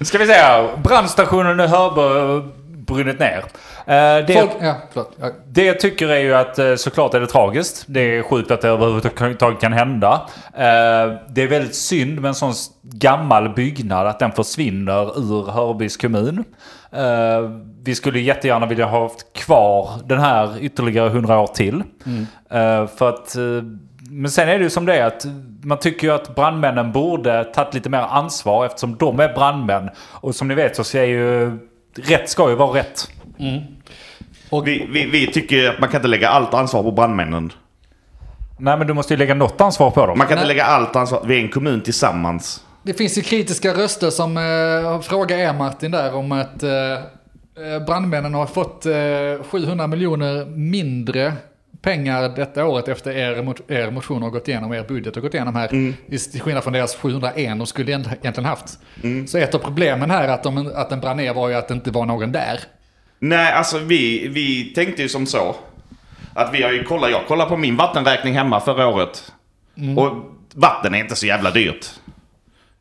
[0.00, 3.44] Ska vi säga, brandstationen i Hörby brunnit ner.
[3.88, 4.50] Eh, Det, Folk,
[5.20, 7.84] ja, det jag tycker är ju att eh, såklart är det tragiskt.
[7.86, 10.12] Det är sjukt att det överhuvudtaget kan hända.
[10.54, 15.96] Eh, Det är väldigt synd med en sån gammal byggnad att den försvinner ur Hörbys
[15.96, 16.44] kommun.
[17.82, 21.82] Vi skulle jättegärna vilja ha haft kvar den här ytterligare hundra år till.
[22.50, 23.36] Eh, För att,
[24.10, 25.24] men sen är det ju som det är att
[25.62, 29.90] man tycker ju att brandmännen borde tagit lite mer ansvar eftersom de är brandmän.
[30.10, 31.58] Och som ni vet så är ju
[31.96, 33.08] rätt ska ju vara rätt.
[34.64, 37.52] Vi, vi, vi tycker att man kan inte lägga allt ansvar på brandmännen.
[38.58, 40.18] Nej men du måste ju lägga något ansvar på dem.
[40.18, 40.54] Man kan inte Nej.
[40.56, 41.22] lägga allt ansvar.
[41.26, 42.64] Vi är en kommun tillsammans.
[42.82, 46.62] Det finns ju kritiska röster som eh, frågar er Martin där om att...
[46.62, 51.32] Eh, eh, brandmännen har fått eh, 700 miljoner mindre
[51.82, 55.34] pengar detta året efter er, mot- er motion har gått igenom, er budget har gått
[55.34, 55.74] igenom här.
[55.74, 58.78] I till skillnad från deras 701 de skulle egent- egentligen haft.
[59.28, 61.74] Så ett av problemen här att, de, att den brann ner var ju att det
[61.74, 62.60] inte var någon där.
[63.18, 65.56] Nej, alltså vi, vi tänkte ju som så.
[66.34, 69.32] Att vi har ju kollat, jag kollade på min vattenräkning hemma förra året.
[69.96, 70.12] Och
[70.54, 71.86] vatten är inte så jävla dyrt.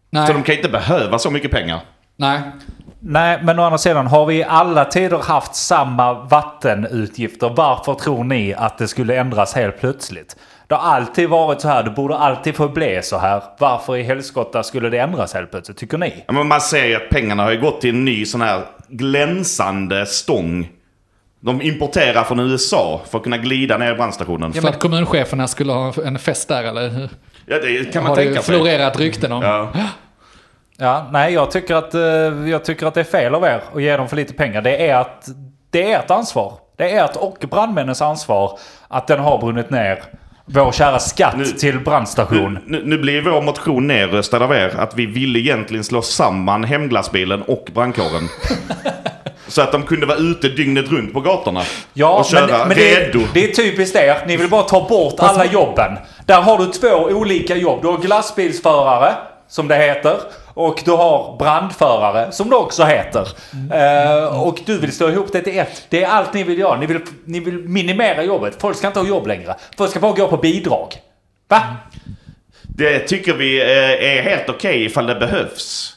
[0.09, 1.79] Nej, Så de kan inte behöva så mycket pengar.
[2.15, 2.41] nej.
[2.99, 7.49] Nej, men å andra sidan, har vi i alla tider haft samma vattenutgifter?
[7.49, 10.35] Varför tror ni att det skulle ändras helt plötsligt?
[10.67, 13.43] Det har alltid varit så här, det borde alltid få bli så här.
[13.57, 16.23] Varför i helskotta skulle det ändras helt plötsligt, tycker ni?
[16.27, 18.61] Ja, men man ser ju att pengarna har ju gått till en ny sån här
[18.87, 20.69] glänsande stång.
[21.39, 24.53] De importerar från USA för att kunna glida ner i brandstationen.
[24.53, 26.89] För att kommuncheferna skulle ha en fest där eller?
[26.89, 27.09] hur?
[27.45, 28.55] Ja, det kan man har tänka det sig.
[28.55, 29.43] florerat rykten om.
[29.43, 29.69] Ja.
[30.77, 32.01] Ja, nej, jag tycker, att, eh,
[32.49, 34.61] jag tycker att det är fel av er att ge dem för lite pengar.
[34.61, 35.27] Det är, att,
[35.69, 36.53] det är ert ansvar.
[36.77, 40.03] Det är ert och brandmännens ansvar att den har brunnit ner.
[40.49, 42.59] Vår kära skatt Nu- till brandstation.
[42.65, 47.41] Nu, nu blir vår motion nerröstad av er att vi ville egentligen slå samman hemglassbilen
[47.41, 48.29] och brandkåren.
[49.47, 51.61] Så att de kunde vara ute dygnet runt på gatorna.
[51.93, 53.19] Ja, och köra men, men det, redo.
[53.19, 54.15] är, det är typiskt er.
[54.27, 55.97] Ni vill bara ta bort alla jobben.
[56.25, 57.81] Där har du två olika jobb.
[57.81, 59.13] Du har glassbilsförare,
[59.47, 60.17] som det heter.
[60.53, 63.27] Och du har brandförare, som det också heter.
[63.73, 65.85] Eh, och du vill slå ihop det till ett.
[65.89, 66.79] Det är allt ni vill göra.
[66.79, 68.61] Ni vill, ni vill minimera jobbet.
[68.61, 69.55] Folk ska inte ha jobb längre.
[69.77, 70.93] Folk ska bara gå på bidrag.
[71.47, 71.61] Va?
[72.61, 75.93] Det tycker vi eh, är helt okej ifall det behövs.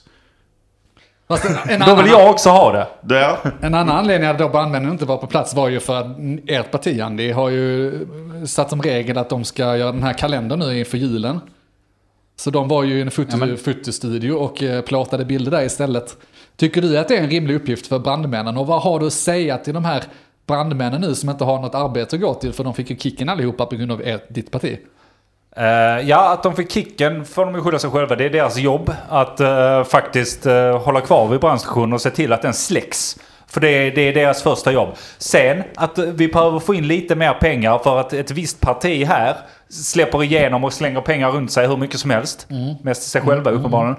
[1.29, 2.87] Fast en, en, Då annan, vill jag också ha det.
[3.01, 6.07] Det, en annan anledning att då brandmännen inte var på plats var ju för att
[6.47, 7.93] ert parti, Andy, har ju
[8.47, 11.41] satt som regel att de ska göra den här kalendern nu inför julen.
[12.41, 16.17] Så de var ju i en foto, fotostudio och eh, plåtade bilder där istället.
[16.57, 18.57] Tycker du att det är en rimlig uppgift för brandmännen?
[18.57, 20.03] Och vad har du att säga till de här
[20.47, 22.53] brandmännen nu som inte har något arbete att gå till?
[22.53, 24.79] För de fick ju kicken allihopa på grund av er, ditt parti.
[25.57, 25.65] Eh,
[26.09, 28.17] ja, att de fick kicken får de ju skylla sig själva.
[28.17, 32.33] Det är deras jobb att eh, faktiskt uh, hålla kvar vid brandstationen och se till
[32.33, 33.19] att den släcks.
[33.51, 34.89] För det är, det är deras första jobb.
[35.19, 39.37] Sen att vi behöver få in lite mer pengar för att ett visst parti här
[39.71, 42.47] släpper igenom och slänger pengar runt sig hur mycket som helst.
[42.83, 43.97] Mest sig själva uppenbarligen.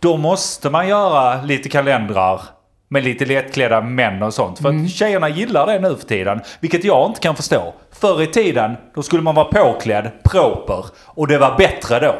[0.00, 2.40] Då måste man göra lite kalendrar
[2.88, 4.58] med lite lättklädda män och sånt.
[4.58, 6.40] För att tjejerna gillar det nu för tiden.
[6.60, 7.74] Vilket jag inte kan förstå.
[7.92, 10.84] Förr i tiden, då skulle man vara påklädd, proper.
[11.04, 12.14] Och det var bättre då.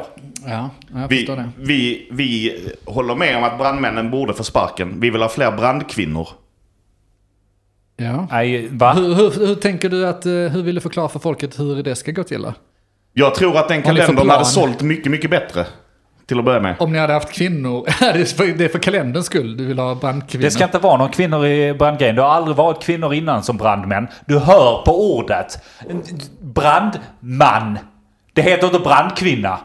[0.48, 1.50] Ja, jag vi, förstår det.
[1.56, 5.00] vi, vi håller med om att brandmännen borde få sparken.
[5.00, 6.28] Vi vill ha fler brandkvinnor.
[7.96, 8.26] Ja.
[8.30, 8.92] Nej, va?
[8.92, 11.96] Hur, hur, hur tänker du att, eh, hur vill du förklara för folket hur det
[11.96, 12.54] ska gå till då?
[13.12, 15.66] Jag tror att den kalendern hade sålt mycket, mycket bättre.
[16.26, 16.76] Till att börja med.
[16.78, 19.78] Om ni hade haft kvinnor, det är för, det är för kalenderns skull du vill
[19.78, 20.44] ha brandkvinnor.
[20.44, 22.16] Det ska inte vara några kvinnor i brandgrejen.
[22.16, 24.08] Det har aldrig varit kvinnor innan som brandmän.
[24.26, 25.62] Du hör på ordet.
[26.40, 27.78] Brandman.
[28.32, 29.58] Det heter inte brandkvinna.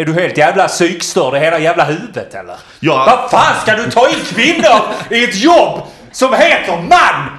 [0.00, 2.56] Är du helt jävla psykstörd i hela jävla huvudet eller?
[2.80, 3.04] Ja.
[3.06, 4.80] Vad fan ska du ta in kvinnor
[5.10, 5.82] i ett jobb
[6.12, 7.30] som heter man?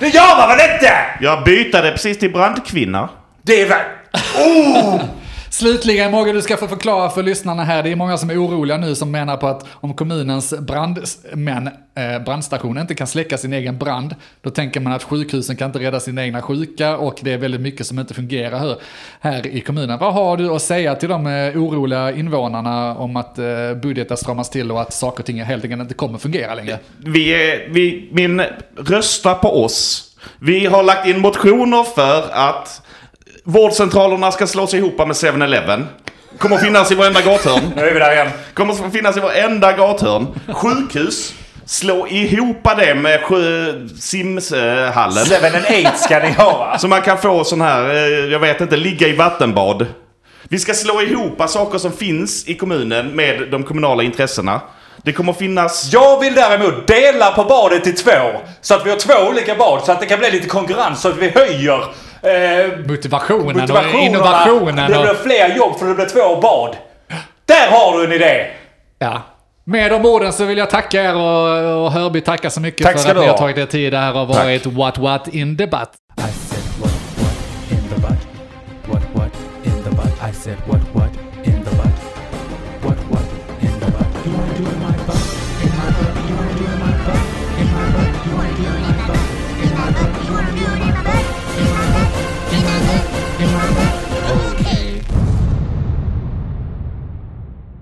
[0.00, 0.92] Det gör man väl inte?
[1.20, 3.08] Jag bytade precis till brandkvinna.
[3.42, 3.80] Det är väl...
[4.38, 5.00] Oh!
[5.54, 7.82] Slutligen Mogge, du ska få förklara för lyssnarna här.
[7.82, 12.24] Det är många som är oroliga nu som menar på att om kommunens brandmän, eh,
[12.24, 16.00] brandstation inte kan släcka sin egen brand, då tänker man att sjukhusen kan inte rädda
[16.00, 18.76] sina egna sjuka och det är väldigt mycket som inte fungerar här,
[19.20, 19.98] här i kommunen.
[19.98, 24.50] Vad har du att säga till de eh, oroliga invånarna om att eh, budgeten stramas
[24.50, 26.78] till och att saker och ting helt enkelt inte kommer fungera längre?
[26.98, 28.42] Vi är, vi, min,
[28.76, 30.10] rösta på oss.
[30.38, 32.82] Vi har lagt in motioner för att
[33.44, 35.86] vårdcentralerna ska slås ihop med 7-Eleven.
[36.38, 37.72] Kommer att finnas i varenda gathörn.
[37.76, 38.28] Nu är vi där igen.
[38.54, 40.26] Kommer att finnas i varenda gathörn.
[40.52, 41.34] Sjukhus.
[41.66, 43.20] Slå ihop det med
[45.54, 46.76] and eight ska ni ha.
[46.78, 49.86] Så man kan få sån här, eh, jag vet inte, ligga i vattenbad.
[50.48, 54.60] Vi ska slå ihop saker som finns i kommunen med de kommunala intressena.
[55.02, 55.92] Det kommer finnas...
[55.92, 58.40] Jag vill däremot dela på badet i två.
[58.60, 59.84] Så att vi har två olika bad.
[59.84, 61.00] Så att det kan bli lite konkurrens.
[61.00, 61.84] Så att vi höjer
[62.24, 64.00] eh, Motivationen, och motivationerna.
[64.06, 64.76] innovationen.
[64.90, 66.76] Det blir Och, fler jobb för det blir två bad.
[67.46, 68.46] Där har du en idé!
[68.98, 69.22] ja.
[69.66, 72.98] Med de orden så vill jag tacka er och, och Hörby tacka så mycket Tack
[73.00, 73.38] för att du ni har ha.
[73.38, 73.92] tagit er tid.
[73.92, 75.94] Det här har varit What What in debatt.
[76.18, 78.26] I said what what in the butt?
[78.86, 79.32] What what
[79.64, 80.30] in the butt?
[80.30, 81.03] I said what what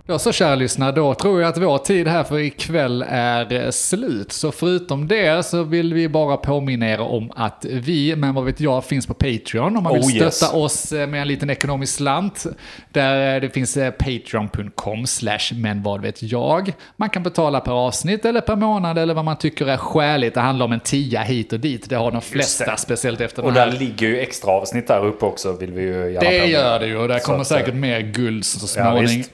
[0.07, 4.33] Då så kära lyssnare, då tror jag att vår tid här för ikväll är slut.
[4.33, 8.61] Så förutom det så vill vi bara påminna er om att vi, men vad vet
[8.61, 9.77] jag, finns på Patreon.
[9.77, 10.53] Om man vill Oh, stötta yes.
[10.55, 12.47] oss eh, med en liten ekonomisk slant.
[12.93, 16.73] Där eh, det finns eh, patreon.com slash men vad vet jag.
[16.97, 20.35] Man kan betala per avsnitt eller per månad eller vad man tycker är skäligt.
[20.35, 21.89] Det handlar om en tia hit och dit.
[21.91, 25.53] Det har de flesta, speciellt efter Och där ligger ju extra avsnitt där uppe också
[25.53, 28.45] vill vi ju gärna det gör det ju och där Så kommer säkert mer guld
[28.45, 29.07] så Ja, småningom.
[29.07, 29.31] visst.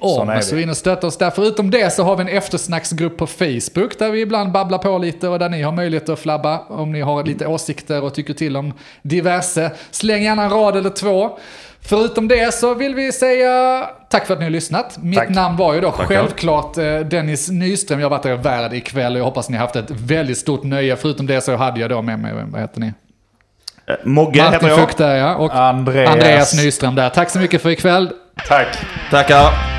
[0.58, 1.30] Så in och stötta oss där.
[1.30, 5.28] Förutom det så har vi en eftersnacksgrupp på Facebook där vi ibland babblar på lite
[5.28, 8.56] och där ni har möjlighet att flabba om ni har lite åsikter och tycker till
[8.56, 8.72] om
[9.02, 9.70] diverse.
[9.90, 11.38] Släng gärna en rad eller två.
[11.80, 14.98] Förutom det så vill vi säga tack för att ni har lyssnat.
[15.02, 15.28] Mitt Tack.
[15.28, 16.06] namn var ju då Tackar.
[16.06, 18.00] självklart eh, Dennis Nyström.
[18.00, 20.62] Jag har varit er värd ikväll och jag hoppas ni har haft ett väldigt stort
[20.62, 20.96] nöje.
[20.96, 22.86] Förutom det så hade jag då med mig, vad heter ni?
[22.86, 24.78] Eh, Mogge heter Martin jag.
[24.78, 26.12] Fukt där ja, och Andreas.
[26.12, 27.10] Andreas Nyström där.
[27.10, 28.10] Tack så mycket för ikväll.
[28.48, 28.78] Tack.
[29.10, 29.78] Tackar.